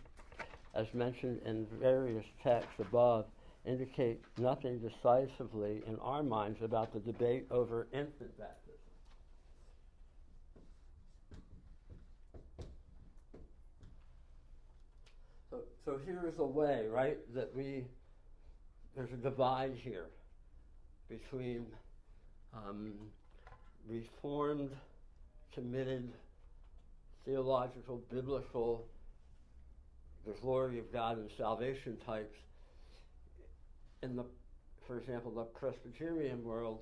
as 0.74 0.86
mentioned 0.94 1.40
in 1.44 1.66
various 1.80 2.24
texts 2.42 2.72
above, 2.78 3.26
indicate 3.64 4.20
nothing 4.38 4.78
decisively 4.78 5.82
in 5.86 5.98
our 6.00 6.22
minds 6.22 6.60
about 6.62 6.92
the 6.92 7.00
debate 7.00 7.46
over 7.50 7.86
infant 7.92 8.36
baptism. 8.38 8.71
So, 15.84 15.92
so 15.92 16.00
here's 16.04 16.38
a 16.38 16.44
way, 16.44 16.86
right, 16.90 17.18
that 17.34 17.54
we, 17.54 17.84
there's 18.96 19.12
a 19.12 19.16
divide 19.16 19.74
here 19.76 20.06
between 21.08 21.66
um, 22.54 22.92
reformed, 23.88 24.70
committed 25.54 26.12
theological, 27.24 28.02
biblical, 28.10 28.86
the 30.26 30.32
glory 30.40 30.78
of 30.78 30.92
God 30.92 31.18
and 31.18 31.30
salvation 31.36 31.96
types. 32.06 32.36
In 34.02 34.16
the, 34.16 34.24
for 34.86 34.98
example, 34.98 35.30
the 35.30 35.44
Presbyterian 35.44 36.44
world, 36.44 36.80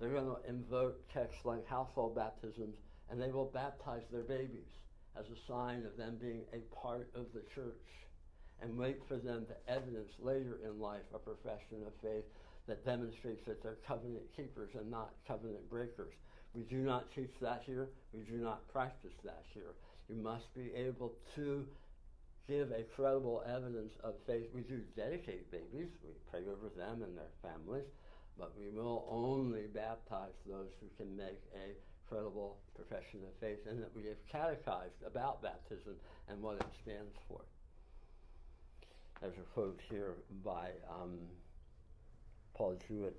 they're 0.00 0.10
going 0.10 0.26
to 0.26 0.48
invoke 0.48 0.96
texts 1.12 1.44
like 1.44 1.66
household 1.66 2.14
baptisms, 2.16 2.76
and 3.10 3.20
they 3.20 3.30
will 3.30 3.50
baptize 3.52 4.02
their 4.10 4.22
babies 4.22 4.68
as 5.18 5.26
a 5.26 5.52
sign 5.52 5.84
of 5.84 5.96
them 5.96 6.16
being 6.20 6.42
a 6.52 6.58
part 6.74 7.08
of 7.14 7.26
the 7.34 7.42
church, 7.54 7.74
and 8.62 8.76
wait 8.76 9.00
for 9.08 9.16
them 9.16 9.46
to 9.46 9.72
evidence 9.72 10.12
later 10.18 10.58
in 10.64 10.80
life 10.80 11.06
a 11.14 11.18
profession 11.18 11.82
of 11.86 11.92
faith 12.02 12.24
that 12.66 12.84
demonstrates 12.84 13.44
that 13.46 13.62
they're 13.62 13.78
covenant 13.86 14.24
keepers 14.36 14.70
and 14.74 14.90
not 14.90 15.12
covenant 15.26 15.68
breakers. 15.70 16.12
We 16.54 16.62
do 16.62 16.78
not 16.78 17.12
teach 17.14 17.32
that 17.40 17.62
here. 17.64 17.88
We 18.12 18.20
do 18.22 18.38
not 18.38 18.66
practice 18.72 19.14
that 19.24 19.44
here. 19.54 19.74
You 20.08 20.16
must 20.16 20.52
be 20.54 20.72
able 20.74 21.14
to 21.36 21.64
give 22.48 22.70
a 22.72 22.82
credible 22.96 23.42
evidence 23.46 23.92
of 24.02 24.14
faith. 24.26 24.46
We 24.54 24.62
do 24.62 24.80
dedicate 24.96 25.50
babies. 25.50 25.88
We 26.02 26.10
pray 26.30 26.40
over 26.40 26.68
them 26.76 27.02
and 27.02 27.16
their 27.16 27.30
families. 27.42 27.86
But 28.38 28.52
we 28.58 28.70
will 28.70 29.06
only 29.08 29.66
baptize 29.72 30.34
those 30.46 30.70
who 30.80 30.88
can 30.96 31.16
make 31.16 31.40
a 31.54 31.76
credible 32.08 32.58
profession 32.74 33.20
of 33.22 33.38
faith 33.40 33.60
and 33.68 33.80
that 33.80 33.94
we 33.94 34.06
have 34.06 34.18
catechized 34.30 35.02
about 35.06 35.42
baptism 35.42 35.94
and 36.28 36.42
what 36.42 36.56
it 36.56 36.66
stands 36.82 37.14
for. 37.28 37.42
There's 39.20 39.36
a 39.36 39.54
quote 39.54 39.78
here 39.90 40.14
by 40.44 40.70
um, 40.88 41.18
Paul 42.54 42.78
Jewett 42.88 43.16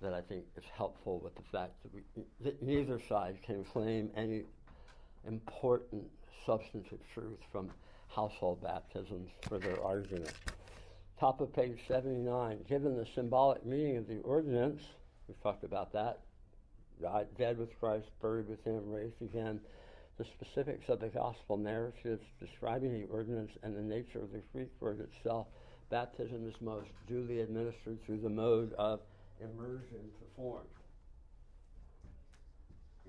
that 0.00 0.12
I 0.12 0.20
think 0.20 0.44
is 0.56 0.64
helpful 0.76 1.20
with 1.20 1.34
the 1.36 1.42
fact 1.52 1.74
that, 1.82 1.94
we, 1.94 2.02
that 2.40 2.60
neither 2.60 3.00
side 3.08 3.38
can 3.46 3.64
claim 3.64 4.10
any 4.16 4.42
important 5.26 6.02
substantive 6.44 6.98
truth 7.14 7.38
from 7.52 7.70
household 8.08 8.60
baptisms 8.62 9.30
for 9.48 9.58
their 9.58 9.80
argument. 9.82 10.32
Top 11.20 11.40
of 11.40 11.54
page 11.54 11.78
79, 11.86 12.58
given 12.68 12.96
the 12.96 13.06
symbolic 13.14 13.64
meaning 13.64 13.96
of 13.98 14.08
the 14.08 14.18
ordinance, 14.22 14.82
we've 15.28 15.40
talked 15.40 15.62
about 15.62 15.92
that, 15.92 16.18
died, 17.00 17.28
dead 17.38 17.58
with 17.58 17.78
Christ, 17.78 18.06
buried 18.20 18.48
with 18.48 18.64
him, 18.64 18.90
raised 18.90 19.22
again, 19.22 19.60
the 20.22 20.44
specifics 20.44 20.88
of 20.88 21.00
the 21.00 21.08
gospel 21.08 21.56
narratives 21.56 22.22
describing 22.40 22.92
the 22.92 23.06
ordinance 23.12 23.50
and 23.62 23.76
the 23.76 23.82
nature 23.82 24.20
of 24.20 24.32
the 24.32 24.40
Greek 24.52 24.70
word 24.80 25.00
itself, 25.00 25.46
baptism 25.90 26.48
is 26.48 26.54
most 26.60 26.88
duly 27.08 27.40
administered 27.40 27.98
through 28.06 28.20
the 28.20 28.28
mode 28.28 28.72
of 28.78 29.00
immersion 29.40 30.10
performed. 30.20 30.66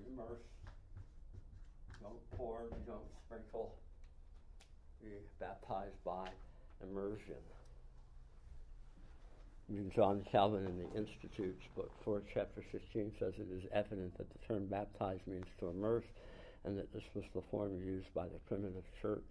Immerse. 0.07 0.41
Don't 2.01 2.37
pour, 2.37 2.63
you 2.63 2.77
don't 2.87 3.01
sprinkle. 3.25 3.75
Be 5.01 5.09
baptized 5.39 6.03
by 6.03 6.27
immersion. 6.81 7.35
John 9.95 10.25
Calvin 10.31 10.65
in 10.65 10.77
the 10.77 10.97
Institutes, 10.97 11.63
book 11.75 11.91
4, 12.03 12.21
chapter 12.33 12.63
16, 12.71 13.11
says 13.19 13.33
it 13.37 13.47
is 13.55 13.63
evident 13.73 14.17
that 14.17 14.27
the 14.29 14.39
term 14.47 14.65
baptize 14.65 15.19
means 15.25 15.45
to 15.59 15.67
immerse, 15.69 16.03
and 16.65 16.77
that 16.77 16.93
this 16.93 17.03
was 17.13 17.25
the 17.33 17.41
form 17.51 17.77
used 17.83 18.13
by 18.13 18.25
the 18.25 18.39
primitive 18.47 18.83
church. 19.01 19.23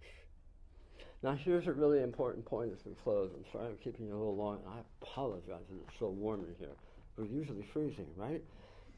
Now, 1.23 1.35
here's 1.35 1.67
a 1.67 1.71
really 1.71 2.01
important 2.01 2.45
point 2.45 2.71
as 2.73 2.85
we 2.85 2.93
close. 3.03 3.31
I'm 3.33 3.45
sorry 3.51 3.67
I'm 3.67 3.77
keeping 3.77 4.07
you 4.07 4.13
a 4.13 4.17
little 4.17 4.35
long. 4.35 4.59
I 4.67 4.79
apologize 5.01 5.63
that 5.69 5.79
it's 5.87 5.99
so 5.99 6.09
warm 6.09 6.41
in 6.41 6.55
here. 6.59 6.75
We're 7.17 7.25
usually 7.25 7.65
freezing, 7.73 8.07
right? 8.17 8.43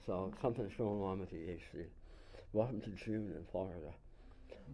So 0.05 0.33
something's 0.41 0.73
going 0.75 1.01
on 1.01 1.19
with 1.19 1.29
the 1.29 1.51
AC. 1.51 1.88
Welcome 2.51 2.81
to 2.81 2.89
June 2.89 3.31
in 3.36 3.45
Florida. 3.51 3.93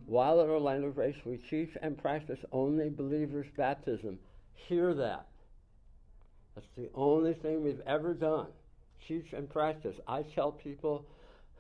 While 0.06 0.40
at 0.40 0.48
Orlando 0.48 0.92
Grace, 0.92 1.16
we 1.26 1.38
teach 1.38 1.72
and 1.82 1.98
practice 1.98 2.40
only 2.52 2.90
believers' 2.90 3.48
baptism. 3.58 4.20
Hear 4.54 4.94
that. 4.94 5.26
That's 6.56 6.68
the 6.78 6.90
only 6.94 7.34
thing 7.34 7.64
we've 7.64 7.82
ever 7.86 8.14
done. 8.14 8.48
Teach 9.08 9.34
and 9.34 9.50
practice. 9.50 9.96
I 10.08 10.24
tell 10.24 10.52
people 10.52 11.06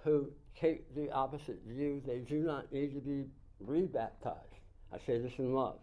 who 0.03 0.29
take 0.59 0.93
the 0.95 1.11
opposite 1.11 1.61
view, 1.67 2.01
they 2.05 2.19
do 2.19 2.39
not 2.39 2.71
need 2.71 2.93
to 2.93 3.01
be 3.01 3.25
rebaptized. 3.59 4.37
I 4.93 4.97
say 5.05 5.19
this 5.19 5.33
in 5.37 5.53
love. 5.53 5.79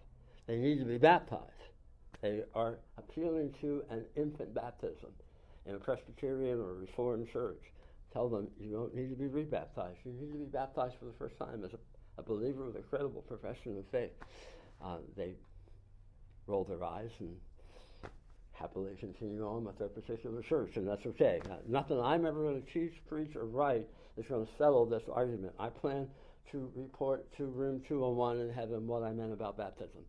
They 0.46 0.56
need 0.56 0.78
to 0.78 0.84
be 0.84 0.98
baptized. 0.98 1.42
They 2.20 2.42
are 2.54 2.78
appealing 2.96 3.54
to 3.60 3.82
an 3.90 4.04
infant 4.16 4.54
baptism 4.54 5.10
in 5.66 5.74
a 5.74 5.78
Presbyterian 5.78 6.58
or 6.58 6.74
Reformed 6.74 7.28
church. 7.32 7.62
Tell 8.12 8.28
them 8.28 8.48
you 8.58 8.72
don't 8.72 8.94
need 8.94 9.10
to 9.10 9.16
be 9.16 9.26
rebaptized. 9.26 9.98
You 10.04 10.12
need 10.12 10.32
to 10.32 10.38
be 10.38 10.44
baptized 10.46 10.94
for 10.98 11.04
the 11.04 11.12
first 11.18 11.38
time 11.38 11.62
as 11.64 11.72
a, 11.72 11.78
a 12.18 12.22
believer 12.22 12.64
with 12.64 12.76
a 12.76 12.82
credible 12.82 13.22
profession 13.22 13.76
of 13.78 13.84
faith. 13.92 14.12
Uh, 14.82 14.96
they 15.16 15.34
roll 16.46 16.64
their 16.64 16.82
eyes 16.82 17.10
and 17.20 17.36
happily 18.52 18.96
continue 18.98 19.46
on 19.46 19.64
with 19.64 19.78
their 19.78 19.88
particular 19.88 20.42
church, 20.42 20.76
and 20.76 20.88
that's 20.88 21.06
okay. 21.06 21.40
Now, 21.48 21.58
nothing 21.68 22.00
I'm 22.00 22.26
ever 22.26 22.42
going 22.42 22.62
to 22.62 22.72
teach, 22.72 22.94
preach, 23.08 23.36
or 23.36 23.44
write 23.44 23.86
is 24.18 24.26
going 24.26 24.44
to 24.44 24.52
settle 24.58 24.84
this 24.86 25.04
argument. 25.12 25.52
I 25.58 25.68
plan 25.68 26.08
to 26.50 26.70
report 26.74 27.24
to 27.36 27.46
room 27.46 27.80
201 27.86 28.40
in 28.40 28.52
heaven 28.52 28.86
what 28.86 29.02
I 29.02 29.12
meant 29.12 29.32
about 29.32 29.56
baptism. 29.56 30.02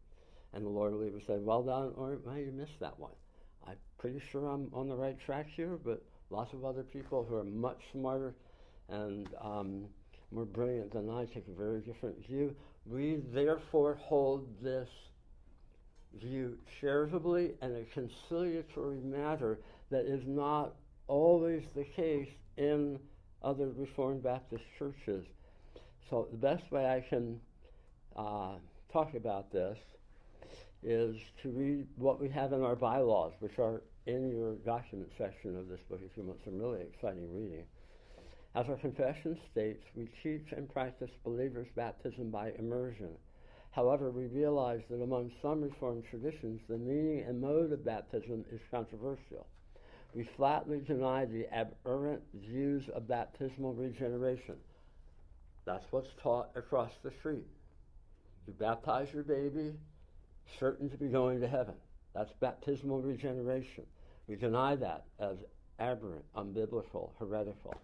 And 0.53 0.65
the 0.65 0.69
Lord 0.69 0.93
will 0.93 1.05
either 1.05 1.21
say, 1.27 1.37
Well 1.37 1.63
done, 1.63 1.93
or 1.95 2.17
well, 2.25 2.37
you 2.37 2.51
missed 2.51 2.79
that 2.79 2.99
one. 2.99 3.11
I'm 3.67 3.75
pretty 3.97 4.21
sure 4.31 4.47
I'm 4.47 4.69
on 4.73 4.87
the 4.87 4.95
right 4.95 5.19
track 5.19 5.47
here, 5.47 5.77
but 5.83 6.03
lots 6.29 6.53
of 6.53 6.65
other 6.65 6.83
people 6.83 7.25
who 7.27 7.35
are 7.35 7.43
much 7.43 7.79
smarter 7.91 8.33
and 8.89 9.29
um, 9.41 9.85
more 10.31 10.45
brilliant 10.45 10.91
than 10.91 11.09
I 11.09 11.25
take 11.25 11.47
a 11.47 11.57
very 11.57 11.81
different 11.81 12.25
view. 12.25 12.55
We 12.85 13.21
therefore 13.31 13.99
hold 14.01 14.47
this 14.61 14.89
view 16.19 16.57
charitably 16.81 17.53
and 17.61 17.75
a 17.75 17.83
conciliatory 17.93 19.01
matter 19.01 19.59
that 19.91 20.05
is 20.05 20.23
not 20.25 20.73
always 21.07 21.63
the 21.75 21.83
case 21.83 22.29
in 22.57 22.99
other 23.43 23.69
Reformed 23.75 24.23
Baptist 24.23 24.63
churches. 24.77 25.25
So 26.09 26.27
the 26.31 26.37
best 26.37 26.71
way 26.71 26.85
I 26.85 27.01
can 27.07 27.39
uh, 28.15 28.55
talk 28.91 29.13
about 29.13 29.51
this 29.51 29.77
is 30.81 31.15
to 31.43 31.49
read 31.49 31.87
what 31.97 32.19
we 32.19 32.29
have 32.29 32.53
in 32.53 32.63
our 32.63 32.75
bylaws, 32.75 33.33
which 33.39 33.59
are 33.59 33.81
in 34.05 34.29
your 34.29 34.55
document 34.55 35.11
section 35.17 35.57
of 35.57 35.67
this 35.67 35.81
book 35.89 35.99
if 36.03 36.15
you 36.17 36.23
want 36.23 36.39
some 36.43 36.57
really 36.57 36.81
exciting 36.81 37.31
reading. 37.33 37.65
As 38.55 38.67
our 38.67 38.77
confession 38.77 39.37
states, 39.51 39.83
we 39.95 40.09
teach 40.23 40.51
and 40.51 40.71
practice 40.71 41.11
believers' 41.23 41.67
baptism 41.75 42.31
by 42.31 42.51
immersion. 42.57 43.09
However, 43.71 44.09
we 44.09 44.25
realize 44.25 44.81
that 44.89 45.03
among 45.03 45.31
some 45.41 45.61
Reformed 45.61 46.05
traditions, 46.09 46.61
the 46.67 46.77
meaning 46.77 47.23
and 47.27 47.39
mode 47.39 47.71
of 47.71 47.85
baptism 47.85 48.43
is 48.51 48.59
controversial. 48.71 49.45
We 50.13 50.27
flatly 50.35 50.81
deny 50.81 51.25
the 51.25 51.47
aberrant 51.53 52.23
views 52.33 52.83
of 52.89 53.07
baptismal 53.07 53.73
regeneration. 53.73 54.55
That's 55.65 55.85
what's 55.91 56.09
taught 56.21 56.49
across 56.55 56.91
the 57.03 57.11
street. 57.19 57.45
You 58.47 58.53
baptize 58.53 59.13
your 59.13 59.23
baby, 59.23 59.73
certain 60.59 60.89
to 60.89 60.97
be 60.97 61.09
going 61.09 61.39
to 61.41 61.47
heaven. 61.47 61.75
That's 62.15 62.31
baptismal 62.39 63.01
regeneration. 63.01 63.85
We 64.27 64.35
deny 64.35 64.75
that 64.77 65.05
as 65.19 65.37
aberrant, 65.79 66.25
unbiblical, 66.35 67.11
heretical, 67.19 67.75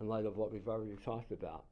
in 0.00 0.08
light 0.08 0.24
of 0.24 0.36
what 0.36 0.50
we've 0.50 0.68
already 0.68 0.96
talked 1.04 1.32
about. 1.32 1.64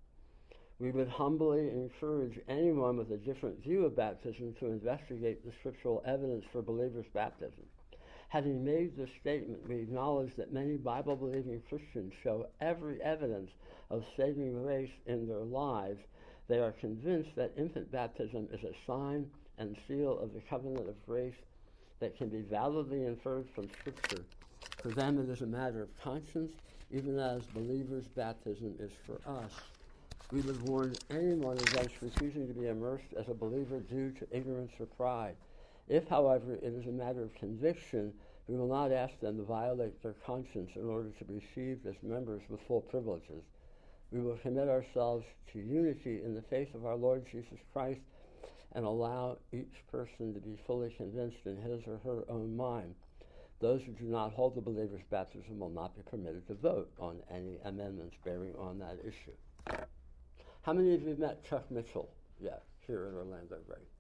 We 0.79 0.91
would 0.91 1.09
humbly 1.09 1.71
encourage 1.71 2.39
anyone 2.49 2.99
with 2.99 3.11
a 3.11 3.17
different 3.17 3.63
view 3.63 3.87
of 3.87 3.97
baptism 3.97 4.55
to 4.61 4.67
investigate 4.67 5.45
the 5.45 5.53
scriptural 5.61 6.03
evidence 6.07 6.45
for 6.53 6.61
believers' 6.61 7.07
baptism. 7.15 7.65
Having 8.29 8.65
made 8.65 8.97
this 8.97 9.11
statement, 9.21 9.69
we 9.69 9.77
acknowledge 9.77 10.35
that 10.37 10.53
many 10.53 10.77
Bible 10.77 11.17
believing 11.17 11.63
Christians 11.69 12.13
show 12.23 12.49
every 12.61 13.01
evidence 13.03 13.51
of 13.91 14.05
saving 14.17 14.63
grace 14.63 14.91
in 15.07 15.29
their 15.29 15.45
lives. 15.45 16.01
They 16.49 16.59
are 16.59 16.73
convinced 16.73 17.31
that 17.37 17.53
infant 17.57 17.91
baptism 17.93 18.49
is 18.53 18.65
a 18.65 18.75
sign 18.87 19.31
and 19.59 19.77
seal 19.87 20.19
of 20.19 20.35
the 20.35 20.41
covenant 20.51 20.89
of 20.89 21.07
grace 21.07 21.35
that 22.01 22.17
can 22.17 22.29
be 22.29 22.43
validly 22.43 23.05
inferred 23.05 23.49
from 23.55 23.69
Scripture. 23.79 24.25
For 24.83 24.89
them, 24.89 25.19
it 25.19 25.31
is 25.31 25.43
a 25.43 25.47
matter 25.47 25.83
of 25.83 26.03
conscience, 26.03 26.53
even 26.91 27.19
as 27.19 27.43
believers' 27.47 28.07
baptism 28.15 28.75
is 28.79 28.91
for 29.07 29.21
us. 29.29 29.53
We 30.33 30.41
would 30.41 30.61
warn 30.63 30.95
anyone 31.11 31.59
against 31.59 32.03
refusing 32.03 32.49
to 32.49 32.53
be 32.53 32.67
immersed 32.67 33.15
as 33.17 33.29
a 33.29 33.35
believer 33.35 33.79
due 33.81 34.11
to 34.11 34.37
ignorance 34.37 34.73
or 34.81 34.87
pride. 34.87 35.37
If, 35.89 36.09
however, 36.09 36.55
it 36.55 36.65
is 36.65 36.87
a 36.87 36.93
matter 36.93 37.23
of 37.23 37.35
conviction, 37.35 38.13
we 38.49 38.57
will 38.57 38.69
not 38.69 38.93
ask 38.93 39.19
them 39.21 39.37
to 39.37 39.45
violate 39.45 40.03
their 40.03 40.15
conscience 40.25 40.71
in 40.77 40.89
order 40.89 41.11
to 41.11 41.25
be 41.25 41.35
received 41.35 41.87
as 41.87 41.95
members 42.03 42.43
with 42.49 42.61
full 42.67 42.81
privileges. 42.81 43.43
We 44.11 44.21
will 44.21 44.37
commit 44.37 44.69
ourselves 44.69 45.25
to 45.53 45.59
unity 45.59 46.23
in 46.25 46.35
the 46.35 46.43
faith 46.43 46.75
of 46.75 46.87
our 46.87 46.97
Lord 46.97 47.27
Jesus 47.31 47.59
Christ 47.73 48.01
and 48.73 48.85
allow 48.85 49.39
each 49.53 49.85
person 49.91 50.35
to 50.35 50.41
be 50.41 50.59
fully 50.67 50.91
convinced 50.97 51.47
in 51.47 51.57
his 51.57 51.87
or 51.87 51.99
her 52.05 52.25
own 52.29 52.57
mind. 52.57 52.95
Those 53.59 53.83
who 53.83 53.93
do 53.93 54.05
not 54.05 54.33
hold 54.33 54.55
the 54.55 54.61
believer's 54.61 55.03
baptism 55.11 55.59
will 55.59 55.71
not 55.71 55.97
be 55.97 56.03
permitted 56.03 56.47
to 56.49 56.55
vote 56.55 56.91
on 56.99 57.23
any 57.31 57.59
amendments 57.65 58.17
bearing 58.25 58.55
on 58.59 58.79
that 58.81 58.99
issue. 59.03 59.81
How 60.63 60.73
many 60.73 60.95
of 60.95 61.03
you 61.03 61.09
have 61.09 61.19
met 61.19 61.45
Chuck 61.45 61.71
Mitchell 61.71 62.11
yet 62.39 62.65
here 62.87 63.07
in 63.09 63.15
Orlando 63.15 63.59
Grace? 63.67 63.96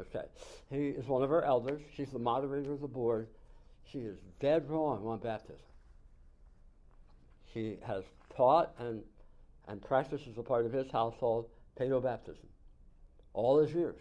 Okay. 0.00 0.24
He 0.70 0.88
is 0.88 1.06
one 1.06 1.22
of 1.22 1.30
our 1.30 1.42
elders. 1.42 1.82
She's 1.96 2.10
the 2.10 2.18
moderator 2.18 2.72
of 2.72 2.80
the 2.80 2.88
board. 2.88 3.28
She 3.90 3.98
is 3.98 4.16
dead 4.40 4.68
wrong 4.68 5.06
on 5.06 5.18
baptism. 5.18 5.56
She 7.52 7.78
has 7.86 8.02
taught 8.36 8.74
and, 8.78 9.02
and 9.68 9.80
practiced 9.80 10.26
as 10.26 10.36
a 10.36 10.42
part 10.42 10.66
of 10.66 10.72
his 10.72 10.90
household 10.90 11.46
paedo 11.78 12.02
baptism 12.02 12.48
all 13.32 13.58
his 13.58 13.72
years. 13.72 14.00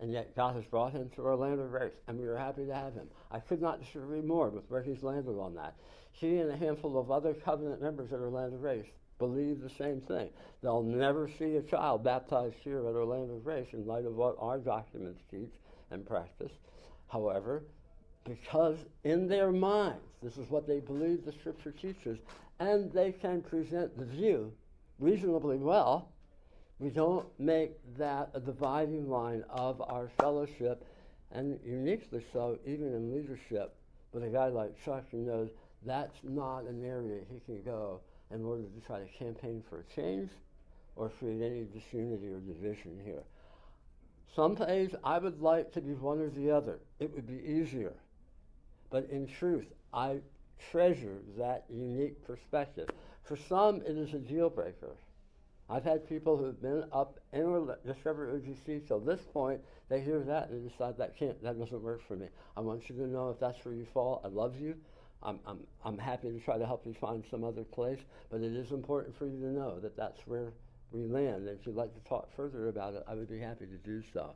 And 0.00 0.12
yet 0.12 0.36
God 0.36 0.54
has 0.54 0.64
brought 0.64 0.92
him 0.92 1.10
to 1.16 1.22
Orlando 1.22 1.66
Grace, 1.66 1.94
and 2.06 2.18
we 2.18 2.26
are 2.26 2.36
happy 2.36 2.66
to 2.66 2.74
have 2.74 2.92
him. 2.92 3.08
I 3.30 3.40
could 3.40 3.62
not 3.62 3.80
disagree 3.80 4.20
more 4.20 4.50
with 4.50 4.64
where 4.70 4.82
he's 4.82 5.02
landed 5.02 5.38
on 5.38 5.54
that. 5.54 5.74
He 6.12 6.38
and 6.38 6.50
a 6.50 6.56
handful 6.56 6.98
of 6.98 7.10
other 7.10 7.32
covenant 7.32 7.80
members 7.82 8.12
at 8.12 8.20
of 8.20 8.60
Grace 8.60 8.86
believe 9.18 9.60
the 9.60 9.70
same 9.70 10.00
thing. 10.00 10.30
They'll 10.62 10.82
never 10.82 11.28
see 11.38 11.56
a 11.56 11.62
child 11.62 12.04
baptized 12.04 12.56
here 12.62 12.78
at 12.78 12.94
Orlando 12.94 13.38
Grace 13.38 13.68
in 13.72 13.86
light 13.86 14.04
of 14.04 14.16
what 14.16 14.36
our 14.38 14.58
documents 14.58 15.22
teach 15.30 15.52
and 15.90 16.06
practice. 16.06 16.52
However, 17.08 17.62
because 18.24 18.76
in 19.04 19.28
their 19.28 19.52
minds, 19.52 20.02
this 20.22 20.36
is 20.36 20.50
what 20.50 20.66
they 20.66 20.80
believe 20.80 21.24
the 21.24 21.32
Scripture 21.32 21.72
teaches, 21.72 22.18
and 22.58 22.92
they 22.92 23.12
can 23.12 23.42
present 23.42 23.96
the 23.96 24.04
view 24.04 24.52
reasonably 24.98 25.58
well 25.58 26.10
we 26.78 26.90
don't 26.90 27.26
make 27.38 27.72
that 27.96 28.30
a 28.34 28.40
dividing 28.40 29.08
line 29.08 29.44
of 29.48 29.80
our 29.80 30.10
fellowship, 30.20 30.84
and 31.32 31.58
uniquely 31.64 32.22
so, 32.32 32.58
even 32.66 32.92
in 32.92 33.14
leadership, 33.14 33.74
with 34.12 34.24
a 34.24 34.28
guy 34.28 34.48
like 34.48 34.74
Chuck 34.84 35.04
who 35.10 35.18
knows 35.18 35.48
that's 35.84 36.18
not 36.22 36.64
an 36.64 36.84
area 36.84 37.20
he 37.30 37.40
can 37.40 37.62
go 37.62 38.00
in 38.30 38.44
order 38.44 38.62
to 38.62 38.86
try 38.86 38.98
to 38.98 39.06
campaign 39.06 39.62
for 39.68 39.80
a 39.80 39.94
change 39.94 40.30
or 40.96 41.10
create 41.10 41.42
any 41.42 41.64
disunity 41.64 42.28
or 42.28 42.40
division 42.40 42.98
here. 43.04 43.22
Some 44.34 44.54
days 44.54 44.94
I 45.04 45.18
would 45.18 45.40
like 45.40 45.72
to 45.72 45.80
be 45.80 45.94
one 45.94 46.20
or 46.20 46.30
the 46.30 46.50
other. 46.50 46.80
It 46.98 47.14
would 47.14 47.26
be 47.26 47.42
easier. 47.46 47.94
But 48.90 49.08
in 49.10 49.26
truth, 49.26 49.66
I 49.92 50.20
treasure 50.70 51.18
that 51.38 51.64
unique 51.70 52.24
perspective. 52.26 52.88
For 53.24 53.36
some, 53.36 53.76
it 53.82 53.96
is 53.96 54.14
a 54.14 54.18
deal 54.18 54.50
breaker. 54.50 54.96
I've 55.68 55.84
had 55.84 56.08
people 56.08 56.36
who've 56.36 56.60
been 56.60 56.84
up 56.92 57.18
in 57.32 57.68
Discover 57.84 58.38
OGC 58.38 58.86
till 58.86 59.00
this 59.00 59.20
point, 59.32 59.60
they 59.88 60.00
hear 60.00 60.20
that 60.20 60.48
and 60.48 60.64
they 60.64 60.68
decide 60.68 60.96
that 60.98 61.16
can't, 61.18 61.42
that 61.42 61.58
doesn't 61.58 61.82
work 61.82 62.02
for 62.06 62.14
me. 62.14 62.28
I 62.56 62.60
want 62.60 62.88
you 62.88 62.96
to 62.96 63.06
know 63.06 63.30
if 63.30 63.40
that's 63.40 63.64
where 63.64 63.74
you 63.74 63.86
fall, 63.92 64.20
I 64.24 64.28
love 64.28 64.60
you. 64.60 64.76
I'm, 65.22 65.40
I'm, 65.46 65.60
I'm 65.84 65.98
happy 65.98 66.30
to 66.30 66.40
try 66.40 66.58
to 66.58 66.66
help 66.66 66.86
you 66.86 66.94
find 66.94 67.24
some 67.30 67.44
other 67.44 67.64
place, 67.64 67.98
but 68.30 68.40
it 68.40 68.54
is 68.54 68.70
important 68.70 69.16
for 69.16 69.26
you 69.26 69.38
to 69.40 69.46
know 69.46 69.80
that 69.80 69.96
that's 69.96 70.20
where 70.26 70.52
we 70.92 71.06
land. 71.06 71.48
And 71.48 71.58
if 71.58 71.66
you'd 71.66 71.76
like 71.76 71.94
to 71.94 72.08
talk 72.08 72.34
further 72.36 72.68
about 72.68 72.94
it, 72.94 73.02
I 73.08 73.14
would 73.14 73.28
be 73.28 73.40
happy 73.40 73.66
to 73.66 73.76
do 73.78 74.02
so. 74.12 74.34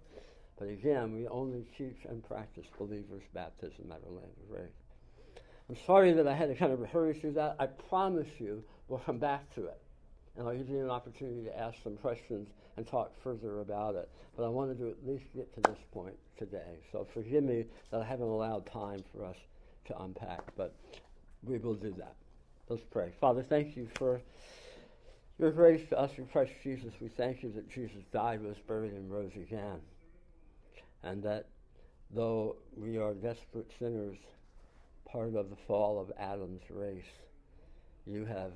But 0.59 0.69
again, 0.69 1.13
we 1.15 1.27
only 1.29 1.65
teach 1.77 2.05
and 2.09 2.23
practice 2.23 2.67
believers' 2.79 3.23
baptism 3.33 3.91
at 3.93 4.03
Orlando 4.05 4.43
Grace. 4.49 4.71
I'm 5.69 5.77
sorry 5.87 6.13
that 6.13 6.27
I 6.27 6.35
had 6.35 6.49
to 6.49 6.55
kind 6.55 6.73
of 6.73 6.85
hurry 6.89 7.15
through 7.15 7.33
that. 7.33 7.57
I 7.59 7.67
promise 7.67 8.29
you 8.39 8.65
we'll 8.89 8.99
come 8.99 9.19
back 9.19 9.55
to 9.55 9.67
it 9.67 9.81
and 10.37 10.49
I'll 10.49 10.57
give 10.57 10.69
you 10.69 10.81
an 10.81 10.91
opportunity 10.91 11.45
to 11.45 11.59
ask 11.59 11.83
some 11.83 11.97
questions 11.97 12.49
and 12.77 12.87
talk 12.87 13.13
further 13.23 13.61
about 13.61 13.95
it. 13.95 14.09
But 14.37 14.45
I 14.45 14.49
wanted 14.49 14.79
to 14.79 14.89
at 14.89 15.07
least 15.07 15.27
get 15.35 15.55
to 15.55 15.61
this 15.61 15.79
point 15.93 16.17
today. 16.39 16.79
So 16.93 17.07
forgive 17.13 17.45
me 17.45 17.67
that 17.91 18.01
I 18.01 18.05
haven't 18.05 18.29
allowed 18.29 18.67
time 18.67 19.05
for 19.13 19.25
us 19.25 19.37
to 19.87 20.03
unpack, 20.03 20.41
but 20.57 20.75
we 21.43 21.59
will 21.59 21.75
do 21.75 21.95
that. 21.99 22.15
Let's 22.69 22.83
pray. 22.91 23.13
Father, 23.21 23.43
thank 23.43 23.77
you 23.77 23.89
for 23.95 24.21
your 25.39 25.51
grace 25.51 25.89
to 25.89 25.99
us 25.99 26.11
in 26.19 26.27
Christ 26.27 26.53
Jesus. 26.63 26.93
We 27.01 27.09
thank 27.09 27.43
you 27.43 27.53
that 27.53 27.69
Jesus 27.71 28.03
died, 28.13 28.43
was 28.43 28.57
buried, 28.67 28.93
and 28.93 29.11
rose 29.11 29.33
again. 29.35 29.81
And 31.03 31.23
that 31.23 31.47
though 32.11 32.57
we 32.77 32.99
are 32.99 33.15
desperate 33.15 33.71
sinners, 33.79 34.19
part 35.11 35.35
of 35.35 35.51
the 35.51 35.57
fall 35.67 36.01
of 36.01 36.13
Adam's 36.19 36.63
race, 36.71 37.03
you 38.07 38.25
have 38.25 38.53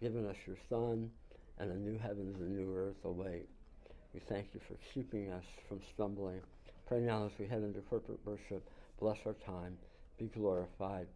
given 0.00 0.26
us 0.26 0.36
your 0.46 0.56
Son, 0.68 1.10
and 1.58 1.70
a 1.70 1.76
new 1.76 1.98
heavens 1.98 2.36
and 2.40 2.50
a 2.50 2.60
new 2.60 2.74
earth 2.76 3.04
await. 3.04 3.48
We 4.14 4.20
thank 4.28 4.48
you 4.52 4.60
for 4.66 4.74
keeping 4.92 5.30
us 5.30 5.44
from 5.68 5.80
stumbling, 5.94 6.40
Pray 6.92 7.00
now 7.00 7.24
as 7.24 7.32
we 7.38 7.46
head 7.46 7.62
into 7.62 7.80
corporate 7.80 8.18
worship, 8.26 8.68
bless 9.00 9.16
our 9.24 9.32
time, 9.46 9.78
be 10.22 10.38
glorified 10.38 11.06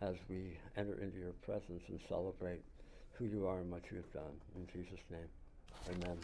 as 0.00 0.16
we 0.28 0.56
enter 0.76 1.00
into 1.00 1.18
your 1.18 1.32
presence 1.44 1.82
and 1.88 2.00
celebrate 2.08 2.62
who 3.12 3.26
you 3.26 3.46
are 3.46 3.58
and 3.58 3.70
what 3.70 3.82
you 3.90 3.98
have 3.98 4.12
done. 4.12 4.34
In 4.56 4.66
Jesus' 4.66 4.98
name, 5.10 5.28
amen. 5.88 6.18